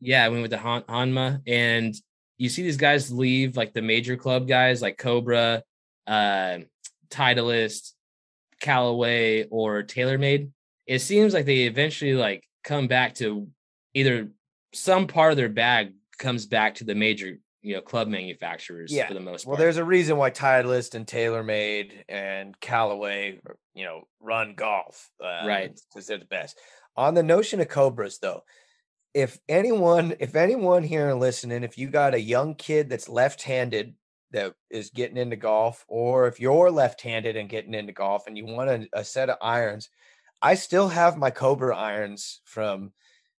Yeah, 0.00 0.26
when 0.28 0.36
he 0.36 0.42
went 0.42 0.52
to 0.52 0.58
Han- 0.58 0.82
Honma. 0.82 1.40
And 1.46 1.94
you 2.38 2.48
see 2.48 2.62
these 2.62 2.76
guys 2.76 3.12
leave 3.12 3.56
like 3.56 3.72
the 3.72 3.82
major 3.82 4.16
club 4.16 4.48
guys 4.48 4.82
like 4.82 4.98
Cobra, 4.98 5.62
uh 6.06 6.58
Titleist, 7.10 7.92
Callaway, 8.60 9.44
or 9.50 9.82
TaylorMade, 9.82 10.50
it 10.86 11.00
seems 11.00 11.34
like 11.34 11.44
they 11.44 11.64
eventually 11.64 12.14
like 12.14 12.44
come 12.64 12.88
back 12.88 13.14
to 13.16 13.48
either 13.94 14.28
some 14.72 15.06
part 15.06 15.32
of 15.32 15.36
their 15.36 15.48
bag 15.48 15.92
comes 16.18 16.46
back 16.46 16.76
to 16.76 16.84
the 16.84 16.94
major 16.94 17.38
you 17.62 17.74
know 17.74 17.80
club 17.80 18.08
manufacturers 18.08 18.92
yeah. 18.92 19.08
for 19.08 19.14
the 19.14 19.20
most 19.20 19.44
part. 19.44 19.52
Well, 19.52 19.58
there's 19.58 19.76
a 19.76 19.84
reason 19.84 20.16
why 20.16 20.30
Titleist 20.30 20.94
and 20.94 21.06
TaylorMade 21.06 21.92
and 22.08 22.58
Callaway, 22.60 23.40
you 23.74 23.84
know, 23.84 24.02
run 24.20 24.54
golf, 24.54 25.10
uh, 25.22 25.46
right? 25.46 25.78
Because 25.92 26.06
they're 26.06 26.18
the 26.18 26.24
best. 26.24 26.58
On 26.96 27.14
the 27.14 27.22
notion 27.22 27.60
of 27.60 27.68
Cobras, 27.68 28.18
though, 28.18 28.42
if 29.14 29.38
anyone, 29.48 30.14
if 30.20 30.34
anyone 30.34 30.82
here 30.82 31.14
listening, 31.14 31.62
if 31.62 31.78
you 31.78 31.88
got 31.88 32.14
a 32.14 32.20
young 32.20 32.54
kid 32.54 32.90
that's 32.90 33.08
left-handed 33.08 33.94
that 34.32 34.54
is 34.70 34.90
getting 34.90 35.16
into 35.16 35.36
golf, 35.36 35.84
or 35.88 36.26
if 36.26 36.40
you're 36.40 36.70
left-handed 36.70 37.36
and 37.36 37.48
getting 37.48 37.74
into 37.74 37.92
golf 37.92 38.26
and 38.26 38.36
you 38.36 38.46
want 38.46 38.70
a, 38.70 38.88
a 38.92 39.04
set 39.04 39.30
of 39.30 39.36
irons, 39.40 39.88
I 40.40 40.54
still 40.54 40.88
have 40.88 41.16
my 41.16 41.30
Cobra 41.30 41.76
irons 41.76 42.40
from 42.44 42.92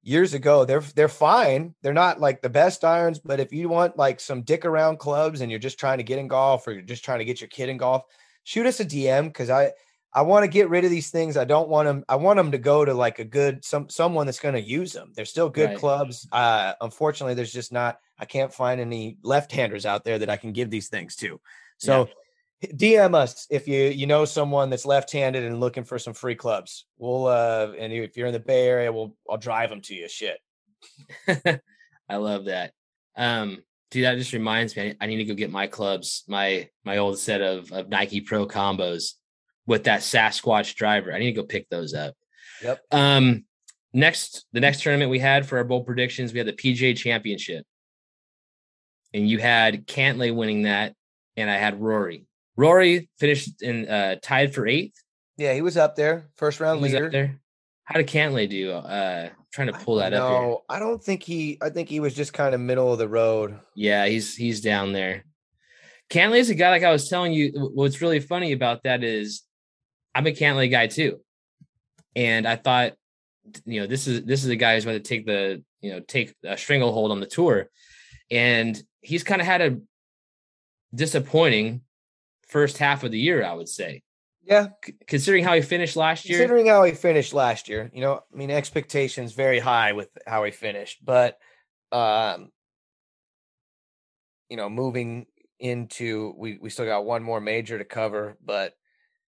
years 0.02 0.34
ago. 0.34 0.64
They're 0.64 0.80
they're 0.80 1.08
fine. 1.08 1.74
They're 1.82 1.92
not 1.92 2.20
like 2.20 2.42
the 2.42 2.50
best 2.50 2.84
irons, 2.84 3.18
but 3.18 3.40
if 3.40 3.52
you 3.52 3.68
want 3.68 3.96
like 3.96 4.20
some 4.20 4.42
dick 4.42 4.64
around 4.64 4.98
clubs 4.98 5.40
and 5.40 5.50
you're 5.50 5.60
just 5.60 5.78
trying 5.78 5.98
to 5.98 6.04
get 6.04 6.18
in 6.18 6.28
golf 6.28 6.66
or 6.66 6.72
you're 6.72 6.82
just 6.82 7.04
trying 7.04 7.20
to 7.20 7.24
get 7.24 7.40
your 7.40 7.48
kid 7.48 7.68
in 7.68 7.76
golf, 7.76 8.02
shoot 8.44 8.66
us 8.66 8.80
a 8.80 8.84
DM 8.84 9.24
because 9.24 9.50
I 9.50 9.72
I 10.14 10.22
want 10.22 10.44
to 10.44 10.48
get 10.48 10.68
rid 10.68 10.84
of 10.84 10.90
these 10.90 11.10
things. 11.10 11.36
I 11.36 11.44
don't 11.44 11.68
want 11.68 11.86
them. 11.86 12.04
I 12.08 12.16
want 12.16 12.36
them 12.36 12.52
to 12.52 12.58
go 12.58 12.84
to 12.84 12.92
like 12.92 13.18
a 13.18 13.24
good 13.24 13.64
some 13.64 13.88
someone 13.88 14.26
that's 14.26 14.40
going 14.40 14.54
to 14.54 14.60
use 14.60 14.92
them. 14.92 15.12
They're 15.14 15.24
still 15.24 15.48
good 15.48 15.70
right. 15.70 15.78
clubs. 15.78 16.26
Uh, 16.30 16.74
unfortunately, 16.80 17.34
there's 17.34 17.52
just 17.52 17.72
not. 17.72 17.98
I 18.18 18.24
can't 18.24 18.52
find 18.52 18.80
any 18.80 19.18
left-handers 19.22 19.86
out 19.86 20.04
there 20.04 20.18
that 20.18 20.30
I 20.30 20.36
can 20.36 20.52
give 20.52 20.70
these 20.70 20.88
things 20.88 21.16
to. 21.16 21.40
So. 21.78 22.06
Yeah. 22.06 22.14
DM 22.62 23.14
us 23.14 23.46
if 23.50 23.66
you 23.66 23.84
you 23.84 24.06
know 24.06 24.24
someone 24.24 24.70
that's 24.70 24.86
left-handed 24.86 25.42
and 25.42 25.60
looking 25.60 25.84
for 25.84 25.98
some 25.98 26.14
free 26.14 26.34
clubs. 26.34 26.86
We'll 26.98 27.26
uh 27.26 27.72
and 27.78 27.92
if 27.92 28.16
you're 28.16 28.28
in 28.28 28.32
the 28.32 28.40
Bay 28.40 28.66
Area, 28.66 28.92
we'll 28.92 29.16
I'll 29.28 29.38
drive 29.38 29.70
them 29.70 29.80
to 29.82 29.94
you. 29.94 30.08
Shit. 30.08 30.38
I 32.08 32.16
love 32.16 32.46
that. 32.46 32.72
Um 33.16 33.62
dude, 33.90 34.04
that 34.04 34.18
just 34.18 34.32
reminds 34.32 34.76
me 34.76 34.94
I 35.00 35.06
need 35.06 35.16
to 35.16 35.24
go 35.24 35.34
get 35.34 35.50
my 35.50 35.66
clubs, 35.66 36.24
my 36.28 36.68
my 36.84 36.98
old 36.98 37.18
set 37.18 37.40
of 37.40 37.72
of 37.72 37.88
Nike 37.88 38.20
Pro 38.20 38.46
combos 38.46 39.14
with 39.66 39.84
that 39.84 40.00
Sasquatch 40.00 40.74
driver. 40.74 41.12
I 41.12 41.18
need 41.18 41.34
to 41.34 41.40
go 41.40 41.46
pick 41.46 41.68
those 41.68 41.94
up. 41.94 42.14
Yep. 42.62 42.80
Um, 42.90 43.44
next, 43.92 44.46
the 44.52 44.60
next 44.60 44.82
tournament 44.82 45.10
we 45.10 45.18
had 45.18 45.46
for 45.46 45.58
our 45.58 45.64
bold 45.64 45.86
predictions, 45.86 46.32
we 46.32 46.38
had 46.38 46.48
the 46.48 46.52
PGA 46.52 46.96
Championship, 46.96 47.64
and 49.14 49.28
you 49.28 49.38
had 49.38 49.86
Cantlay 49.86 50.34
winning 50.34 50.62
that, 50.62 50.94
and 51.36 51.50
I 51.50 51.56
had 51.56 51.80
Rory. 51.80 52.26
Rory 52.56 53.08
finished 53.18 53.62
in 53.62 53.88
uh, 53.88 54.16
tied 54.22 54.54
for 54.54 54.66
eighth. 54.66 54.94
Yeah, 55.36 55.54
he 55.54 55.62
was 55.62 55.76
up 55.76 55.96
there, 55.96 56.28
first 56.36 56.60
round 56.60 56.80
he 56.80 56.86
leader. 56.86 57.10
there. 57.10 57.40
How 57.84 57.96
did 57.96 58.06
Cantlay 58.06 58.48
do? 58.48 58.72
Uh, 58.72 59.30
trying 59.52 59.68
to 59.68 59.78
pull 59.78 59.96
that 59.96 60.12
up. 60.12 60.30
No, 60.30 60.62
I 60.68 60.78
don't 60.78 61.02
think 61.02 61.22
he. 61.22 61.58
I 61.60 61.70
think 61.70 61.88
he 61.88 62.00
was 62.00 62.14
just 62.14 62.32
kind 62.32 62.54
of 62.54 62.60
middle 62.60 62.92
of 62.92 62.98
the 62.98 63.08
road. 63.08 63.58
Yeah, 63.74 64.06
he's 64.06 64.36
he's 64.36 64.60
down 64.60 64.92
there. 64.92 65.24
Cantlay 66.10 66.38
is 66.38 66.50
a 66.50 66.54
guy 66.54 66.70
like 66.70 66.82
I 66.82 66.92
was 66.92 67.08
telling 67.08 67.32
you. 67.32 67.52
What's 67.74 68.00
really 68.00 68.20
funny 68.20 68.52
about 68.52 68.82
that 68.84 69.02
is 69.02 69.42
I'm 70.14 70.26
a 70.26 70.30
Cantlay 70.30 70.70
guy 70.70 70.86
too. 70.86 71.20
And 72.14 72.46
I 72.46 72.56
thought, 72.56 72.92
you 73.64 73.80
know, 73.80 73.86
this 73.86 74.06
is 74.06 74.24
this 74.24 74.44
is 74.44 74.50
a 74.50 74.56
guy 74.56 74.74
who's 74.74 74.84
going 74.84 74.98
to 74.98 75.08
take 75.08 75.26
the, 75.26 75.62
you 75.80 75.92
know, 75.92 76.00
take 76.00 76.34
a 76.44 76.56
stranglehold 76.56 77.10
on 77.10 77.20
the 77.20 77.26
tour. 77.26 77.68
And 78.30 78.80
he's 79.00 79.24
kind 79.24 79.40
of 79.40 79.46
had 79.46 79.60
a 79.60 79.78
disappointing 80.94 81.82
first 82.52 82.78
half 82.78 83.02
of 83.02 83.10
the 83.10 83.18
year, 83.18 83.44
I 83.44 83.54
would 83.54 83.68
say. 83.68 84.02
Yeah. 84.44 84.68
C- 84.84 84.94
considering 85.06 85.44
how 85.44 85.54
he 85.54 85.62
finished 85.62 85.96
last 85.96 86.28
year. 86.28 86.38
Considering 86.38 86.66
how 86.66 86.84
he 86.84 86.92
finished 86.92 87.32
last 87.32 87.68
year, 87.68 87.90
you 87.94 88.00
know, 88.00 88.20
I 88.32 88.36
mean, 88.36 88.50
expectations 88.50 89.32
very 89.32 89.58
high 89.58 89.92
with 89.92 90.08
how 90.26 90.44
he 90.44 90.50
finished, 90.50 91.04
but 91.04 91.38
um, 91.92 92.50
you 94.48 94.56
know, 94.56 94.68
moving 94.68 95.26
into 95.58 96.34
we 96.36 96.58
we 96.60 96.70
still 96.70 96.84
got 96.86 97.04
one 97.04 97.22
more 97.22 97.40
major 97.40 97.78
to 97.78 97.84
cover, 97.84 98.36
but 98.44 98.74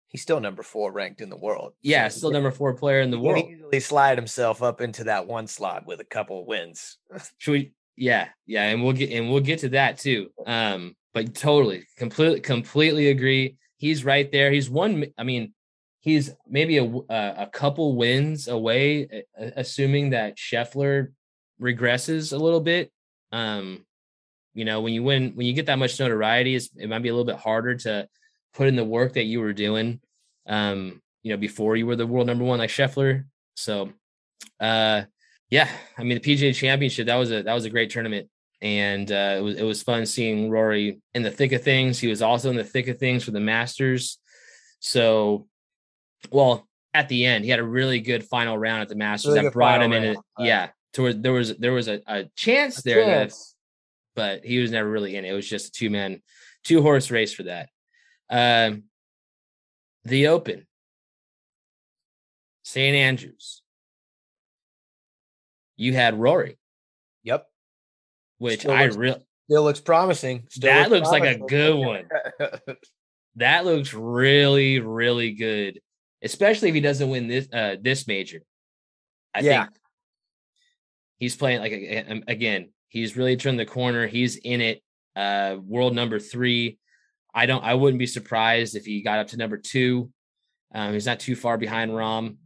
he's 0.09 0.23
still 0.23 0.41
number 0.41 0.63
four 0.63 0.93
ranked 0.93 1.21
in 1.21 1.31
the 1.31 1.37
world. 1.37 1.73
Yeah, 1.83 2.09
still 2.09 2.31
number 2.31 2.51
four 2.51 2.75
player 2.75 3.01
in 3.01 3.11
the 3.11 3.19
world. 3.19 3.47
easily 3.49 3.81
slide 3.81 4.19
himself 4.19 4.63
up 4.63 4.81
into 4.81 5.05
that 5.05 5.27
one 5.27 5.47
slot 5.47 5.87
with 5.87 6.01
a 6.01 6.05
couple 6.05 6.47
wins. 6.47 6.99
Should 7.39 7.53
we? 7.53 7.73
Yeah, 7.97 8.29
yeah, 8.47 8.65
and 8.65 8.85
we'll 8.85 8.93
get 8.93 9.11
and 9.11 9.31
we'll 9.31 9.41
get 9.41 9.61
to 9.61 9.71
that 9.71 9.99
too. 9.99 10.31
Um, 10.47 10.95
but 11.15 11.35
totally, 11.35 11.87
completely, 11.97 12.41
completely 12.41 13.09
agree. 13.09 13.57
He's 13.77 14.05
right 14.05 14.31
there. 14.31 14.51
He's 14.51 14.69
one. 14.69 15.07
I 15.17 15.23
mean, 15.25 15.55
he's 16.01 16.31
maybe 16.47 16.79
a 16.79 16.85
a 16.85 17.49
couple 17.53 17.97
wins 17.97 18.49
away, 18.49 19.25
assuming 19.37 20.11
that 20.11 20.37
Scheffler 20.37 21.09
regresses 21.61 22.33
a 22.33 22.37
little 22.37 22.61
bit. 22.61 22.91
Um, 23.33 23.85
you 24.55 24.65
know, 24.65 24.81
when 24.81 24.93
you 24.93 25.03
win, 25.03 25.33
when 25.35 25.47
you 25.47 25.53
get 25.53 25.67
that 25.67 25.79
much 25.79 26.01
notoriety, 26.01 26.57
it 26.57 26.89
might 26.89 27.03
be 27.03 27.09
a 27.09 27.13
little 27.13 27.25
bit 27.25 27.37
harder 27.37 27.75
to 27.77 28.09
put 28.55 28.69
in 28.69 28.77
the 28.77 28.85
work 28.85 29.15
that 29.15 29.25
you 29.25 29.41
were 29.41 29.53
doing, 29.53 30.01
um, 30.47 31.01
you 31.23 31.31
know, 31.31 31.37
before 31.37 31.77
you 31.77 31.87
were 31.87 31.97
the 31.97 32.07
world 32.07 32.27
number 32.27 32.45
one 32.45 32.59
like 32.59 32.71
Scheffler. 32.71 33.25
So, 33.55 33.93
uh, 34.61 35.03
yeah, 35.51 35.69
I 35.97 36.03
mean, 36.03 36.21
the 36.21 36.37
PGA 36.37 36.55
Championship 36.55 37.07
that 37.07 37.17
was 37.17 37.31
a 37.31 37.43
that 37.43 37.55
was 37.55 37.65
a 37.65 37.71
great 37.71 37.91
tournament, 37.91 38.29
and 38.61 39.11
uh, 39.11 39.37
it 39.39 39.43
was 39.43 39.57
it 39.57 39.63
was 39.63 39.83
fun 39.83 40.07
seeing 40.07 40.51
Rory 40.51 41.01
in 41.15 41.23
the 41.23 41.31
thick 41.31 41.53
of 41.53 41.63
things. 41.63 41.99
He 41.99 42.09
was 42.09 42.23
also 42.23 42.51
in 42.51 42.57
the 42.57 42.65
thick 42.65 42.89
of 42.89 42.99
things 42.99 43.25
for 43.25 43.31
the 43.31 43.41
Masters. 43.41 44.19
So, 44.81 45.47
well, 46.31 46.69
at 46.95 47.09
the 47.09 47.25
end. 47.25 47.45
He 47.45 47.51
had 47.51 47.61
a 47.61 47.65
really 47.65 48.01
good 48.01 48.25
final 48.25 48.59
round 48.59 48.83
at 48.83 48.89
the 48.89 48.95
Masters 48.95 49.35
really 49.35 49.45
that 49.45 49.53
brought 49.53 49.83
him 49.83 49.93
in. 49.93 50.17
yeah, 50.39 50.69
towards 50.93 51.21
there 51.21 51.33
was 51.33 51.57
there 51.57 51.73
was 51.73 51.89
a, 51.89 52.01
a 52.07 52.25
chance 52.37 52.79
a 52.79 52.83
there 52.83 53.05
chance. 53.05 53.55
that, 54.17 54.41
but 54.41 54.45
he 54.45 54.59
was 54.59 54.71
never 54.71 54.89
really 54.89 55.17
in 55.17 55.25
it. 55.25 55.31
It 55.31 55.35
was 55.35 55.49
just 55.49 55.69
a 55.69 55.73
two 55.73 55.91
man, 55.91 56.23
two 56.65 56.83
horse 56.83 57.11
race 57.11 57.33
for 57.33 57.45
that. 57.45 57.69
Um, 58.31 58.85
the 60.05 60.29
Open, 60.29 60.67
St. 62.65 62.97
Andrews. 62.97 63.63
You 65.77 65.93
had 65.93 66.19
Rory. 66.19 66.59
Yep. 67.23 67.47
Which 68.39 68.61
still 68.61 68.73
I 68.73 68.85
really 68.85 69.21
still 69.49 69.65
looks 69.65 69.81
promising. 69.81 70.45
Still 70.51 70.73
that 70.73 70.91
looks, 70.91 71.09
looks 71.09 71.21
like 71.21 71.37
a 71.37 71.39
good 71.39 71.77
one. 71.77 72.09
that 73.37 73.65
looks 73.65 73.93
really, 73.95 74.81
really 74.81 75.33
good, 75.33 75.81
especially 76.23 76.69
if 76.69 76.75
he 76.75 76.81
doesn't 76.81 77.09
win 77.09 77.29
this 77.29 77.49
uh 77.53 77.77
this 77.81 78.07
major. 78.07 78.41
I 79.35 79.41
yeah. 79.41 79.65
think 79.65 79.77
he's 81.19 81.37
playing 81.37 81.61
like 81.61 82.25
again. 82.29 82.71
He's 82.89 83.17
really 83.17 83.37
turned 83.37 83.59
the 83.59 83.67
corner. 83.67 84.07
He's 84.07 84.37
in 84.37 84.61
it. 84.61 84.83
Uh, 85.15 85.57
world 85.61 85.95
number 85.95 86.19
three. 86.19 86.79
I 87.35 87.47
don't. 87.47 87.65
I 87.65 87.75
wouldn't 87.75 87.99
be 87.99 88.07
surprised 88.07 88.77
if 88.77 88.87
he 88.87 89.03
got 89.03 89.19
up 89.19 89.29
to 89.29 89.37
number 89.37 89.59
two. 89.59 90.11
Um, 90.75 90.93
he's 90.93 91.07
not 91.07 91.21
too 91.21 91.37
far 91.37 91.59
behind 91.59 91.91
Rahm. 91.91 92.37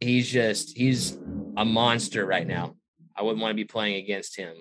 He's 0.00 0.30
just 0.30 0.76
he's 0.76 1.18
a 1.56 1.64
monster 1.64 2.24
right 2.24 2.46
now. 2.46 2.76
I 3.16 3.22
wouldn't 3.22 3.40
want 3.42 3.50
to 3.50 3.56
be 3.56 3.64
playing 3.64 3.96
against 3.96 4.36
him. 4.36 4.54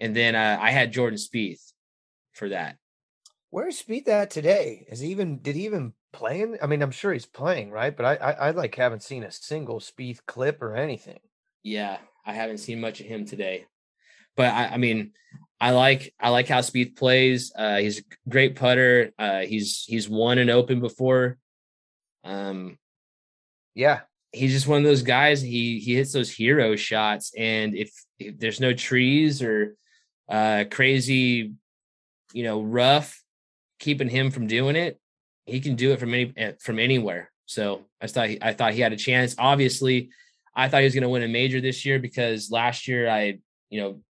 And 0.00 0.16
then 0.16 0.34
uh, 0.34 0.58
I 0.60 0.70
had 0.70 0.92
Jordan 0.92 1.18
Spieth 1.18 1.72
for 2.32 2.48
that. 2.48 2.76
Where's 3.50 3.82
Spieth 3.82 4.08
at 4.08 4.30
today? 4.30 4.86
Is 4.88 5.00
he 5.00 5.10
even 5.10 5.38
did 5.38 5.56
he 5.56 5.64
even 5.66 5.92
play 6.12 6.40
in? 6.40 6.56
I 6.62 6.66
mean, 6.66 6.82
I'm 6.82 6.90
sure 6.90 7.12
he's 7.12 7.26
playing, 7.26 7.70
right? 7.70 7.94
But 7.96 8.06
I, 8.06 8.14
I, 8.14 8.32
I 8.32 8.50
like 8.52 8.74
haven't 8.74 9.02
seen 9.02 9.24
a 9.24 9.30
single 9.30 9.80
Spieth 9.80 10.20
clip 10.26 10.62
or 10.62 10.76
anything. 10.76 11.18
Yeah, 11.62 11.98
I 12.24 12.32
haven't 12.32 12.58
seen 12.58 12.80
much 12.80 13.00
of 13.00 13.06
him 13.06 13.26
today. 13.26 13.66
But 14.36 14.54
I, 14.54 14.66
I 14.68 14.76
mean, 14.78 15.12
I 15.60 15.72
like 15.72 16.14
I 16.18 16.30
like 16.30 16.48
how 16.48 16.60
Spieth 16.60 16.96
plays. 16.96 17.52
Uh, 17.54 17.78
he's 17.78 17.98
a 17.98 18.02
great 18.28 18.56
putter. 18.56 19.12
Uh, 19.18 19.40
he's 19.40 19.84
he's 19.86 20.08
won 20.08 20.38
an 20.38 20.48
Open 20.48 20.80
before. 20.80 21.36
Um, 22.24 22.78
yeah, 23.74 24.00
he's 24.32 24.52
just 24.52 24.68
one 24.68 24.78
of 24.78 24.84
those 24.84 25.02
guys. 25.02 25.42
He 25.42 25.80
he 25.80 25.96
hits 25.96 26.12
those 26.12 26.30
hero 26.30 26.76
shots, 26.76 27.32
and 27.36 27.74
if, 27.74 27.92
if 28.18 28.38
there's 28.38 28.60
no 28.60 28.72
trees 28.72 29.42
or 29.42 29.76
uh, 30.30 30.64
crazy, 30.70 31.52
you 32.32 32.44
know, 32.44 32.62
rough 32.62 33.20
keeping 33.80 34.08
him 34.08 34.30
from 34.30 34.46
doing 34.46 34.76
it, 34.76 35.00
he 35.46 35.60
can 35.60 35.74
do 35.74 35.92
it 35.92 35.98
from 35.98 36.14
any 36.14 36.32
eh, 36.36 36.52
from 36.60 36.78
anywhere. 36.78 37.30
So 37.46 37.86
I 38.00 38.06
thought 38.06 38.28
he, 38.28 38.38
I 38.40 38.52
thought 38.52 38.74
he 38.74 38.80
had 38.80 38.92
a 38.92 38.96
chance. 38.96 39.34
Obviously, 39.38 40.10
I 40.54 40.68
thought 40.68 40.78
he 40.78 40.84
was 40.84 40.94
going 40.94 41.02
to 41.02 41.08
win 41.08 41.24
a 41.24 41.28
major 41.28 41.60
this 41.60 41.84
year 41.84 41.98
because 41.98 42.50
last 42.50 42.86
year 42.86 43.10
I, 43.10 43.40
you 43.70 43.80
know, 43.80 44.02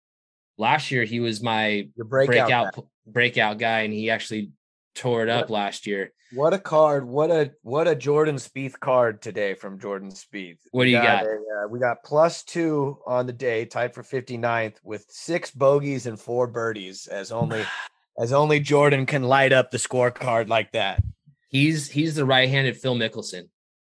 last 0.59 0.91
year 0.91 1.05
he 1.05 1.21
was 1.21 1.43
my 1.43 1.89
breakout 1.97 2.27
breakout, 2.27 2.87
breakout 3.07 3.59
guy, 3.59 3.81
and 3.81 3.95
he 3.95 4.11
actually 4.11 4.51
tore 4.95 5.23
it 5.23 5.29
up 5.29 5.49
what, 5.49 5.51
last 5.51 5.87
year. 5.87 6.13
What 6.33 6.55
a 6.55 6.59
card! 6.59 7.07
What 7.07 7.31
a 7.31 7.53
what 7.63 7.89
a 7.89 7.95
Jordan 7.95 8.37
Spieth 8.37 8.79
card 8.79 9.21
today 9.21 9.55
from 9.55 9.81
Jordan 9.81 10.11
Spieth. 10.11 10.59
What 10.71 10.85
do 10.85 10.91
you 10.91 10.99
got? 10.99 11.25
got? 11.25 11.27
A, 11.27 11.65
uh, 11.65 11.69
we 11.69 11.81
got 11.81 12.05
plus 12.05 12.45
two 12.45 12.99
on 13.07 13.27
the 13.27 13.33
day, 13.33 13.65
tied 13.65 13.95
for 13.95 14.03
59th 14.03 14.77
with 14.85 15.07
six 15.09 15.51
bogeys 15.51 16.07
and 16.07 16.19
four 16.19 16.47
birdies, 16.47 17.09
as 17.09 17.33
only 17.33 17.65
as 18.19 18.33
only 18.33 18.61
Jordan 18.61 19.07
can 19.07 19.25
light 19.25 19.53
up 19.53 19.71
the 19.71 19.79
scorecard 19.79 20.49
like 20.49 20.73
that. 20.73 21.03
He's 21.49 21.91
he's 21.91 22.15
the 22.15 22.25
right-handed 22.25 22.77
Phil 22.77 22.95
Mickelson. 22.95 23.49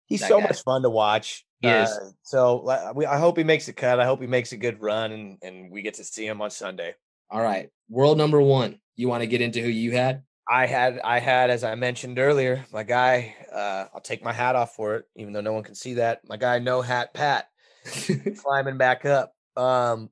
He's 0.07 0.26
so 0.26 0.38
guy. 0.38 0.46
much 0.46 0.62
fun 0.62 0.82
to 0.82 0.90
watch. 0.90 1.44
He 1.61 1.68
uh, 1.68 1.84
is. 1.84 2.14
So 2.22 2.92
we, 2.94 3.05
I 3.05 3.18
hope 3.18 3.36
he 3.36 3.44
makes 3.44 3.66
a 3.66 3.72
cut. 3.72 3.99
I 3.99 4.05
hope 4.05 4.20
he 4.20 4.28
makes 4.28 4.53
a 4.53 4.57
good 4.57 4.80
run, 4.80 5.11
and 5.11 5.38
and 5.42 5.72
we 5.72 5.82
get 5.82 5.94
to 5.94 6.05
see 6.05 6.26
him 6.26 6.40
on 6.40 6.51
Sunday. 6.51 6.94
All 7.30 7.42
right, 7.42 7.68
world 7.88 8.16
number 8.16 8.40
one. 8.40 8.78
You 8.94 9.09
want 9.09 9.22
to 9.22 9.26
get 9.26 9.40
into 9.40 9.61
who 9.61 9.68
you 9.68 9.92
had? 9.92 10.22
I 10.51 10.66
had, 10.66 10.99
I 11.05 11.18
had, 11.18 11.51
as 11.51 11.62
I 11.62 11.74
mentioned 11.74 12.18
earlier, 12.18 12.64
my 12.72 12.82
guy. 12.82 13.34
Uh, 13.53 13.86
I'll 13.94 14.01
take 14.01 14.24
my 14.24 14.32
hat 14.32 14.57
off 14.57 14.74
for 14.74 14.96
it, 14.96 15.05
even 15.16 15.32
though 15.32 15.40
no 15.40 15.53
one 15.53 15.62
can 15.62 15.74
see 15.74 15.94
that. 15.94 16.20
My 16.26 16.36
guy, 16.36 16.59
no 16.59 16.80
hat, 16.80 17.12
Pat, 17.12 17.49
climbing 18.38 18.78
back 18.78 19.05
up. 19.05 19.34
Um, 19.57 20.11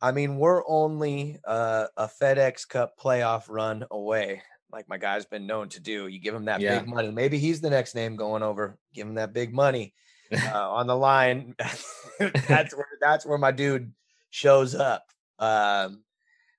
I 0.00 0.12
mean, 0.12 0.36
we're 0.36 0.66
only 0.68 1.38
uh, 1.46 1.86
a 1.96 2.08
FedEx 2.08 2.68
Cup 2.68 2.98
playoff 2.98 3.44
run 3.48 3.84
away, 3.90 4.42
like 4.72 4.88
my 4.88 4.98
guy's 4.98 5.24
been 5.24 5.46
known 5.46 5.68
to 5.70 5.80
do. 5.80 6.06
You 6.06 6.18
give 6.18 6.34
him 6.34 6.46
that 6.46 6.60
yeah. 6.60 6.78
big 6.78 6.88
money. 6.88 7.10
Maybe 7.10 7.38
he's 7.38 7.60
the 7.60 7.70
next 7.70 7.94
name 7.94 8.16
going 8.16 8.42
over. 8.42 8.78
Give 8.92 9.06
him 9.06 9.14
that 9.14 9.32
big 9.32 9.54
money 9.54 9.94
uh, 10.32 10.70
on 10.70 10.86
the 10.86 10.96
line. 10.96 11.54
that's 12.18 12.74
where 12.74 12.86
that's 13.00 13.24
where 13.24 13.38
my 13.38 13.52
dude 13.52 13.92
shows 14.30 14.74
up. 14.74 15.06
Um, 15.38 16.02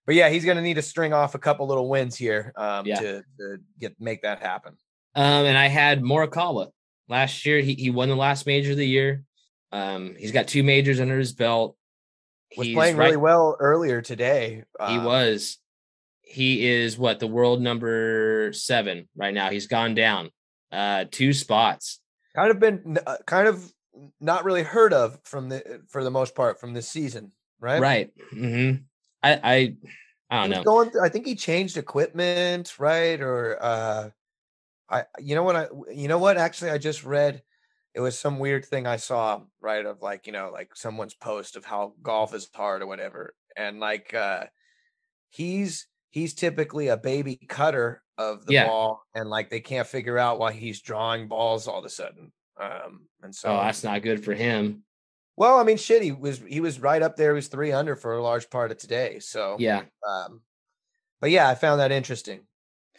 but 0.07 0.15
yeah, 0.15 0.29
he's 0.29 0.45
going 0.45 0.55
to 0.55 0.63
need 0.63 0.75
to 0.75 0.81
string 0.81 1.13
off 1.13 1.35
a 1.35 1.39
couple 1.39 1.67
little 1.67 1.89
wins 1.89 2.15
here 2.15 2.53
um, 2.55 2.85
yeah. 2.85 2.99
to, 2.99 3.23
to 3.39 3.57
get 3.77 3.93
make 3.99 4.21
that 4.23 4.41
happen. 4.41 4.77
Um, 5.13 5.45
and 5.45 5.57
I 5.57 5.67
had 5.67 6.01
Morikawa 6.01 6.69
last 7.09 7.45
year. 7.45 7.59
He 7.59 7.73
he 7.73 7.91
won 7.91 8.07
the 8.07 8.15
last 8.15 8.47
major 8.47 8.71
of 8.71 8.77
the 8.77 8.87
year. 8.87 9.23
Um, 9.71 10.15
he's 10.17 10.31
got 10.31 10.47
two 10.47 10.63
majors 10.63 11.01
under 11.01 11.19
his 11.19 11.33
belt. 11.33 11.75
Was 12.55 12.67
he's 12.67 12.75
playing 12.75 12.95
right, 12.95 13.05
really 13.05 13.17
well 13.17 13.57
earlier 13.59 14.01
today. 14.01 14.63
he 14.87 14.97
um 14.97 15.03
was. 15.03 15.57
He 16.21 16.67
is 16.67 16.97
what 16.97 17.19
the 17.19 17.27
world 17.27 17.61
number 17.61 18.51
seven 18.53 19.07
right 19.15 19.33
now. 19.33 19.49
He's 19.49 19.67
gone 19.67 19.93
down 19.93 20.29
uh 20.71 21.05
two 21.11 21.33
spots. 21.33 21.99
Kind 22.33 22.51
of 22.51 22.59
been 22.59 22.97
uh, 23.05 23.17
kind 23.25 23.47
of 23.47 23.71
not 24.21 24.45
really 24.45 24.63
heard 24.63 24.93
of 24.93 25.19
from 25.23 25.49
the 25.49 25.81
for 25.89 26.03
the 26.03 26.11
most 26.11 26.33
part 26.35 26.59
from 26.59 26.73
this 26.73 26.87
season, 26.87 27.31
right? 27.59 27.81
Right. 27.81 28.11
Mm-hmm. 28.33 28.83
I 29.27 29.39
I 29.43 29.75
I 30.29 30.41
don't 30.41 30.49
know. 30.49 30.63
Going 30.63 30.89
through, 30.91 31.03
I 31.03 31.09
think 31.09 31.25
he 31.25 31.35
changed 31.35 31.77
equipment, 31.77 32.77
right? 32.79 33.19
Or 33.21 33.57
uh 33.61 34.09
I 34.89 35.03
you 35.19 35.35
know 35.35 35.43
what 35.43 35.55
I 35.55 35.67
you 35.93 36.07
know 36.07 36.19
what 36.19 36.37
actually 36.37 36.71
I 36.71 36.77
just 36.77 37.03
read 37.03 37.41
it 37.97 38.01
was 38.01 38.17
some 38.17 38.37
weird 38.37 38.63
thing 38.63 38.85
I 38.85 38.97
saw, 38.97 39.41
right? 39.59 39.83
Of 39.83 40.03
like, 40.03 40.27
you 40.27 40.31
know, 40.31 40.51
like 40.53 40.75
someone's 40.75 41.15
post 41.15 41.55
of 41.55 41.65
how 41.65 41.93
golf 42.03 42.35
is 42.35 42.47
hard 42.53 42.83
or 42.83 42.87
whatever. 42.87 43.33
And 43.57 43.79
like 43.79 44.13
uh 44.13 44.45
he's 45.29 45.87
he's 46.11 46.35
typically 46.35 46.89
a 46.89 46.97
baby 46.97 47.39
cutter 47.49 48.03
of 48.19 48.45
the 48.45 48.53
yeah. 48.53 48.67
ball 48.67 49.01
and 49.15 49.29
like 49.29 49.49
they 49.49 49.59
can't 49.59 49.87
figure 49.87 50.19
out 50.19 50.37
why 50.37 50.51
he's 50.51 50.81
drawing 50.81 51.27
balls 51.27 51.67
all 51.67 51.79
of 51.79 51.85
a 51.85 51.89
sudden. 51.89 52.31
Um 52.61 53.07
and 53.23 53.33
so 53.33 53.49
oh, 53.49 53.57
that's 53.57 53.83
not 53.83 54.03
good 54.03 54.23
for 54.23 54.33
him. 54.33 54.83
Well, 55.37 55.59
I 55.59 55.63
mean, 55.63 55.77
shit, 55.77 56.01
he 56.01 56.11
was 56.11 56.39
he 56.39 56.59
was 56.59 56.79
right 56.79 57.01
up 57.01 57.15
there. 57.15 57.33
He 57.33 57.35
was 57.35 57.47
three 57.47 57.71
under 57.71 57.95
for 57.95 58.13
a 58.13 58.23
large 58.23 58.49
part 58.49 58.71
of 58.71 58.77
today. 58.77 59.19
So 59.19 59.55
yeah, 59.59 59.83
um, 60.07 60.41
but 61.21 61.29
yeah, 61.29 61.47
I 61.47 61.53
found 61.55 61.79
that 61.79 61.91
interesting. 61.91 62.41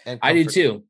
And 0.07 0.20
I 0.22 0.32
do 0.32 0.45
too. 0.45 0.84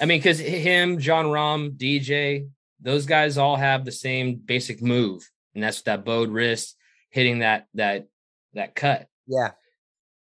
I 0.00 0.06
mean, 0.06 0.18
because 0.18 0.40
him, 0.40 0.98
Jon 0.98 1.26
Rahm, 1.26 1.76
DJ, 1.76 2.48
those 2.80 3.06
guys 3.06 3.38
all 3.38 3.56
have 3.56 3.84
the 3.84 3.92
same 3.92 4.34
basic 4.34 4.82
move, 4.82 5.22
and 5.54 5.62
that's 5.62 5.82
that 5.82 6.04
bowed 6.04 6.30
wrist 6.30 6.76
hitting 7.10 7.38
that 7.38 7.68
that 7.74 8.06
that 8.54 8.74
cut. 8.74 9.06
Yeah. 9.28 9.52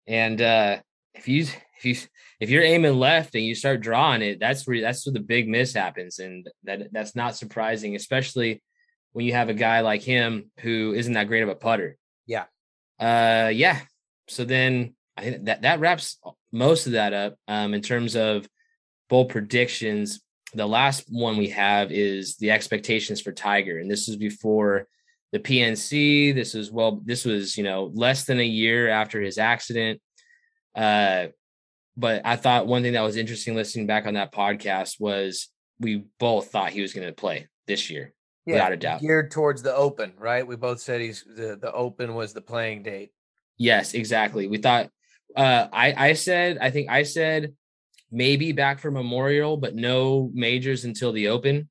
And 0.07 0.41
uh 0.41 0.79
if 1.15 1.27
you 1.29 1.47
if 1.79 1.85
you 1.85 1.97
if 2.41 2.51
you're 2.51 2.63
aiming 2.63 2.95
left 2.95 3.35
and 3.35 3.45
you 3.45 3.55
start 3.55 3.81
drawing 3.81 4.23
it, 4.23 4.39
that's 4.39 4.67
where 4.67 4.81
that's 4.81 5.05
where 5.05 5.13
the 5.13 5.21
big 5.21 5.49
miss 5.49 5.75
happens, 5.75 6.19
and 6.19 6.49
that 6.65 6.93
that's 6.93 7.17
not 7.17 7.37
surprising, 7.37 7.97
especially 7.97 8.63
when 9.15 9.25
you 9.25 9.33
have 9.33 9.49
a 9.49 9.55
guy 9.55 9.81
like 9.81 10.03
him 10.03 10.51
who 10.59 10.93
isn't 10.93 11.15
that 11.15 11.29
great 11.29 11.45
of 11.45 11.49
a 11.49 11.55
putter. 11.55 11.97
Yeah. 12.27 12.45
Uh 13.01 13.51
yeah. 13.55 13.81
So 14.29 14.45
then 14.45 14.95
I 15.17 15.23
think 15.23 15.45
that 15.45 15.63
that 15.63 15.81
wraps 15.81 16.19
most 16.53 16.87
of 16.87 16.93
that 16.93 17.15
up 17.15 17.37
um 17.49 17.73
in 17.73 17.81
terms 17.81 18.17
of 18.17 18.47
bold 19.09 19.31
predictions. 19.31 20.21
The 20.53 20.67
last 20.67 21.07
one 21.09 21.37
we 21.37 21.51
have 21.51 21.93
is 21.93 22.37
the 22.37 22.51
expectations 22.51 23.21
for 23.21 23.33
Tiger 23.33 23.79
and 23.79 23.91
this 23.91 24.09
is 24.09 24.17
before 24.17 24.89
the 25.31 25.39
PNC. 25.39 26.35
This 26.35 26.55
was 26.55 26.73
well 26.73 27.01
this 27.05 27.25
was, 27.25 27.57
you 27.57 27.63
know, 27.63 27.93
less 27.95 28.25
than 28.25 28.41
a 28.41 28.45
year 28.45 28.89
after 28.89 29.21
his 29.21 29.39
accident. 29.39 30.01
Uh 30.75 31.29
but 31.97 32.23
I 32.25 32.35
thought 32.35 32.67
one 32.67 32.83
thing 32.83 32.95
that 32.95 33.03
was 33.03 33.17
interesting 33.17 33.55
listening 33.55 33.87
back 33.87 34.07
on 34.07 34.15
that 34.15 34.33
podcast 34.33 34.99
was 34.99 35.51
we 35.79 36.05
both 36.19 36.51
thought 36.51 36.71
he 36.71 36.83
was 36.83 36.93
going 36.93 37.07
to 37.07 37.13
play 37.13 37.47
this 37.69 37.89
year 37.89 38.13
yeah, 38.47 38.55
without 38.55 38.73
a 38.73 38.77
doubt. 38.77 39.01
Geared 39.01 39.31
towards 39.31 39.63
the 39.63 39.75
open, 39.75 40.13
right? 40.19 40.47
We 40.47 40.57
both 40.57 40.81
said 40.81 41.01
he's 41.01 41.25
the, 41.25 41.57
the 41.61 41.73
open 41.73 42.15
was 42.15 42.33
the 42.33 42.41
playing 42.41 42.83
date. 42.83 43.13
Yes, 43.57 43.95
exactly. 43.95 44.47
We 44.47 44.59
thought 44.59 44.91
uh 45.37 45.69
I 45.73 46.11
I 46.11 46.13
said 46.13 46.59
I 46.61 46.71
think 46.71 46.91
I 46.91 47.03
said 47.03 47.55
maybe 48.11 48.53
back 48.53 48.79
for 48.79 48.91
Memorial, 48.91 49.57
but 49.57 49.75
no 49.75 50.31
majors 50.33 50.85
until 50.85 51.13
the 51.13 51.29
open. 51.29 51.69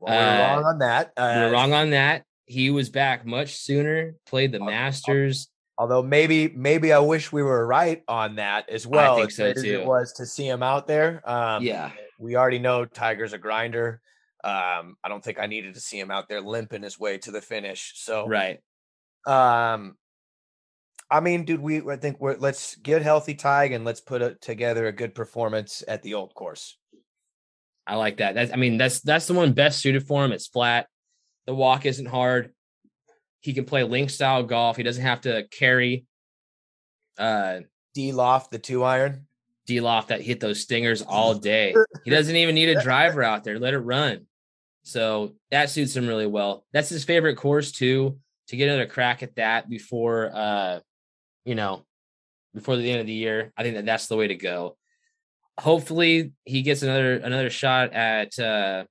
Well, 0.00 0.12
we're 0.12 0.44
uh, 0.44 0.54
wrong 0.54 0.64
on 0.64 0.78
that. 0.80 1.12
Uh, 1.16 1.32
we 1.36 1.44
were 1.44 1.50
wrong 1.50 1.72
on 1.72 1.90
that. 1.90 2.24
He 2.46 2.70
was 2.70 2.90
back 2.90 3.24
much 3.24 3.56
sooner, 3.56 4.14
played 4.26 4.52
the 4.52 4.60
Masters. 4.60 5.48
Although 5.76 6.02
maybe 6.02 6.52
maybe 6.54 6.92
I 6.92 7.00
wish 7.00 7.32
we 7.32 7.42
were 7.42 7.66
right 7.66 8.02
on 8.06 8.36
that 8.36 8.68
as 8.68 8.86
well. 8.86 9.16
I 9.16 9.20
think 9.20 9.30
so 9.32 9.52
too. 9.52 9.80
It 9.80 9.86
was 9.86 10.12
to 10.14 10.26
see 10.26 10.46
him 10.46 10.62
out 10.62 10.86
there. 10.86 11.28
Um, 11.28 11.64
yeah, 11.64 11.90
we 12.18 12.36
already 12.36 12.60
know 12.60 12.84
Tiger's 12.84 13.32
a 13.32 13.38
grinder. 13.38 14.00
Um, 14.44 14.96
I 15.02 15.08
don't 15.08 15.24
think 15.24 15.38
I 15.38 15.46
needed 15.46 15.72
to 15.74 15.80
see 15.80 15.98
him 15.98 16.10
out 16.10 16.28
there 16.28 16.42
limping 16.42 16.82
his 16.82 17.00
way 17.00 17.16
to 17.18 17.30
the 17.30 17.40
finish. 17.40 17.92
So 17.96 18.28
right. 18.28 18.60
Um, 19.26 19.96
I 21.10 21.20
mean, 21.20 21.44
dude, 21.44 21.60
we 21.60 21.80
I 21.90 21.96
think 21.96 22.20
we're 22.20 22.36
let's 22.36 22.76
get 22.76 23.02
healthy, 23.02 23.34
Tig, 23.34 23.72
and 23.72 23.84
let's 23.84 24.02
put 24.02 24.20
a, 24.20 24.34
together 24.34 24.86
a 24.86 24.92
good 24.92 25.14
performance 25.14 25.82
at 25.88 26.02
the 26.02 26.14
old 26.14 26.34
course. 26.34 26.76
I 27.86 27.96
like 27.96 28.18
that. 28.18 28.34
That's 28.34 28.52
I 28.52 28.56
mean, 28.56 28.76
that's 28.76 29.00
that's 29.00 29.26
the 29.26 29.34
one 29.34 29.52
best 29.52 29.80
suited 29.80 30.06
for 30.06 30.24
him. 30.24 30.32
It's 30.32 30.46
flat. 30.46 30.88
The 31.46 31.54
walk 31.54 31.86
isn't 31.86 32.06
hard. 32.06 32.52
He 33.40 33.54
can 33.54 33.64
play 33.64 33.82
link 33.84 34.10
style 34.10 34.42
golf. 34.42 34.76
He 34.76 34.82
doesn't 34.82 35.02
have 35.02 35.22
to 35.22 35.44
carry 35.50 36.04
uh 37.18 37.60
D 37.94 38.12
loft 38.12 38.50
the 38.50 38.58
two 38.58 38.82
iron. 38.84 39.26
D 39.66 39.80
loft 39.80 40.08
that 40.08 40.20
hit 40.20 40.40
those 40.40 40.60
stingers 40.60 41.00
all 41.00 41.34
day. 41.52 41.74
he 42.04 42.10
doesn't 42.10 42.36
even 42.36 42.54
need 42.54 42.70
a 42.70 42.82
driver 42.82 43.22
out 43.22 43.44
there. 43.44 43.58
Let 43.58 43.72
it 43.72 43.78
run. 43.78 44.26
So 44.84 45.34
that 45.50 45.70
suits 45.70 45.96
him 45.96 46.06
really 46.06 46.26
well. 46.26 46.64
That's 46.72 46.88
his 46.88 47.04
favorite 47.04 47.36
course 47.36 47.72
too. 47.72 48.18
To 48.48 48.56
get 48.56 48.68
another 48.68 48.86
crack 48.86 49.22
at 49.22 49.36
that 49.36 49.68
before 49.68 50.30
uh 50.34 50.80
you 51.44 51.54
know, 51.54 51.84
before 52.54 52.76
the 52.76 52.90
end 52.90 53.00
of 53.00 53.06
the 53.06 53.12
year. 53.12 53.52
I 53.56 53.62
think 53.62 53.76
that 53.76 53.86
that's 53.86 54.06
the 54.06 54.16
way 54.16 54.28
to 54.28 54.34
go. 54.34 54.76
Hopefully, 55.58 56.32
he 56.44 56.62
gets 56.62 56.82
another 56.82 57.14
another 57.14 57.50
shot 57.50 57.92
at 57.92 58.38
uh, 58.38 58.84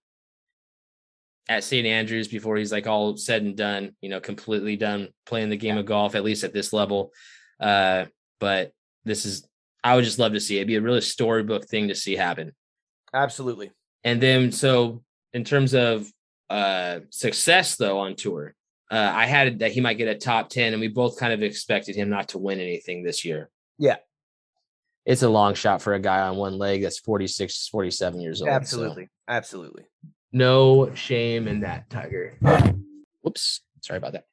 at 1.49 1.63
St. 1.63 1.85
Andrews 1.85 2.27
before 2.27 2.57
he's 2.57 2.71
like 2.71 2.87
all 2.87 3.17
said 3.17 3.43
and 3.43 3.57
done. 3.57 3.95
You 4.01 4.09
know, 4.09 4.19
completely 4.19 4.77
done 4.77 5.09
playing 5.25 5.49
the 5.49 5.57
game 5.57 5.75
yeah. 5.75 5.81
of 5.81 5.85
golf, 5.85 6.15
at 6.15 6.23
least 6.23 6.43
at 6.43 6.53
this 6.53 6.71
level. 6.71 7.11
Uh, 7.59 8.05
but 8.39 8.71
this 9.05 9.25
is, 9.25 9.47
I 9.83 9.95
would 9.95 10.05
just 10.05 10.19
love 10.19 10.33
to 10.33 10.39
see 10.39 10.55
it. 10.55 10.59
It'd 10.59 10.67
be 10.67 10.75
a 10.75 10.81
really 10.81 11.01
storybook 11.01 11.65
thing 11.67 11.89
to 11.89 11.95
see 11.95 12.15
happen. 12.15 12.53
Absolutely. 13.13 13.71
And 14.03 14.21
then, 14.21 14.51
so 14.51 15.03
in 15.33 15.43
terms 15.43 15.73
of 15.73 16.07
uh, 16.49 16.99
success, 17.09 17.75
though, 17.75 17.99
on 17.99 18.15
tour, 18.15 18.53
uh, 18.91 19.11
I 19.13 19.25
had 19.25 19.59
that 19.59 19.71
he 19.71 19.81
might 19.81 19.97
get 19.97 20.07
a 20.07 20.15
top 20.15 20.49
10, 20.49 20.73
and 20.73 20.79
we 20.79 20.87
both 20.87 21.17
kind 21.17 21.33
of 21.33 21.41
expected 21.41 21.95
him 21.95 22.09
not 22.09 22.29
to 22.29 22.37
win 22.37 22.59
anything 22.59 23.03
this 23.03 23.25
year. 23.25 23.49
Yeah. 23.77 23.97
It's 25.05 25.23
a 25.23 25.29
long 25.29 25.55
shot 25.55 25.81
for 25.81 25.93
a 25.93 25.99
guy 25.99 26.19
on 26.21 26.37
one 26.37 26.57
leg 26.57 26.83
that's 26.83 26.99
46, 26.99 27.67
47 27.67 28.21
years 28.21 28.41
old. 28.41 28.49
Absolutely. 28.49 29.05
So. 29.05 29.09
Absolutely. 29.27 29.83
No 30.31 30.93
shame 30.95 31.47
in 31.47 31.61
that, 31.61 31.89
Tiger. 31.89 32.37
Whoops. 33.21 33.61
Sorry 33.81 33.97
about 33.97 34.13
that. 34.13 34.25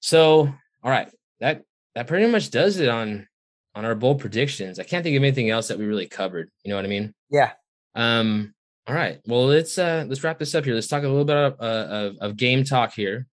So, 0.00 0.52
all 0.82 0.90
right. 0.90 1.08
That 1.40 1.62
that 1.94 2.06
pretty 2.06 2.30
much 2.30 2.50
does 2.50 2.78
it 2.78 2.88
on 2.88 3.26
on 3.74 3.84
our 3.84 3.94
bold 3.94 4.20
predictions. 4.20 4.78
I 4.78 4.84
can't 4.84 5.02
think 5.02 5.16
of 5.16 5.22
anything 5.22 5.50
else 5.50 5.68
that 5.68 5.78
we 5.78 5.86
really 5.86 6.06
covered. 6.06 6.50
You 6.62 6.70
know 6.70 6.76
what 6.76 6.84
I 6.84 6.88
mean? 6.88 7.14
Yeah. 7.30 7.52
Um. 7.94 8.54
All 8.86 8.94
right. 8.94 9.20
Well, 9.26 9.46
let's 9.46 9.78
uh 9.78 10.04
let's 10.08 10.24
wrap 10.24 10.38
this 10.38 10.54
up 10.54 10.64
here. 10.64 10.74
Let's 10.74 10.88
talk 10.88 11.04
a 11.04 11.08
little 11.08 11.24
bit 11.24 11.36
of, 11.36 11.60
uh, 11.60 11.88
of, 11.90 12.16
of 12.20 12.36
game 12.36 12.64
talk 12.64 12.92
here 12.92 13.26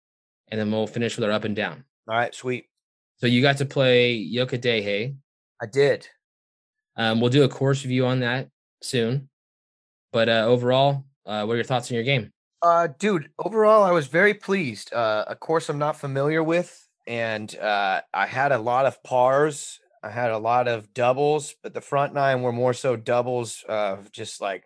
and 0.48 0.60
then 0.60 0.70
we'll 0.70 0.86
finish 0.86 1.16
with 1.16 1.24
our 1.24 1.32
up 1.32 1.44
and 1.44 1.56
down. 1.56 1.84
All 2.08 2.16
right, 2.16 2.34
sweet. 2.34 2.66
So 3.18 3.26
you 3.26 3.42
got 3.42 3.58
to 3.58 3.64
play 3.66 4.12
Yoka 4.14 4.58
Yocha 4.58 4.60
Dehe. 4.60 5.16
I 5.60 5.66
did. 5.66 6.08
Um, 6.96 7.20
we'll 7.20 7.30
do 7.30 7.44
a 7.44 7.48
course 7.48 7.84
review 7.84 8.06
on 8.06 8.20
that 8.20 8.48
soon. 8.82 9.28
But 10.12 10.28
uh, 10.28 10.44
overall, 10.46 11.04
uh, 11.24 11.44
what 11.44 11.54
are 11.54 11.56
your 11.56 11.64
thoughts 11.64 11.90
on 11.90 11.94
your 11.94 12.04
game? 12.04 12.32
Uh, 12.62 12.88
dude, 12.98 13.30
overall, 13.38 13.82
I 13.82 13.90
was 13.90 14.06
very 14.06 14.34
pleased. 14.34 14.92
Uh, 14.92 15.24
a 15.26 15.36
course 15.36 15.68
I'm 15.68 15.78
not 15.78 15.96
familiar 15.96 16.42
with, 16.42 16.88
and 17.06 17.54
uh, 17.58 18.00
I 18.14 18.26
had 18.26 18.52
a 18.52 18.58
lot 18.58 18.86
of 18.86 19.02
pars. 19.02 19.80
I 20.02 20.10
had 20.10 20.30
a 20.30 20.38
lot 20.38 20.68
of 20.68 20.92
doubles, 20.94 21.54
but 21.62 21.74
the 21.74 21.80
front 21.80 22.14
nine 22.14 22.42
were 22.42 22.52
more 22.52 22.72
so 22.72 22.96
doubles, 22.96 23.64
uh, 23.68 23.96
just 24.12 24.40
like 24.40 24.64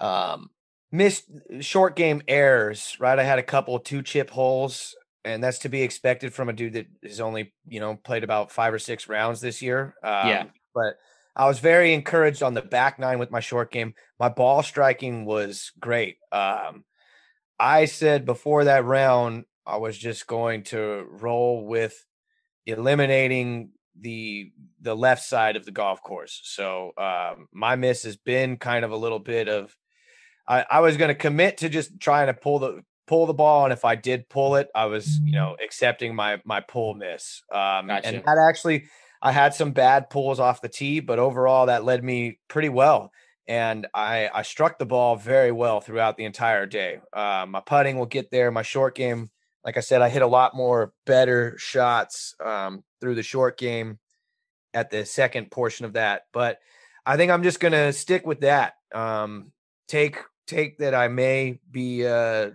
um, 0.00 0.50
missed 0.90 1.30
short 1.60 1.96
game 1.96 2.22
errors. 2.28 2.96
Right, 2.98 3.18
I 3.18 3.24
had 3.24 3.38
a 3.38 3.44
couple 3.44 3.78
two 3.78 4.02
chip 4.02 4.30
holes 4.30 4.94
and 5.24 5.42
that's 5.42 5.58
to 5.58 5.68
be 5.68 5.82
expected 5.82 6.32
from 6.32 6.48
a 6.48 6.52
dude 6.52 6.74
that 6.74 6.86
has 7.02 7.20
only 7.20 7.52
you 7.66 7.80
know 7.80 7.96
played 7.96 8.24
about 8.24 8.50
five 8.50 8.72
or 8.72 8.78
six 8.78 9.08
rounds 9.08 9.40
this 9.40 9.62
year. 9.62 9.94
Um, 10.02 10.28
yeah, 10.28 10.44
but 10.74 10.94
I 11.36 11.46
was 11.46 11.58
very 11.58 11.94
encouraged 11.94 12.42
on 12.42 12.54
the 12.54 12.62
back 12.62 12.98
nine 12.98 13.18
with 13.18 13.30
my 13.30 13.40
short 13.40 13.70
game. 13.70 13.94
My 14.18 14.28
ball 14.28 14.62
striking 14.62 15.24
was 15.24 15.72
great. 15.78 16.16
Um, 16.32 16.84
I 17.58 17.84
said 17.84 18.24
before 18.24 18.64
that 18.64 18.84
round 18.84 19.44
I 19.66 19.76
was 19.76 19.96
just 19.96 20.26
going 20.26 20.64
to 20.64 21.06
roll 21.10 21.66
with 21.66 22.04
eliminating 22.66 23.70
the 23.98 24.50
the 24.80 24.96
left 24.96 25.22
side 25.22 25.56
of 25.56 25.66
the 25.66 25.72
golf 25.72 26.02
course. 26.02 26.40
So 26.44 26.92
um, 26.96 27.48
my 27.52 27.76
miss 27.76 28.04
has 28.04 28.16
been 28.16 28.56
kind 28.56 28.84
of 28.84 28.92
a 28.92 28.96
little 28.96 29.18
bit 29.18 29.48
of 29.48 29.76
I, 30.50 30.66
I 30.68 30.80
was 30.80 30.96
going 30.96 31.10
to 31.10 31.14
commit 31.14 31.58
to 31.58 31.68
just 31.68 32.00
trying 32.00 32.26
to 32.26 32.34
pull 32.34 32.58
the 32.58 32.82
pull 33.06 33.26
the 33.26 33.34
ball, 33.34 33.64
and 33.64 33.72
if 33.72 33.84
I 33.84 33.94
did 33.94 34.28
pull 34.28 34.56
it, 34.56 34.68
I 34.74 34.86
was 34.86 35.20
you 35.20 35.32
know 35.32 35.56
accepting 35.62 36.14
my 36.14 36.42
my 36.44 36.60
pull 36.60 36.94
miss. 36.94 37.42
Um, 37.52 37.86
gotcha. 37.86 38.08
And 38.08 38.24
that 38.24 38.38
actually, 38.48 38.86
I 39.22 39.30
had 39.30 39.54
some 39.54 39.70
bad 39.70 40.10
pulls 40.10 40.40
off 40.40 40.60
the 40.60 40.68
tee, 40.68 40.98
but 40.98 41.20
overall 41.20 41.66
that 41.66 41.84
led 41.84 42.02
me 42.02 42.40
pretty 42.48 42.68
well. 42.68 43.12
And 43.46 43.86
I 43.94 44.28
I 44.34 44.42
struck 44.42 44.78
the 44.78 44.86
ball 44.86 45.14
very 45.14 45.52
well 45.52 45.80
throughout 45.80 46.16
the 46.16 46.24
entire 46.24 46.66
day. 46.66 46.98
Uh, 47.12 47.46
my 47.48 47.60
putting 47.60 47.96
will 47.96 48.06
get 48.06 48.32
there. 48.32 48.50
My 48.50 48.62
short 48.62 48.96
game, 48.96 49.30
like 49.64 49.76
I 49.76 49.80
said, 49.80 50.02
I 50.02 50.08
hit 50.08 50.22
a 50.22 50.26
lot 50.26 50.56
more 50.56 50.92
better 51.06 51.56
shots 51.58 52.34
um, 52.44 52.82
through 53.00 53.14
the 53.14 53.22
short 53.22 53.56
game 53.56 54.00
at 54.74 54.90
the 54.90 55.06
second 55.06 55.52
portion 55.52 55.86
of 55.86 55.92
that. 55.92 56.22
But 56.32 56.58
I 57.06 57.16
think 57.16 57.30
I'm 57.30 57.44
just 57.44 57.60
gonna 57.60 57.92
stick 57.92 58.26
with 58.26 58.40
that. 58.40 58.74
Um, 58.92 59.52
take 59.86 60.16
take 60.50 60.78
that 60.78 60.94
I 60.94 61.08
may 61.08 61.60
be 61.70 62.06
uh, 62.06 62.50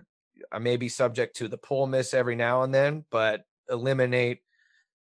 I 0.52 0.58
may 0.58 0.76
be 0.76 0.88
subject 0.88 1.36
to 1.36 1.48
the 1.48 1.58
pull 1.58 1.86
miss 1.86 2.14
every 2.14 2.36
now 2.36 2.62
and 2.62 2.74
then, 2.74 3.04
but 3.10 3.44
eliminate 3.68 4.40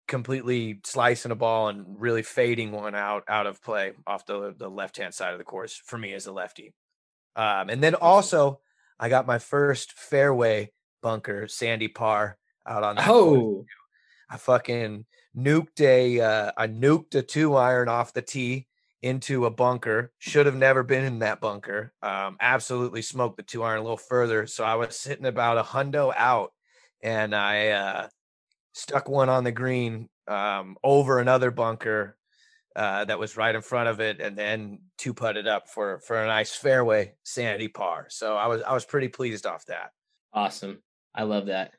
completely 0.07 0.81
slicing 0.85 1.33
a 1.33 1.35
ball 1.35 1.69
and 1.69 1.99
really 1.99 2.23
fading 2.23 2.71
one 2.71 2.95
out 2.95 3.25
out 3.27 3.47
of 3.47 3.63
play 3.63 3.93
off 4.07 4.27
the 4.27 4.55
the 4.57 4.69
left 4.69 4.99
hand 4.99 5.15
side 5.15 5.33
of 5.33 5.39
the 5.39 5.45
course 5.45 5.81
for 5.85 5.99
me 5.99 6.13
as 6.13 6.27
a 6.27 6.33
lefty. 6.33 6.75
Um, 7.37 7.71
and 7.71 7.83
then 7.83 7.95
also 7.95 8.61
I 9.01 9.09
got 9.09 9.27
my 9.27 9.39
first 9.39 9.93
fairway 9.93 10.73
bunker 11.03 11.49
sandy 11.49 11.89
par 11.89 12.39
out 12.67 12.83
on 12.83 12.97
the 12.97 13.03
oh. 13.07 13.65
I 14.31 14.37
fucking 14.37 15.07
nuked 15.37 15.81
a 15.81 16.21
uh, 16.21 16.53
I 16.57 16.67
nuked 16.69 17.15
a 17.15 17.23
two 17.23 17.57
iron 17.57 17.89
off 17.89 18.13
the 18.13 18.23
tee 18.23 18.67
into 19.05 19.45
a 19.45 19.51
bunker. 19.51 20.11
Should 20.19 20.47
have 20.47 20.57
never 20.57 20.83
been 20.83 21.05
in 21.05 21.19
that 21.19 21.39
bunker. 21.39 21.93
Um, 22.03 22.39
absolutely 22.41 23.03
smoked 23.03 23.37
the 23.37 23.43
two 23.43 23.63
iron 23.63 23.81
a 23.81 23.83
little 23.83 23.99
further. 23.99 24.47
So 24.47 24.65
I 24.65 24.77
was 24.77 24.99
sitting 24.99 25.27
about 25.27 25.59
a 25.59 25.63
hundo 25.63 26.13
out, 26.17 26.53
and 27.03 27.35
I 27.35 27.69
uh, 27.69 28.09
stuck 28.73 29.07
one 29.07 29.29
on 29.29 29.45
the 29.45 29.53
green 29.53 30.09
um, 30.27 30.79
over 30.83 31.19
another 31.19 31.51
bunker 31.51 32.17
uh, 32.75 33.05
that 33.05 33.19
was 33.19 33.37
right 33.37 33.55
in 33.55 33.61
front 33.61 33.91
of 33.91 34.01
it, 34.01 34.23
and 34.23 34.39
then 34.39 34.79
two 34.97 35.13
putted 35.13 35.47
up 35.47 35.69
for 35.69 36.01
for 36.01 36.23
a 36.23 36.27
nice 36.27 36.57
fairway 36.57 37.13
sanity 37.25 37.69
par. 37.69 38.07
So 38.09 38.37
I 38.37 38.47
was 38.47 38.63
I 38.63 38.73
was 38.73 38.87
pretty 38.87 39.09
pleased 39.09 39.45
off 39.45 39.67
that. 39.67 39.91
Awesome. 40.33 40.83
I 41.15 41.25
love 41.25 41.47
that 41.47 41.75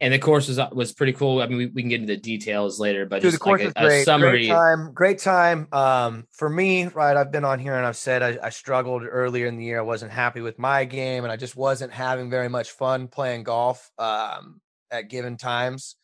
and 0.00 0.14
the 0.14 0.18
course 0.18 0.46
was 0.46 0.58
uh, 0.58 0.68
was 0.72 0.92
pretty 0.92 1.12
cool. 1.12 1.40
I 1.40 1.46
mean, 1.46 1.58
we, 1.58 1.66
we 1.66 1.82
can 1.82 1.88
get 1.88 2.00
into 2.00 2.14
the 2.14 2.20
details 2.20 2.78
later, 2.78 3.04
but 3.04 3.16
Dude, 3.16 3.32
just 3.32 3.34
the 3.34 3.44
course 3.44 3.62
like 3.62 3.72
a, 3.76 3.82
great. 3.82 4.02
a 4.02 4.04
summary. 4.04 4.46
Great 4.46 4.48
time, 4.48 4.92
great 4.92 5.18
time. 5.18 5.68
Um, 5.72 6.26
for 6.32 6.48
me, 6.48 6.86
right? 6.86 7.16
I've 7.16 7.32
been 7.32 7.44
on 7.44 7.58
here 7.58 7.74
and 7.74 7.84
I've 7.84 7.96
said 7.96 8.22
I, 8.22 8.38
I, 8.46 8.50
struggled 8.50 9.02
earlier 9.04 9.46
in 9.46 9.56
the 9.56 9.64
year. 9.64 9.78
I 9.78 9.82
wasn't 9.82 10.12
happy 10.12 10.40
with 10.40 10.58
my 10.58 10.84
game, 10.84 11.24
and 11.24 11.32
I 11.32 11.36
just 11.36 11.56
wasn't 11.56 11.92
having 11.92 12.30
very 12.30 12.48
much 12.48 12.70
fun 12.70 13.08
playing 13.08 13.42
golf 13.42 13.90
um, 13.98 14.60
at 14.90 15.08
given 15.08 15.36
times. 15.36 15.96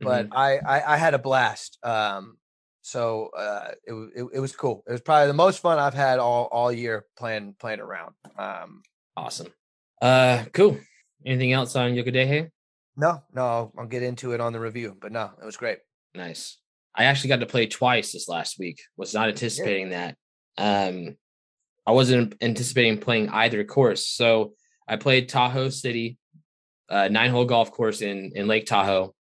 But 0.00 0.28
mm-hmm. 0.28 0.38
I, 0.38 0.58
I, 0.58 0.94
I 0.94 0.96
had 0.98 1.14
a 1.14 1.18
blast. 1.18 1.78
Um, 1.82 2.36
so 2.82 3.30
uh, 3.36 3.72
it, 3.84 3.92
it, 4.14 4.26
it 4.34 4.40
was 4.40 4.54
cool. 4.54 4.84
It 4.86 4.92
was 4.92 5.00
probably 5.00 5.26
the 5.26 5.34
most 5.34 5.60
fun 5.60 5.78
I've 5.78 5.94
had 5.94 6.18
all 6.18 6.48
all 6.52 6.70
year 6.70 7.06
playing 7.16 7.54
playing 7.58 7.80
around. 7.80 8.14
Um, 8.38 8.82
awesome. 9.16 9.48
Uh, 10.02 10.44
cool. 10.52 10.78
Anything 11.24 11.52
else 11.52 11.74
on 11.74 11.92
Yocha 11.92 12.14
Dehe? 12.14 12.50
No, 12.98 13.22
no, 13.32 13.72
I'll 13.78 13.86
get 13.86 14.02
into 14.02 14.32
it 14.32 14.40
on 14.40 14.52
the 14.52 14.58
review, 14.58 14.96
but 15.00 15.12
no, 15.12 15.30
it 15.40 15.44
was 15.44 15.56
great. 15.56 15.78
Nice. 16.16 16.58
I 16.96 17.04
actually 17.04 17.28
got 17.28 17.40
to 17.40 17.46
play 17.46 17.68
twice 17.68 18.12
this 18.12 18.28
last 18.28 18.58
week. 18.58 18.80
Was 18.96 19.14
not 19.14 19.28
anticipating 19.28 19.92
yeah. 19.92 20.12
that. 20.58 20.90
Um, 20.90 21.16
I 21.86 21.92
wasn't 21.92 22.34
anticipating 22.40 22.98
playing 22.98 23.28
either 23.28 23.62
course, 23.62 24.04
so 24.08 24.54
I 24.88 24.96
played 24.96 25.28
Tahoe 25.28 25.68
City, 25.68 26.18
uh, 26.90 27.06
nine 27.06 27.30
hole 27.30 27.44
golf 27.44 27.70
course 27.70 28.02
in 28.02 28.32
in 28.34 28.48
Lake 28.48 28.66
Tahoe. 28.66 29.14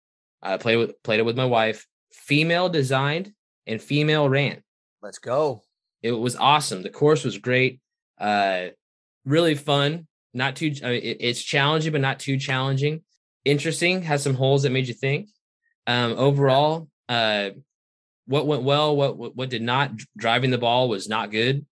I 0.42 0.56
played 0.56 0.76
with 0.76 1.02
played 1.02 1.20
it 1.20 1.26
with 1.26 1.36
my 1.36 1.44
wife. 1.44 1.86
Female 2.14 2.70
designed 2.70 3.30
and 3.66 3.80
female 3.80 4.26
ran. 4.26 4.62
Let's 5.02 5.18
go. 5.18 5.64
It 6.02 6.12
was 6.12 6.34
awesome. 6.34 6.82
The 6.82 6.88
course 6.88 7.24
was 7.24 7.36
great. 7.36 7.80
Uh, 8.18 8.68
really 9.26 9.54
fun. 9.54 10.06
Not 10.32 10.56
too. 10.56 10.72
I 10.82 10.88
mean, 10.88 11.02
it, 11.02 11.18
it's 11.20 11.42
challenging, 11.42 11.92
but 11.92 12.00
not 12.00 12.20
too 12.20 12.38
challenging 12.38 13.02
interesting, 13.46 14.02
has 14.02 14.22
some 14.22 14.34
holes 14.34 14.64
that 14.64 14.70
made 14.70 14.88
you 14.88 14.94
think. 14.94 15.30
Um, 15.86 16.14
overall, 16.18 16.88
uh, 17.08 17.50
what 18.26 18.46
went 18.46 18.64
well, 18.64 18.96
what, 18.96 19.16
what 19.16 19.36
what 19.36 19.48
did 19.48 19.62
not. 19.62 19.92
Driving 20.16 20.50
the 20.50 20.58
ball 20.58 20.88
was 20.88 21.08
not 21.08 21.30
good. 21.30 21.64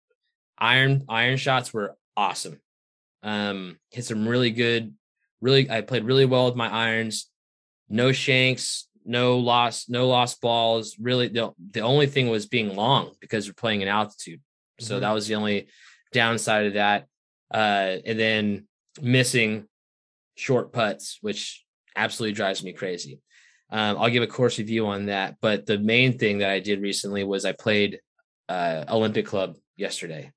Iron 0.58 1.04
iron 1.08 1.38
shots 1.38 1.72
were 1.72 1.96
awesome. 2.16 2.60
Um, 3.22 3.78
hit 3.90 4.04
some 4.04 4.28
really 4.28 4.50
good, 4.50 4.94
really. 5.40 5.68
I 5.70 5.80
played 5.80 6.04
really 6.04 6.26
well 6.26 6.46
with 6.46 6.56
my 6.56 6.68
irons. 6.68 7.30
No 7.88 8.12
shanks, 8.12 8.86
no 9.04 9.38
lost, 9.38 9.88
no 9.88 10.06
lost 10.06 10.40
balls. 10.40 10.96
Really, 11.00 11.28
the 11.28 11.52
the 11.72 11.80
only 11.80 12.06
thing 12.06 12.28
was 12.28 12.46
being 12.46 12.76
long 12.76 13.12
because 13.20 13.48
we're 13.48 13.54
playing 13.54 13.80
in 13.80 13.88
altitude. 13.88 14.40
So 14.78 14.94
mm-hmm. 14.94 15.00
that 15.02 15.12
was 15.12 15.26
the 15.26 15.36
only 15.36 15.68
downside 16.12 16.66
of 16.66 16.74
that. 16.74 17.06
Uh, 17.52 17.96
and 18.04 18.18
then 18.18 18.66
missing 19.00 19.68
short 20.36 20.72
putts, 20.72 21.18
which 21.20 21.64
absolutely 21.96 22.34
drives 22.34 22.62
me 22.62 22.72
crazy. 22.72 23.20
Um, 23.70 23.96
I'll 23.98 24.10
give 24.10 24.22
a 24.22 24.26
course 24.26 24.58
review 24.58 24.86
on 24.86 25.06
that. 25.06 25.36
But 25.40 25.66
the 25.66 25.78
main 25.78 26.18
thing 26.18 26.38
that 26.38 26.50
I 26.50 26.60
did 26.60 26.82
recently 26.82 27.24
was 27.24 27.44
I 27.44 27.52
played 27.52 28.00
uh, 28.48 28.84
Olympic 28.88 29.26
Club 29.26 29.56
yesterday, 29.76 30.30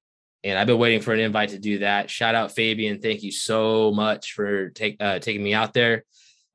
and 0.43 0.57
I've 0.57 0.67
been 0.67 0.77
waiting 0.79 1.01
for 1.01 1.13
an 1.13 1.19
invite 1.19 1.49
to 1.49 1.59
do 1.59 1.79
that. 1.79 2.09
Shout 2.09 2.35
out 2.35 2.53
Fabian, 2.53 3.01
thank 3.01 3.23
you 3.23 3.31
so 3.31 3.91
much 3.91 4.33
for 4.33 4.69
take, 4.69 4.97
uh, 4.99 5.19
taking 5.19 5.43
me 5.43 5.53
out 5.53 5.73
there. 5.73 6.03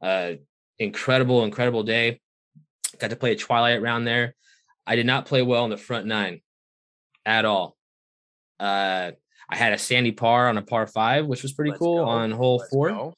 Uh, 0.00 0.34
incredible, 0.78 1.44
incredible 1.44 1.82
day. 1.82 2.20
Got 2.98 3.10
to 3.10 3.16
play 3.16 3.32
a 3.32 3.36
twilight 3.36 3.82
round 3.82 4.06
there. 4.06 4.34
I 4.86 4.96
did 4.96 5.06
not 5.06 5.26
play 5.26 5.42
well 5.42 5.64
in 5.64 5.70
the 5.70 5.76
front 5.76 6.06
nine 6.06 6.40
at 7.26 7.44
all. 7.44 7.76
Uh, 8.58 9.12
I 9.48 9.56
had 9.56 9.72
a 9.72 9.78
sandy 9.78 10.12
par 10.12 10.48
on 10.48 10.56
a 10.56 10.62
par 10.62 10.86
five, 10.86 11.26
which 11.26 11.42
was 11.42 11.52
pretty 11.52 11.72
Let's 11.72 11.80
cool 11.80 12.04
go. 12.04 12.08
on 12.08 12.30
hole 12.30 12.58
Let's 12.58 12.70
four, 12.70 12.88
go. 12.88 13.14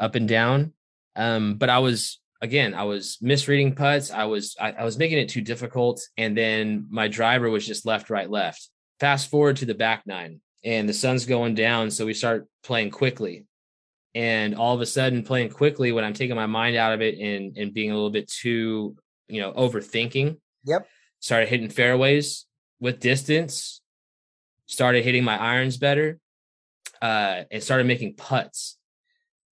Up 0.00 0.14
and 0.14 0.28
down. 0.28 0.72
Um, 1.14 1.54
but 1.54 1.68
I 1.68 1.78
was 1.78 2.18
again, 2.40 2.74
I 2.74 2.84
was 2.84 3.18
misreading 3.20 3.74
putts. 3.74 4.10
I 4.10 4.24
was 4.24 4.56
I, 4.60 4.72
I 4.72 4.84
was 4.84 4.98
making 4.98 5.18
it 5.18 5.28
too 5.28 5.42
difficult, 5.42 6.00
and 6.16 6.36
then 6.36 6.86
my 6.90 7.08
driver 7.08 7.50
was 7.50 7.66
just 7.66 7.86
left, 7.86 8.10
right, 8.10 8.28
left. 8.28 8.68
Fast 8.98 9.30
forward 9.30 9.56
to 9.56 9.66
the 9.66 9.74
back 9.74 10.06
nine, 10.06 10.40
and 10.64 10.88
the 10.88 10.94
sun's 10.94 11.26
going 11.26 11.54
down, 11.54 11.90
so 11.90 12.06
we 12.06 12.14
start 12.14 12.48
playing 12.62 12.90
quickly. 12.90 13.46
And 14.14 14.56
all 14.56 14.74
of 14.74 14.80
a 14.80 14.86
sudden, 14.86 15.22
playing 15.22 15.50
quickly 15.50 15.92
when 15.92 16.04
I'm 16.04 16.14
taking 16.14 16.34
my 16.34 16.46
mind 16.46 16.76
out 16.76 16.92
of 16.92 17.00
it 17.00 17.18
and 17.18 17.56
and 17.56 17.72
being 17.72 17.90
a 17.90 17.94
little 17.94 18.10
bit 18.10 18.28
too, 18.28 18.96
you 19.28 19.40
know, 19.40 19.52
overthinking. 19.52 20.38
Yep. 20.64 20.88
Started 21.20 21.48
hitting 21.48 21.68
fairways 21.68 22.46
with 22.80 22.98
distance 22.98 23.80
started 24.70 25.02
hitting 25.02 25.24
my 25.24 25.36
irons 25.36 25.76
better, 25.76 26.18
uh, 27.02 27.42
and 27.50 27.62
started 27.62 27.86
making 27.86 28.14
putts. 28.14 28.78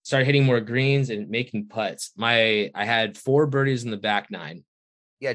Started 0.08 0.24
hitting 0.24 0.46
more 0.46 0.62
greens 0.62 1.10
and 1.10 1.28
making 1.28 1.66
putts. 1.66 2.12
My 2.16 2.70
I 2.74 2.86
had 2.86 3.18
four 3.18 3.46
birdies 3.46 3.84
in 3.84 3.90
the 3.90 3.98
back 3.98 4.30
nine. 4.30 4.64
Yeah, 5.20 5.34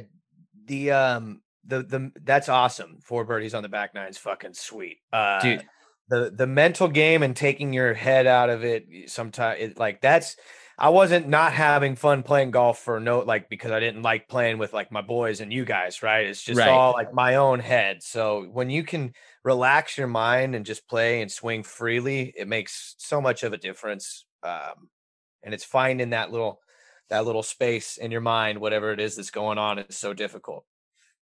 the 0.65 0.89
um 0.89 1.43
the 1.63 1.83
the 1.83 2.11
that's 2.23 2.49
awesome. 2.49 2.97
Four 3.03 3.23
birdies 3.23 3.53
on 3.53 3.61
the 3.61 3.69
back 3.69 3.93
nine 3.93 4.09
is 4.09 4.17
fucking 4.17 4.55
sweet. 4.55 4.97
Uh, 5.11 5.39
Dude, 5.41 5.63
the 6.09 6.33
the 6.35 6.47
mental 6.47 6.87
game 6.87 7.21
and 7.21 7.35
taking 7.35 7.71
your 7.71 7.93
head 7.93 8.25
out 8.25 8.49
of 8.49 8.63
it 8.63 8.87
sometimes 9.11 9.59
it, 9.61 9.77
like 9.77 10.01
that's 10.01 10.37
I 10.79 10.89
wasn't 10.89 11.27
not 11.27 11.53
having 11.53 11.95
fun 11.95 12.23
playing 12.23 12.49
golf 12.49 12.79
for 12.79 12.99
no 12.99 13.19
like 13.19 13.49
because 13.49 13.69
I 13.69 13.79
didn't 13.79 14.01
like 14.01 14.27
playing 14.27 14.57
with 14.57 14.73
like 14.73 14.91
my 14.91 15.03
boys 15.03 15.39
and 15.39 15.53
you 15.53 15.65
guys, 15.65 16.01
right? 16.01 16.25
It's 16.25 16.41
just 16.41 16.57
right. 16.57 16.67
all 16.67 16.93
like 16.93 17.13
my 17.13 17.35
own 17.35 17.59
head. 17.59 18.01
So 18.01 18.49
when 18.51 18.71
you 18.71 18.81
can 18.81 19.13
relax 19.43 19.99
your 19.99 20.07
mind 20.07 20.55
and 20.55 20.65
just 20.65 20.87
play 20.87 21.21
and 21.21 21.31
swing 21.31 21.61
freely, 21.61 22.33
it 22.35 22.47
makes 22.47 22.95
so 22.97 23.21
much 23.21 23.43
of 23.43 23.53
a 23.53 23.57
difference. 23.57 24.25
Um, 24.43 24.89
and 25.43 25.53
it's 25.53 25.63
finding 25.63 26.11
that 26.11 26.31
little 26.31 26.59
that 27.09 27.25
little 27.25 27.43
space 27.43 27.97
in 27.97 28.11
your 28.11 28.21
mind, 28.21 28.59
whatever 28.59 28.91
it 28.91 28.99
is 28.99 29.15
that's 29.15 29.29
going 29.29 29.57
on, 29.57 29.79
is 29.79 29.97
so 29.97 30.13
difficult. 30.13 30.65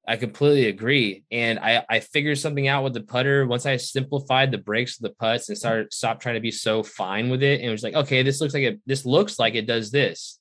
I 0.08 0.18
completely 0.18 0.68
agree. 0.68 1.24
And 1.32 1.60
I, 1.60 1.86
I 1.90 2.00
figured 2.02 2.38
something 2.38 2.68
out 2.68 2.84
with 2.84 2.94
the 2.94 3.02
putter 3.02 3.48
once 3.48 3.66
I 3.66 3.78
simplified 3.78 4.52
the 4.52 4.58
breaks 4.58 4.98
of 4.98 5.04
the 5.04 5.12
putts 5.12 5.48
and 5.48 5.58
started 5.58 5.94
stop 5.94 6.20
trying 6.20 6.36
to 6.36 6.42
be 6.42 6.52
so 6.52 6.84
fine 6.84 7.30
with 7.30 7.42
it. 7.42 7.62
And 7.62 7.70
it 7.70 7.72
was 7.72 7.84
like, 7.84 7.96
okay, 7.96 8.22
this 8.22 8.42
looks 8.42 8.54
like 8.54 8.64
it 8.64 8.82
this 8.86 9.06
looks 9.06 9.40
like 9.40 9.56
it 9.56 9.66
does 9.66 9.92
this. 9.92 10.40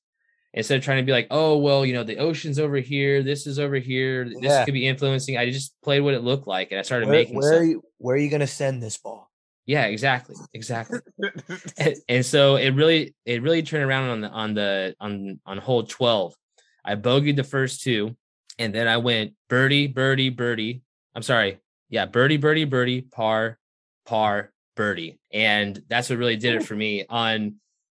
Instead 0.55 0.79
of 0.79 0.85
trying 0.85 0.99
to 0.99 1.07
be 1.07 1.13
like, 1.13 1.29
oh 1.31 1.59
well, 1.59 1.87
you 1.87 1.93
know, 1.93 2.05
the 2.05 2.19
ocean's 2.19 2.59
over 2.59 2.77
here, 2.77 3.23
this 3.23 3.47
is 3.47 3.59
over 3.59 3.77
here, 3.77 4.25
this 4.25 4.37
yeah. 4.43 4.65
could 4.65 4.75
be 4.75 4.87
influencing. 4.87 5.37
I 5.37 5.51
just 5.51 5.75
played 5.83 6.01
what 6.01 6.15
it 6.15 6.25
looked 6.25 6.49
like 6.49 6.73
and 6.73 6.79
I 6.81 6.83
started 6.83 7.09
where, 7.09 7.19
making 7.19 7.37
where 7.37 7.59
are 7.59 7.65
you 7.65 7.83
where 7.99 8.17
are 8.17 8.19
you 8.19 8.31
gonna 8.31 8.47
send 8.49 8.83
this 8.83 8.99
ball? 8.99 9.32
Yeah, 9.67 9.87
exactly. 9.87 10.37
Exactly. 10.55 10.99
and, 11.79 11.95
and 12.09 12.27
so 12.27 12.57
it 12.57 12.71
really 12.71 13.15
it 13.25 13.43
really 13.43 13.63
turned 13.63 13.85
around 13.85 14.11
on 14.11 14.21
the 14.21 14.29
on 14.29 14.55
the 14.55 14.95
on 15.01 15.41
on 15.47 15.59
hole 15.59 15.85
12. 15.85 16.35
I 16.85 16.97
bogeyed 16.97 17.37
the 17.37 17.45
first 17.45 17.83
two 17.83 18.17
and 18.59 18.75
then 18.75 18.89
I 18.89 18.97
went 18.97 19.35
birdie, 19.49 19.87
birdie, 19.87 20.31
birdie. 20.31 20.83
I'm 21.15 21.23
sorry. 21.23 21.59
Yeah, 21.89 22.07
birdie, 22.07 22.39
birdie, 22.39 22.65
birdie, 22.65 23.03
par, 23.03 23.59
par, 24.05 24.53
birdie. 24.77 25.21
And 25.33 25.81
that's 25.89 26.11
what 26.11 26.19
really 26.19 26.37
did 26.37 26.57
it 26.57 26.65
for 26.65 26.75
me. 26.75 27.05
On 27.09 27.57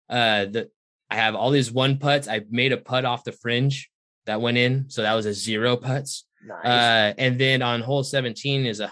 uh 0.10 0.46
the 0.46 0.70
I 1.10 1.16
have 1.16 1.36
all 1.36 1.50
these 1.50 1.72
one 1.72 1.98
putts. 1.98 2.28
I 2.28 2.42
made 2.50 2.74
a 2.74 2.78
putt 2.78 3.06
off 3.06 3.24
the 3.24 3.32
fringe 3.32 3.90
that 4.28 4.42
went 4.42 4.58
in. 4.58 4.90
So 4.90 5.02
that 5.02 5.14
was 5.14 5.26
a 5.26 5.34
zero 5.34 5.78
putts. 5.78 6.26
Nice. 6.46 6.66
Uh 6.66 7.14
and 7.18 7.40
then 7.40 7.64
on 7.64 7.82
hole 7.82 8.04
17 8.04 8.68
is 8.68 8.80
a 8.80 8.88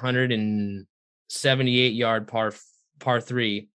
178 1.33 1.93
yard 1.93 2.27
par 2.27 2.53
par 2.99 3.21
three. 3.21 3.69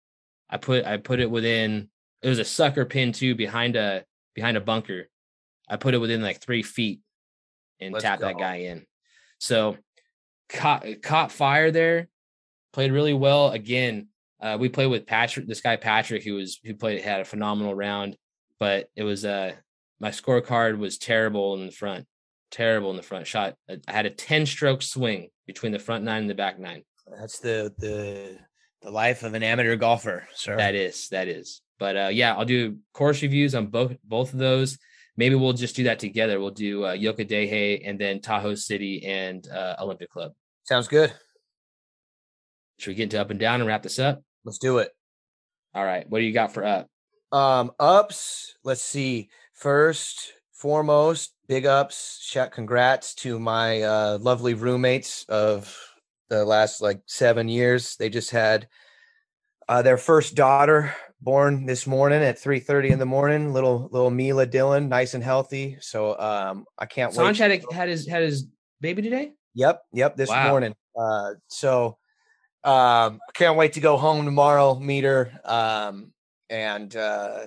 I 0.50 0.56
put 0.56 0.84
I 0.84 0.96
put 0.96 1.20
it 1.20 1.30
within 1.30 1.88
it 2.22 2.28
was 2.28 2.38
a 2.38 2.44
sucker 2.44 2.84
pin 2.84 3.12
too 3.12 3.34
behind 3.34 3.76
a 3.76 4.04
behind 4.34 4.56
a 4.56 4.60
bunker. 4.60 5.08
I 5.68 5.76
put 5.76 5.94
it 5.94 5.98
within 5.98 6.22
like 6.22 6.40
three 6.40 6.62
feet 6.62 7.00
and 7.80 7.92
Let's 7.92 8.02
tap 8.02 8.20
go. 8.20 8.26
that 8.26 8.38
guy 8.38 8.56
in. 8.56 8.86
So 9.38 9.76
caught 10.48 10.84
caught 11.02 11.32
fire 11.32 11.70
there, 11.70 12.08
played 12.72 12.92
really 12.92 13.14
well. 13.14 13.50
Again, 13.50 14.08
uh, 14.40 14.56
we 14.58 14.68
played 14.68 14.86
with 14.86 15.06
Patrick, 15.06 15.46
this 15.46 15.60
guy 15.60 15.76
Patrick, 15.76 16.24
who 16.24 16.34
was 16.34 16.58
who 16.64 16.74
played 16.74 17.02
had 17.02 17.20
a 17.20 17.24
phenomenal 17.24 17.74
round, 17.74 18.16
but 18.58 18.88
it 18.96 19.02
was 19.02 19.24
uh 19.24 19.52
my 20.00 20.10
scorecard 20.10 20.78
was 20.78 20.98
terrible 20.98 21.54
in 21.54 21.66
the 21.66 21.72
front, 21.72 22.06
terrible 22.50 22.90
in 22.90 22.96
the 22.96 23.02
front 23.02 23.26
shot. 23.26 23.54
I 23.68 23.78
had 23.86 24.06
a 24.06 24.10
10 24.10 24.46
stroke 24.46 24.82
swing 24.82 25.28
between 25.46 25.72
the 25.72 25.78
front 25.78 26.04
nine 26.04 26.22
and 26.22 26.30
the 26.30 26.34
back 26.34 26.58
nine. 26.58 26.82
That's 27.06 27.38
the 27.38 27.72
the 27.78 28.38
the 28.82 28.90
life 28.90 29.22
of 29.22 29.34
an 29.34 29.42
amateur 29.42 29.76
golfer, 29.76 30.26
sir. 30.34 30.56
That 30.56 30.74
is, 30.74 31.08
that 31.08 31.28
is. 31.28 31.62
But 31.78 31.96
uh 31.96 32.10
yeah, 32.12 32.34
I'll 32.34 32.44
do 32.44 32.78
course 32.92 33.22
reviews 33.22 33.54
on 33.54 33.66
both 33.66 33.96
both 34.04 34.32
of 34.32 34.38
those 34.38 34.78
maybe 35.16 35.34
we'll 35.34 35.52
just 35.52 35.76
do 35.76 35.84
that 35.84 35.98
together. 35.98 36.40
We'll 36.40 36.50
do 36.50 36.84
uh, 36.84 36.94
Yocha 36.94 37.28
Dehe 37.28 37.82
and 37.84 37.98
then 37.98 38.20
Tahoe 38.20 38.54
City 38.54 39.04
and 39.04 39.46
uh, 39.48 39.76
Olympic 39.80 40.10
Club. 40.10 40.32
Sounds 40.64 40.88
good. 40.88 41.12
Should 42.78 42.90
we 42.90 42.94
get 42.94 43.04
into 43.04 43.20
up 43.20 43.30
and 43.30 43.38
down 43.38 43.60
and 43.60 43.68
wrap 43.68 43.82
this 43.82 43.98
up? 43.98 44.22
Let's 44.44 44.58
do 44.58 44.78
it. 44.78 44.90
All 45.74 45.84
right. 45.84 46.08
What 46.08 46.18
do 46.18 46.24
you 46.24 46.32
got 46.32 46.52
for 46.52 46.64
up? 46.64 46.88
Um, 47.32 47.72
ups. 47.78 48.54
Let's 48.64 48.82
see. 48.82 49.28
First, 49.52 50.32
foremost, 50.52 51.34
big 51.48 51.66
ups. 51.66 52.18
Shout 52.22 52.52
congrats 52.52 53.14
to 53.16 53.38
my 53.38 53.82
uh, 53.82 54.18
lovely 54.20 54.54
roommates 54.54 55.24
of 55.28 55.76
the 56.28 56.44
last 56.44 56.80
like 56.80 57.00
seven 57.06 57.48
years. 57.48 57.96
They 57.96 58.08
just 58.08 58.30
had 58.30 58.68
uh, 59.68 59.82
their 59.82 59.96
first 59.96 60.34
daughter 60.34 60.94
born 61.20 61.66
this 61.66 61.86
morning 61.86 62.22
at 62.22 62.38
3:30 62.38 62.90
in 62.90 62.98
the 62.98 63.06
morning. 63.06 63.52
Little 63.52 63.88
little 63.90 64.10
Mila 64.10 64.46
Dillon, 64.46 64.88
nice 64.88 65.14
and 65.14 65.24
healthy. 65.24 65.78
So 65.80 66.18
um, 66.18 66.66
I 66.78 66.86
can't 66.86 67.12
Sanj 67.12 67.40
wait. 67.40 67.62
had 67.62 67.64
had 67.72 67.88
his 67.88 68.06
had 68.06 68.22
his 68.22 68.46
baby 68.80 69.02
today. 69.02 69.32
Yep, 69.54 69.82
yep, 69.92 70.16
this 70.16 70.30
wow. 70.30 70.48
morning. 70.48 70.74
Uh, 70.98 71.34
so 71.48 71.98
um, 72.64 73.20
I 73.28 73.32
can't 73.34 73.56
wait 73.56 73.74
to 73.74 73.80
go 73.80 73.96
home 73.96 74.24
tomorrow, 74.24 74.78
meet 74.78 75.04
her, 75.04 75.32
um, 75.44 76.12
and 76.50 76.94
uh, 76.96 77.46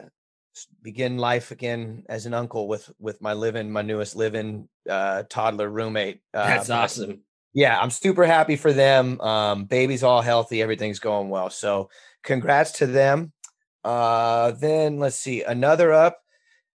begin 0.82 1.18
life 1.18 1.52
again 1.52 2.04
as 2.08 2.26
an 2.26 2.34
uncle 2.34 2.68
with 2.68 2.90
with 3.00 3.22
my 3.22 3.34
living, 3.34 3.72
my 3.72 3.82
newest 3.82 4.16
living 4.16 4.70
uh, 4.90 5.24
toddler 5.30 5.70
roommate. 5.70 6.22
Uh, 6.34 6.48
That's 6.48 6.70
awesome. 6.70 7.22
Yeah, 7.58 7.80
I'm 7.80 7.90
super 7.90 8.24
happy 8.24 8.56
for 8.56 8.72
them. 8.72 9.20
Um, 9.20 9.66
baby's 9.66 10.04
all 10.04 10.22
healthy, 10.22 10.62
everything's 10.62 11.00
going 11.00 11.30
well. 11.30 11.50
So 11.50 11.90
congrats 12.22 12.74
to 12.74 12.86
them. 12.86 13.32
Uh, 13.84 14.52
then 14.52 15.00
let's 15.00 15.16
see 15.16 15.42
another 15.42 15.92
up. 15.92 16.20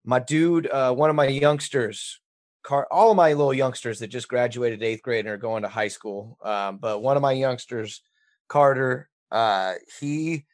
My 0.04 0.18
dude, 0.18 0.66
uh, 0.66 0.92
one 0.92 1.12
of 1.12 1.16
my 1.16 1.28
youngsters, 1.28 2.20
car, 2.64 2.88
all 2.90 3.12
of 3.12 3.16
my 3.16 3.34
little 3.34 3.54
youngsters 3.54 4.00
that 4.00 4.08
just 4.08 4.28
graduated 4.28 4.82
eighth 4.82 5.04
grade 5.04 5.28
and 5.28 5.30
are 5.32 5.38
going 5.38 5.62
to 5.62 5.70
high 5.70 5.88
school. 5.88 6.40
Um, 6.44 6.80
but 6.80 7.04
one 7.04 7.16
of 7.16 7.22
my 7.22 7.34
youngsters, 7.34 8.02
Carter, 8.48 9.08
uh, 9.30 9.74
he 10.00 10.48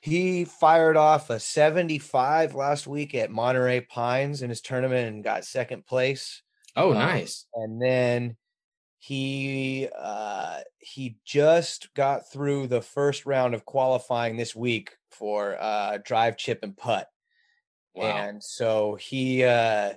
he 0.00 0.44
fired 0.44 0.96
off 0.96 1.28
a 1.28 1.40
75 1.40 2.54
last 2.54 2.86
week 2.86 3.16
at 3.16 3.32
Monterey 3.32 3.80
Pines 3.80 4.42
in 4.42 4.48
his 4.48 4.60
tournament 4.60 5.08
and 5.08 5.24
got 5.24 5.44
second 5.44 5.86
place. 5.86 6.40
Oh, 6.76 6.92
um, 6.92 6.98
nice. 6.98 7.46
and 7.56 7.82
then 7.82 8.36
he 9.00 9.88
uh 9.98 10.58
he 10.78 11.16
just 11.24 11.92
got 11.94 12.30
through 12.30 12.66
the 12.66 12.82
first 12.82 13.24
round 13.24 13.54
of 13.54 13.64
qualifying 13.64 14.36
this 14.36 14.54
week 14.54 14.92
for 15.10 15.56
uh, 15.58 15.98
drive, 16.04 16.36
chip, 16.36 16.60
and 16.62 16.76
putt. 16.76 17.08
Wow. 17.94 18.16
And 18.16 18.44
so 18.44 18.96
he 18.96 19.42
uh, 19.42 19.94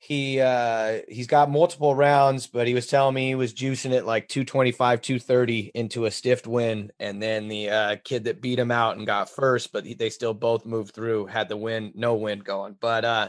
he 0.00 0.40
uh 0.40 1.00
he's 1.08 1.26
got 1.26 1.50
multiple 1.50 1.94
rounds 1.94 2.46
but 2.46 2.66
he 2.66 2.72
was 2.72 2.86
telling 2.86 3.14
me 3.14 3.28
he 3.28 3.34
was 3.34 3.52
juicing 3.52 3.92
it 3.92 4.06
like 4.06 4.28
225 4.28 5.02
230 5.02 5.70
into 5.74 6.06
a 6.06 6.10
stiff 6.10 6.46
win 6.46 6.90
and 6.98 7.22
then 7.22 7.48
the 7.48 7.68
uh 7.68 7.96
kid 8.02 8.24
that 8.24 8.40
beat 8.40 8.58
him 8.58 8.70
out 8.70 8.96
and 8.96 9.06
got 9.06 9.28
first 9.28 9.74
but 9.74 9.84
he, 9.84 9.92
they 9.92 10.08
still 10.08 10.32
both 10.32 10.64
moved 10.64 10.94
through 10.94 11.26
had 11.26 11.50
the 11.50 11.56
win 11.56 11.92
no 11.94 12.14
win 12.14 12.38
going 12.38 12.74
but 12.80 13.04
uh 13.04 13.28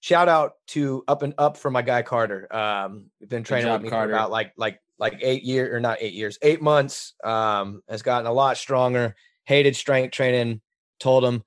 shout 0.00 0.28
out 0.28 0.54
to 0.68 1.02
up 1.08 1.22
and 1.22 1.34
up 1.38 1.56
for 1.56 1.70
my 1.70 1.82
guy 1.82 2.02
carter 2.02 2.54
um 2.54 3.06
been 3.26 3.42
training 3.42 3.66
job, 3.66 3.80
with 3.80 3.84
me 3.84 3.90
carter. 3.90 4.12
for 4.12 4.16
about 4.16 4.30
like 4.30 4.52
like 4.56 4.80
like 4.98 5.18
eight 5.22 5.42
years 5.42 5.74
or 5.74 5.80
not 5.80 5.98
eight 6.00 6.14
years 6.14 6.38
eight 6.42 6.62
months 6.62 7.14
um 7.24 7.82
has 7.88 8.02
gotten 8.02 8.26
a 8.26 8.32
lot 8.32 8.56
stronger 8.56 9.16
hated 9.44 9.74
strength 9.74 10.12
training 10.12 10.60
told 11.00 11.24
him 11.24 11.42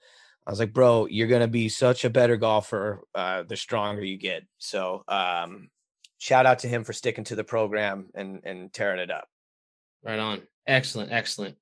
I 0.46 0.50
was 0.50 0.60
like, 0.60 0.74
bro, 0.74 1.06
you're 1.06 1.28
gonna 1.28 1.48
be 1.48 1.70
such 1.70 2.04
a 2.04 2.10
better 2.10 2.36
golfer 2.36 3.04
uh, 3.14 3.44
the 3.44 3.56
stronger 3.56 4.04
you 4.04 4.18
get. 4.18 4.44
So 4.58 5.04
um, 5.08 5.70
shout 6.18 6.46
out 6.46 6.60
to 6.60 6.68
him 6.68 6.84
for 6.84 6.94
sticking 6.94 7.24
to 7.26 7.36
the 7.36 7.44
program 7.44 8.10
and 8.16 8.42
and 8.44 8.74
tearing 8.74 9.00
it 9.00 9.12
up. 9.12 9.28
Right 10.04 10.20
on. 10.20 10.42
Excellent, 10.66 11.12
excellent. 11.12 11.58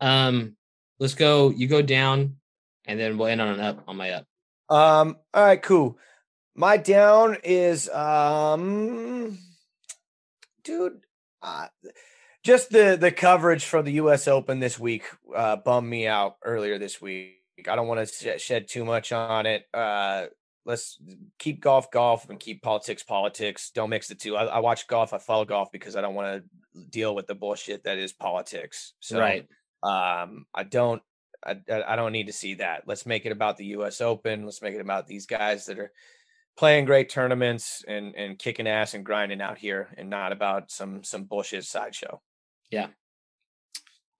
Um, 0.00 0.56
let's 0.98 1.14
go. 1.14 1.50
You 1.50 1.68
go 1.68 1.82
down, 1.82 2.36
and 2.84 2.98
then 2.98 3.16
we'll 3.16 3.28
end 3.28 3.40
on 3.40 3.48
an 3.48 3.60
up 3.60 3.84
on 3.86 3.96
my 3.96 4.10
up. 4.10 4.26
Um, 4.68 5.16
all 5.32 5.44
right, 5.44 5.62
cool. 5.62 5.96
My 6.60 6.76
down 6.76 7.38
is 7.42 7.88
um 7.88 9.38
dude, 10.62 11.00
uh, 11.40 11.68
just 12.44 12.68
the 12.68 12.98
the 13.00 13.10
coverage 13.10 13.64
for 13.64 13.80
the 13.80 13.92
US 13.92 14.28
Open 14.28 14.60
this 14.60 14.78
week 14.78 15.04
uh 15.34 15.56
bummed 15.56 15.88
me 15.88 16.06
out 16.06 16.36
earlier 16.44 16.78
this 16.78 17.00
week. 17.00 17.38
I 17.66 17.76
don't 17.76 17.88
want 17.88 18.06
to 18.06 18.38
shed 18.38 18.68
too 18.68 18.84
much 18.84 19.10
on 19.10 19.46
it. 19.46 19.64
Uh, 19.72 20.26
let's 20.66 20.98
keep 21.38 21.62
golf 21.62 21.90
golf 21.90 22.28
and 22.28 22.38
keep 22.38 22.60
politics 22.60 23.02
politics. 23.02 23.70
Don't 23.74 23.88
mix 23.88 24.08
the 24.08 24.14
two. 24.14 24.36
I, 24.36 24.44
I 24.44 24.58
watch 24.58 24.86
golf. 24.86 25.14
I 25.14 25.18
follow 25.18 25.46
golf 25.46 25.72
because 25.72 25.96
I 25.96 26.02
don't 26.02 26.14
want 26.14 26.44
to 26.74 26.82
deal 26.90 27.14
with 27.14 27.26
the 27.26 27.34
bullshit 27.34 27.84
that 27.84 27.96
is 27.96 28.12
politics. 28.12 28.92
So, 29.00 29.18
right. 29.18 29.48
Um, 29.82 30.44
I 30.54 30.64
don't. 30.64 31.00
I, 31.42 31.56
I 31.70 31.96
don't 31.96 32.12
need 32.12 32.26
to 32.26 32.34
see 32.34 32.56
that. 32.56 32.82
Let's 32.84 33.06
make 33.06 33.24
it 33.24 33.32
about 33.32 33.56
the 33.56 33.64
U.S. 33.76 34.02
Open. 34.02 34.44
Let's 34.44 34.60
make 34.60 34.74
it 34.74 34.82
about 34.82 35.06
these 35.06 35.24
guys 35.24 35.64
that 35.66 35.78
are 35.78 35.90
playing 36.60 36.84
great 36.84 37.08
tournaments 37.08 37.82
and 37.88 38.14
and 38.14 38.38
kicking 38.38 38.68
ass 38.68 38.92
and 38.92 39.04
grinding 39.04 39.40
out 39.40 39.56
here, 39.56 39.88
and 39.96 40.10
not 40.10 40.30
about 40.30 40.70
some 40.70 41.02
some 41.02 41.24
bullshit 41.24 41.64
sideshow. 41.64 42.20
Yeah, 42.70 42.88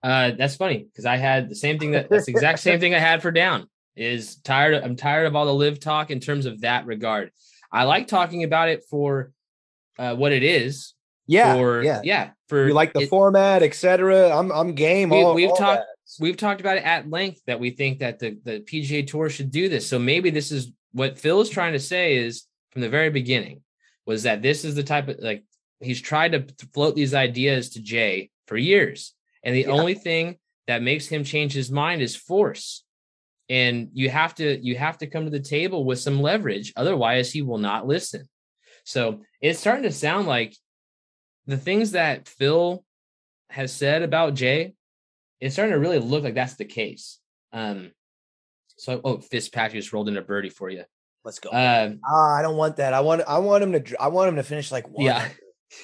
uh, 0.03 0.33
that's 0.37 0.57
funny 0.57 0.79
because 0.79 1.05
I 1.05 1.19
had 1.19 1.51
the 1.51 1.55
same 1.55 1.79
thing 1.79 1.91
that 1.91 2.09
that's 2.09 2.25
the 2.25 2.33
exact 2.33 2.61
same 2.61 2.81
thing 2.85 2.95
I 2.95 2.99
had 2.99 3.21
for 3.23 3.31
down. 3.31 3.69
Is 3.95 4.37
tired. 4.37 4.75
Of, 4.75 4.85
I'm 4.85 4.97
tired 4.97 5.27
of 5.27 5.37
all 5.37 5.45
the 5.45 5.55
LIV 5.55 5.81
talk 5.81 6.11
in 6.11 6.19
terms 6.19 6.47
of 6.47 6.63
that 6.63 6.87
regard. 6.87 7.31
I 7.71 7.85
like 7.85 8.09
talking 8.09 8.43
about 8.43 8.71
it 8.71 8.85
for 8.89 9.33
uh, 9.99 10.17
what 10.17 10.33
it 10.33 10.43
is. 10.43 10.95
Yeah, 11.27 11.55
for, 11.55 11.83
yeah, 11.83 12.01
yeah. 12.03 12.31
For 12.49 12.69
you 12.69 12.75
like 12.75 12.95
the 12.95 13.01
it, 13.01 13.11
format, 13.11 13.63
etc. 13.63 14.31
I'm 14.31 14.51
I'm 14.51 14.75
game. 14.75 15.11
We, 15.11 15.23
all, 15.23 15.35
we've 15.35 15.51
all 15.51 15.57
talked 15.57 15.83
that. 15.83 16.23
we've 16.23 16.39
talked 16.39 16.63
about 16.63 16.79
it 16.79 16.85
at 16.85 17.11
length 17.11 17.43
that 17.47 17.61
we 17.61 17.71
think 17.71 17.99
that 17.99 18.19
the 18.19 18.39
the 18.43 18.61
PGA 18.61 19.07
Tour 19.07 19.29
should 19.29 19.51
do 19.51 19.69
this. 19.69 19.87
So 19.87 19.99
maybe 19.99 20.31
this 20.31 20.51
is 20.51 20.73
what 20.93 21.19
Phil 21.19 21.41
is 21.41 21.51
trying 21.51 21.73
to 21.73 21.81
say 21.81 22.17
is 22.17 22.45
from 22.71 22.83
the 22.83 22.89
very 22.89 23.11
beginning 23.11 23.63
was 24.07 24.25
that 24.25 24.43
this 24.43 24.65
is 24.65 24.75
the 24.75 24.83
type 24.83 25.09
of 25.09 25.19
like 25.21 25.45
he's 25.81 26.01
tried 26.01 26.33
to 26.33 26.67
float 26.75 26.95
these 26.95 27.15
ideas 27.15 27.71
to 27.71 27.83
Jay 27.83 28.31
for 28.47 28.57
years 28.57 29.15
and 29.43 29.55
the 29.55 29.63
yeah. 29.63 29.69
only 29.69 29.95
thing 29.95 30.37
that 30.67 30.83
makes 30.83 31.07
him 31.07 31.25
change 31.25 31.53
his 31.53 31.71
mind 31.71 32.03
is 32.03 32.17
force. 32.17 32.85
And 33.49 33.89
you 33.93 34.09
have 34.11 34.35
to 34.37 34.65
you 34.65 34.77
have 34.77 34.99
to 34.99 35.07
come 35.07 35.25
to 35.25 35.31
the 35.31 35.41
table 35.41 35.85
with 35.85 35.99
some 35.99 36.23
leverage, 36.23 36.73
otherwise 36.77 37.33
he 37.33 37.43
will 37.43 37.59
not 37.59 37.87
listen. 37.87 38.29
So 38.85 39.23
it's 39.41 39.59
starting 39.59 39.83
to 39.83 39.93
sound 39.93 40.29
like 40.29 40.57
the 41.47 41.57
things 41.57 41.93
that 41.93 42.29
Phil 42.29 42.85
has 43.49 43.73
said 43.73 44.03
about 44.03 44.35
Jay, 44.35 44.75
it's 45.41 45.55
starting 45.55 45.73
to 45.73 45.81
really 45.81 45.99
look 45.99 46.23
like 46.23 46.35
that's 46.35 46.55
the 46.55 46.65
case. 46.65 47.19
Um, 47.53 47.91
so 48.81 49.01
oh, 49.05 49.19
Fitzpatrick 49.19 49.81
just 49.81 49.93
rolled 49.93 50.09
in 50.09 50.17
a 50.17 50.23
birdie 50.23 50.51
for 50.51 50.71
you. 50.71 50.85
Let's 51.25 51.39
go. 51.39 51.51
Uh, 51.51 51.93
oh, 52.09 52.35
I 52.39 52.43
don't 52.43 52.57
want 52.57 52.77
that. 52.77 52.95
I 52.95 53.01
want 53.01 53.23
I 53.29 53.39
want 53.39 53.63
him 53.63 53.73
to 53.73 54.03
I 54.03 54.09
want 54.09 54.29
him 54.29 54.37
to 54.37 54.43
finish 54.43 54.73
like 54.73 54.89
one. 54.89 55.07
Yeah 55.07 55.29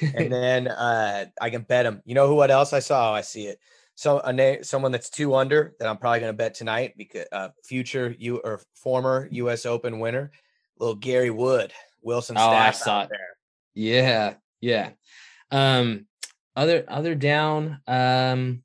and 0.00 0.32
then 0.32 0.68
uh, 0.68 1.26
I 1.40 1.50
can 1.50 1.62
bet 1.62 1.86
him. 1.86 2.02
You 2.04 2.14
know 2.14 2.26
who? 2.26 2.34
What 2.34 2.50
else 2.50 2.72
I 2.72 2.80
saw? 2.80 3.10
Oh, 3.10 3.14
I 3.14 3.20
see 3.20 3.46
it. 3.46 3.58
So 3.94 4.20
a 4.20 4.32
name, 4.32 4.62
someone 4.62 4.92
that's 4.92 5.08
two 5.08 5.34
under 5.34 5.74
that 5.78 5.88
I'm 5.88 5.96
probably 5.96 6.20
going 6.20 6.32
to 6.32 6.36
bet 6.36 6.54
tonight 6.54 6.94
because 6.96 7.26
uh, 7.32 7.48
future 7.64 8.14
you 8.18 8.38
or 8.38 8.60
former 8.74 9.28
U.S. 9.30 9.64
Open 9.64 10.00
winner, 10.00 10.30
little 10.78 10.94
Gary 10.94 11.30
Wood, 11.30 11.72
Wilson. 12.02 12.36
Oh, 12.38 12.48
I 12.48 12.72
saw 12.72 13.04
it 13.04 13.10
there. 13.10 13.36
Yeah, 13.74 14.34
yeah. 14.60 14.90
Um, 15.50 16.06
other 16.54 16.84
other 16.88 17.14
down. 17.14 17.80
Um, 17.86 18.62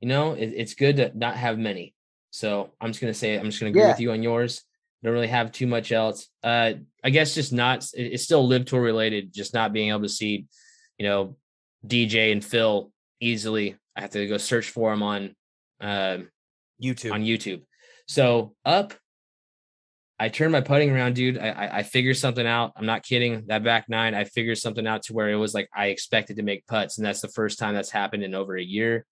you 0.00 0.08
know, 0.08 0.32
it, 0.32 0.52
it's 0.56 0.74
good 0.74 0.96
to 0.96 1.12
not 1.14 1.36
have 1.36 1.58
many. 1.58 1.94
So 2.30 2.70
I'm 2.80 2.90
just 2.90 3.00
gonna 3.00 3.14
say 3.14 3.36
I'm 3.36 3.46
just 3.46 3.60
gonna 3.60 3.70
agree 3.70 3.82
yeah. 3.82 3.88
with 3.88 4.00
you 4.00 4.12
on 4.12 4.22
yours 4.22 4.64
I 5.02 5.06
don't 5.06 5.14
really 5.14 5.28
have 5.28 5.50
too 5.50 5.66
much 5.66 5.92
else. 5.92 6.28
Uh, 6.42 6.74
I 7.02 7.10
guess 7.10 7.34
just 7.34 7.52
not. 7.52 7.86
It's 7.94 8.22
still 8.22 8.46
LIV 8.46 8.66
tour 8.66 8.82
related. 8.82 9.32
Just 9.32 9.54
not 9.54 9.72
being 9.72 9.88
able 9.88 10.02
to 10.02 10.08
see, 10.10 10.46
you 10.98 11.06
know, 11.06 11.36
DJ 11.86 12.32
and 12.32 12.44
Phil 12.44 12.92
easily. 13.18 13.76
I 13.96 14.02
have 14.02 14.10
to 14.10 14.26
go 14.26 14.36
search 14.36 14.68
for 14.68 14.90
them 14.90 15.02
on 15.02 15.34
uh, 15.80 16.18
YouTube. 16.82 17.12
On 17.12 17.22
YouTube. 17.22 17.62
So 18.06 18.54
up, 18.62 18.92
I 20.18 20.28
turned 20.28 20.52
my 20.52 20.60
putting 20.60 20.90
around, 20.90 21.14
dude. 21.14 21.38
I, 21.38 21.48
I 21.48 21.76
I 21.78 21.82
figured 21.82 22.18
something 22.18 22.46
out. 22.46 22.72
I'm 22.76 22.84
not 22.84 23.02
kidding. 23.02 23.44
That 23.46 23.64
back 23.64 23.88
nine, 23.88 24.14
I 24.14 24.24
figured 24.24 24.58
something 24.58 24.86
out 24.86 25.04
to 25.04 25.14
where 25.14 25.30
it 25.30 25.36
was 25.36 25.54
like 25.54 25.70
I 25.74 25.86
expected 25.86 26.36
to 26.36 26.42
make 26.42 26.66
putts, 26.66 26.98
and 26.98 27.06
that's 27.06 27.22
the 27.22 27.28
first 27.28 27.58
time 27.58 27.74
that's 27.74 27.90
happened 27.90 28.22
in 28.22 28.34
over 28.34 28.54
a 28.54 28.62
year. 28.62 29.06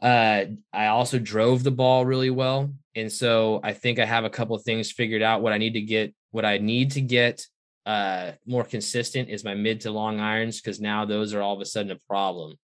Uh, 0.00 0.44
I 0.72 0.86
also 0.86 1.18
drove 1.18 1.62
the 1.62 1.70
ball 1.70 2.06
really 2.06 2.30
well. 2.30 2.72
And 2.94 3.12
so 3.12 3.60
I 3.62 3.72
think 3.72 3.98
I 3.98 4.04
have 4.04 4.24
a 4.24 4.30
couple 4.30 4.56
of 4.56 4.62
things 4.62 4.90
figured 4.90 5.22
out. 5.22 5.42
What 5.42 5.52
I 5.52 5.58
need 5.58 5.74
to 5.74 5.80
get, 5.80 6.14
what 6.30 6.44
I 6.44 6.58
need 6.58 6.92
to 6.92 7.00
get 7.00 7.46
uh, 7.86 8.32
more 8.46 8.64
consistent 8.64 9.28
is 9.28 9.44
my 9.44 9.54
mid 9.54 9.82
to 9.82 9.90
long 9.90 10.20
irons 10.20 10.60
because 10.60 10.80
now 10.80 11.04
those 11.04 11.34
are 11.34 11.42
all 11.42 11.54
of 11.54 11.60
a 11.60 11.66
sudden 11.66 11.92
a 11.92 11.98
problem. 12.08 12.56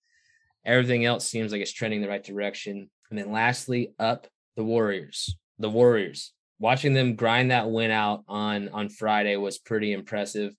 Everything 0.65 1.05
else 1.05 1.29
seems 1.29 1.53
like 1.53 1.61
it's 1.61 1.73
trending 1.73 2.01
the 2.01 2.09
right 2.09 2.25
direction. 2.25 2.91
And 3.11 3.19
then 3.19 3.31
lastly, 3.31 3.93
up 3.99 4.27
the 4.57 4.65
Warriors. 4.65 5.37
The 5.59 5.71
Warriors. 5.71 6.33
Watching 6.59 6.95
them 6.95 7.17
grind 7.17 7.51
that 7.51 7.71
win 7.71 7.91
out 7.91 8.25
on 8.27 8.71
on 8.71 8.89
Friday 8.89 9.37
was 9.37 9.59
pretty 9.59 9.93
impressive. 9.93 10.55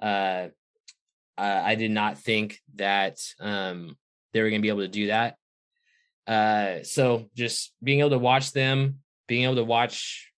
Uh, 0.00 0.48
I 1.36 1.74
did 1.74 1.90
not 1.90 2.18
think 2.18 2.60
that 2.76 3.18
um, 3.40 3.96
they 4.32 4.42
were 4.42 4.50
going 4.50 4.60
to 4.60 4.62
be 4.62 4.68
able 4.68 4.80
to 4.80 4.88
do 4.88 5.08
that. 5.08 5.36
Uh, 6.26 6.82
so 6.82 7.28
just 7.34 7.72
being 7.82 8.00
able 8.00 8.10
to 8.10 8.18
watch 8.18 8.52
them, 8.52 8.98
being 9.26 9.44
able 9.44 9.56
to 9.56 9.64
watch 9.64 10.30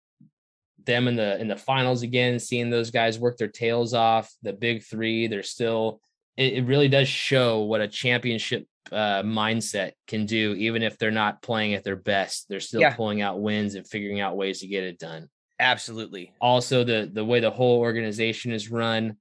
them 0.84 1.08
in 1.08 1.16
the 1.16 1.40
in 1.40 1.48
the 1.48 1.56
finals 1.56 2.02
again, 2.02 2.38
seeing 2.38 2.70
those 2.70 2.90
guys 2.90 3.18
work 3.18 3.36
their 3.36 3.48
tails 3.48 3.94
off, 3.94 4.32
the 4.42 4.52
big 4.52 4.82
three, 4.84 5.26
they're 5.26 5.42
still. 5.42 6.00
It, 6.36 6.54
it 6.54 6.66
really 6.66 6.88
does 6.88 7.06
show 7.06 7.62
what 7.62 7.80
a 7.80 7.86
championship 7.86 8.66
uh, 8.90 9.22
mindset 9.22 9.92
can 10.08 10.26
do, 10.26 10.54
even 10.54 10.82
if 10.82 10.98
they're 10.98 11.10
not 11.10 11.42
playing 11.42 11.74
at 11.74 11.84
their 11.84 11.96
best. 11.96 12.46
They're 12.48 12.60
still 12.60 12.80
yeah. 12.80 12.94
pulling 12.94 13.22
out 13.22 13.40
wins 13.40 13.76
and 13.76 13.86
figuring 13.86 14.20
out 14.20 14.36
ways 14.36 14.60
to 14.60 14.66
get 14.66 14.84
it 14.84 14.98
done. 14.98 15.28
Absolutely. 15.60 16.32
Also, 16.40 16.82
the 16.84 17.08
the 17.12 17.24
way 17.24 17.40
the 17.40 17.50
whole 17.50 17.78
organization 17.78 18.52
is 18.52 18.70
run, 18.70 19.16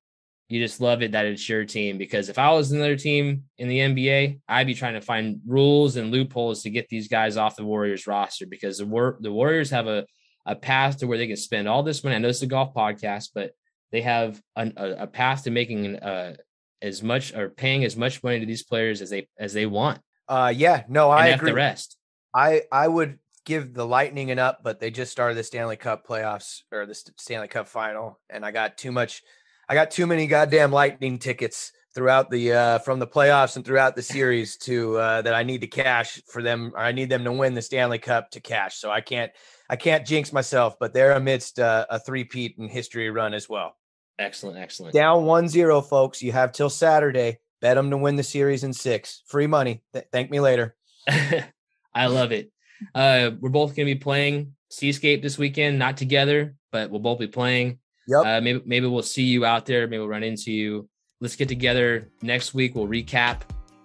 you 0.53 0.61
just 0.61 0.79
love 0.79 1.01
it 1.01 1.13
that 1.13 1.25
it's 1.25 1.49
your 1.49 1.65
team 1.65 1.97
because 1.97 2.29
if 2.29 2.37
I 2.37 2.51
was 2.51 2.71
another 2.71 2.95
team 2.95 3.45
in 3.57 3.67
the 3.67 3.79
NBA, 3.79 4.39
I'd 4.47 4.67
be 4.67 4.75
trying 4.75 4.93
to 4.93 5.01
find 5.01 5.41
rules 5.47 5.95
and 5.95 6.11
loopholes 6.11 6.61
to 6.61 6.69
get 6.69 6.89
these 6.89 7.07
guys 7.07 7.37
off 7.37 7.55
the 7.55 7.65
Warriors 7.65 8.05
roster 8.05 8.45
because 8.45 8.77
the 8.77 8.85
War- 8.85 9.17
the 9.19 9.31
Warriors 9.31 9.71
have 9.71 9.87
a 9.87 10.05
a 10.45 10.55
path 10.55 10.97
to 10.97 11.07
where 11.07 11.17
they 11.17 11.25
can 11.25 11.37
spend 11.37 11.67
all 11.67 11.81
this 11.81 12.03
money. 12.03 12.15
I 12.15 12.19
know 12.19 12.27
it's 12.27 12.43
a 12.43 12.45
golf 12.45 12.71
podcast, 12.75 13.29
but 13.33 13.53
they 13.91 14.01
have 14.01 14.39
an, 14.55 14.73
a, 14.77 14.91
a, 14.91 15.07
path 15.07 15.45
to 15.45 15.51
making 15.51 15.95
uh, 15.95 16.35
as 16.83 17.01
much 17.01 17.33
or 17.33 17.49
paying 17.49 17.83
as 17.83 17.97
much 17.97 18.21
money 18.23 18.39
to 18.39 18.45
these 18.45 18.61
players 18.61 19.01
as 19.01 19.09
they 19.09 19.27
as 19.39 19.53
they 19.53 19.65
want. 19.65 20.01
Uh, 20.27 20.53
yeah, 20.55 20.83
no, 20.87 21.09
I 21.09 21.29
agree. 21.29 21.49
The 21.49 21.55
rest, 21.55 21.97
I 22.31 22.61
I 22.71 22.87
would 22.87 23.17
give 23.43 23.73
the 23.73 23.87
Lightning 23.87 24.29
an 24.29 24.37
up, 24.37 24.59
but 24.63 24.79
they 24.79 24.91
just 24.91 25.11
started 25.11 25.35
the 25.35 25.43
Stanley 25.43 25.77
Cup 25.77 26.05
playoffs 26.05 26.59
or 26.71 26.85
the 26.85 26.93
Stanley 26.93 27.47
Cup 27.47 27.67
final, 27.67 28.19
and 28.29 28.45
I 28.45 28.51
got 28.51 28.77
too 28.77 28.91
much 28.91 29.23
I 29.69 29.75
got 29.75 29.91
too 29.91 30.07
many 30.07 30.27
goddamn 30.27 30.71
lightning 30.71 31.19
tickets 31.19 31.71
throughout 31.93 32.29
the 32.29 32.53
uh, 32.53 32.79
from 32.79 32.99
the 32.99 33.07
playoffs 33.07 33.55
and 33.55 33.65
throughout 33.65 33.95
the 33.95 34.01
series 34.15 34.57
to 34.57 34.97
uh, 34.97 35.21
that 35.21 35.33
I 35.33 35.43
need 35.43 35.61
to 35.61 35.67
cash 35.67 36.21
for 36.27 36.41
them. 36.41 36.71
Or 36.75 36.79
I 36.79 36.91
need 36.91 37.09
them 37.09 37.23
to 37.23 37.31
win 37.31 37.53
the 37.53 37.61
Stanley 37.61 37.99
Cup 37.99 38.31
to 38.31 38.39
cash. 38.39 38.75
So 38.75 38.91
I 38.91 39.01
can't 39.01 39.31
I 39.69 39.75
can't 39.75 40.05
jinx 40.05 40.33
myself, 40.33 40.75
but 40.79 40.93
they're 40.93 41.13
amidst 41.13 41.59
uh, 41.59 41.85
a 41.89 41.99
three-peat 41.99 42.55
in 42.57 42.67
history 42.67 43.09
run 43.09 43.33
as 43.33 43.47
well. 43.47 43.75
Excellent, 44.19 44.59
excellent. 44.59 44.93
Down 44.93 45.23
1-0, 45.23 45.89
folks. 45.89 46.21
You 46.21 46.31
have 46.31 46.51
till 46.51 46.69
Saturday. 46.69 47.39
Bet 47.61 47.75
them 47.75 47.89
to 47.91 47.97
win 47.97 48.17
the 48.17 48.23
series 48.23 48.63
in 48.63 48.73
six. 48.73 49.23
Free 49.25 49.47
money. 49.47 49.81
Th- 49.93 50.05
thank 50.11 50.29
me 50.29 50.41
later. 50.41 50.75
I 51.07 52.07
love 52.07 52.31
it. 52.31 52.51
Uh, 52.93 53.31
we're 53.39 53.49
both 53.49 53.75
going 53.75 53.87
to 53.87 53.95
be 53.95 53.99
playing 53.99 54.55
Seascape 54.69 55.21
this 55.21 55.37
weekend, 55.37 55.79
not 55.79 55.95
together, 55.95 56.55
but 56.71 56.91
we'll 56.91 56.99
both 56.99 57.19
be 57.19 57.27
playing. 57.27 57.79
Yep. 58.07 58.25
Uh, 58.25 58.41
maybe 58.41 58.61
maybe 58.65 58.87
we'll 58.87 59.01
see 59.01 59.23
you 59.23 59.45
out 59.45 59.65
there. 59.65 59.87
Maybe 59.87 59.99
we'll 59.99 60.07
run 60.07 60.23
into 60.23 60.51
you. 60.51 60.89
Let's 61.21 61.35
get 61.35 61.47
together 61.47 62.09
next 62.21 62.53
week. 62.53 62.75
We'll 62.75 62.87
recap. 62.87 63.41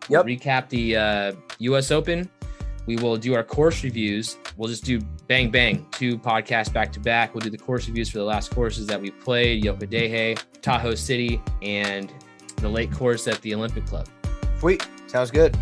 We'll 0.08 0.24
recap 0.24 0.68
the 0.68 0.96
uh, 0.96 1.32
U.S. 1.60 1.90
Open. 1.90 2.28
We 2.86 2.96
will 2.96 3.18
do 3.18 3.34
our 3.34 3.44
course 3.44 3.84
reviews. 3.84 4.38
We'll 4.56 4.68
just 4.68 4.84
do 4.84 5.00
bang 5.26 5.50
bang 5.50 5.86
two 5.92 6.18
podcasts 6.18 6.72
back 6.72 6.90
to 6.94 7.00
back. 7.00 7.34
We'll 7.34 7.42
do 7.42 7.50
the 7.50 7.58
course 7.58 7.86
reviews 7.86 8.08
for 8.08 8.18
the 8.18 8.24
last 8.24 8.50
courses 8.50 8.86
that 8.86 9.00
we 9.00 9.10
played: 9.10 9.62
Yocha 9.62 9.88
Dehe, 9.88 10.42
Tahoe 10.62 10.94
City, 10.94 11.40
and 11.62 12.12
the 12.56 12.68
late 12.68 12.90
course 12.90 13.28
at 13.28 13.40
the 13.42 13.54
Olympic 13.54 13.86
Club. 13.86 14.08
Sweet. 14.58 14.88
Sounds 15.06 15.30
good. 15.30 15.56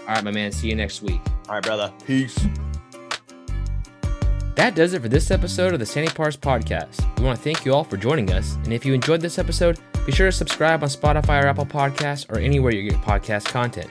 All 0.00 0.14
right, 0.14 0.22
my 0.22 0.30
man. 0.30 0.52
See 0.52 0.68
you 0.68 0.76
next 0.76 1.02
week. 1.02 1.20
All 1.48 1.54
right, 1.54 1.64
brother. 1.64 1.92
Peace. 2.06 2.38
That 4.56 4.74
does 4.74 4.94
it 4.94 5.02
for 5.02 5.08
this 5.10 5.30
episode 5.30 5.74
of 5.74 5.80
the 5.80 5.86
Sandy 5.86 6.10
Pars 6.10 6.34
Podcast. 6.34 7.18
We 7.18 7.26
want 7.26 7.36
to 7.36 7.44
thank 7.44 7.66
you 7.66 7.74
all 7.74 7.84
for 7.84 7.98
joining 7.98 8.32
us. 8.32 8.54
And 8.64 8.72
if 8.72 8.86
you 8.86 8.94
enjoyed 8.94 9.20
this 9.20 9.38
episode, 9.38 9.78
be 10.06 10.12
sure 10.12 10.28
to 10.28 10.32
subscribe 10.32 10.82
on 10.82 10.88
Spotify 10.88 11.44
or 11.44 11.46
Apple 11.46 11.66
Podcasts 11.66 12.30
or 12.30 12.38
anywhere 12.38 12.72
you 12.72 12.90
get 12.90 12.98
podcast 13.02 13.44
content. 13.44 13.90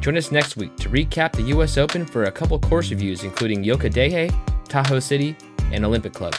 Join 0.00 0.18
us 0.18 0.30
next 0.30 0.58
week 0.58 0.76
to 0.76 0.90
recap 0.90 1.32
the 1.32 1.42
U.S. 1.44 1.78
Open 1.78 2.04
for 2.04 2.24
a 2.24 2.30
couple 2.30 2.58
course 2.58 2.90
reviews, 2.90 3.24
including 3.24 3.64
Yocha 3.64 3.90
Yocha 3.90 3.90
Dehe, 3.90 4.68
Tahoe 4.68 5.00
City, 5.00 5.34
and 5.72 5.86
Olympic 5.86 6.12
Club. 6.12 6.34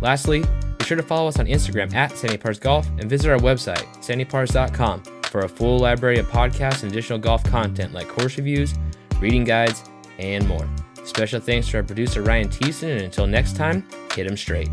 Lastly, 0.00 0.42
be 0.78 0.84
sure 0.86 0.96
to 0.96 1.02
follow 1.02 1.28
us 1.28 1.38
on 1.38 1.44
Instagram 1.44 1.92
at 1.92 2.16
Sandy 2.16 2.38
Pars 2.38 2.58
Golf 2.58 2.88
and 2.98 3.10
visit 3.10 3.30
our 3.30 3.38
website, 3.38 3.84
sandypars.com, 4.02 5.02
for 5.24 5.40
a 5.40 5.48
full 5.48 5.78
library 5.78 6.18
of 6.18 6.26
podcasts 6.28 6.82
and 6.82 6.90
additional 6.90 7.18
golf 7.18 7.44
content 7.44 7.92
like 7.92 8.08
course 8.08 8.38
reviews, 8.38 8.72
reading 9.20 9.44
guides, 9.44 9.84
and 10.18 10.48
more. 10.48 10.66
Special 11.04 11.40
thanks 11.40 11.68
to 11.68 11.76
our 11.76 11.82
producer 11.82 12.22
Ryan 12.22 12.48
Thiessen, 12.48 12.92
and 12.92 13.02
until 13.02 13.26
next 13.26 13.56
time, 13.56 13.86
hit 14.14 14.26
'em 14.26 14.36
straight. 14.36 14.70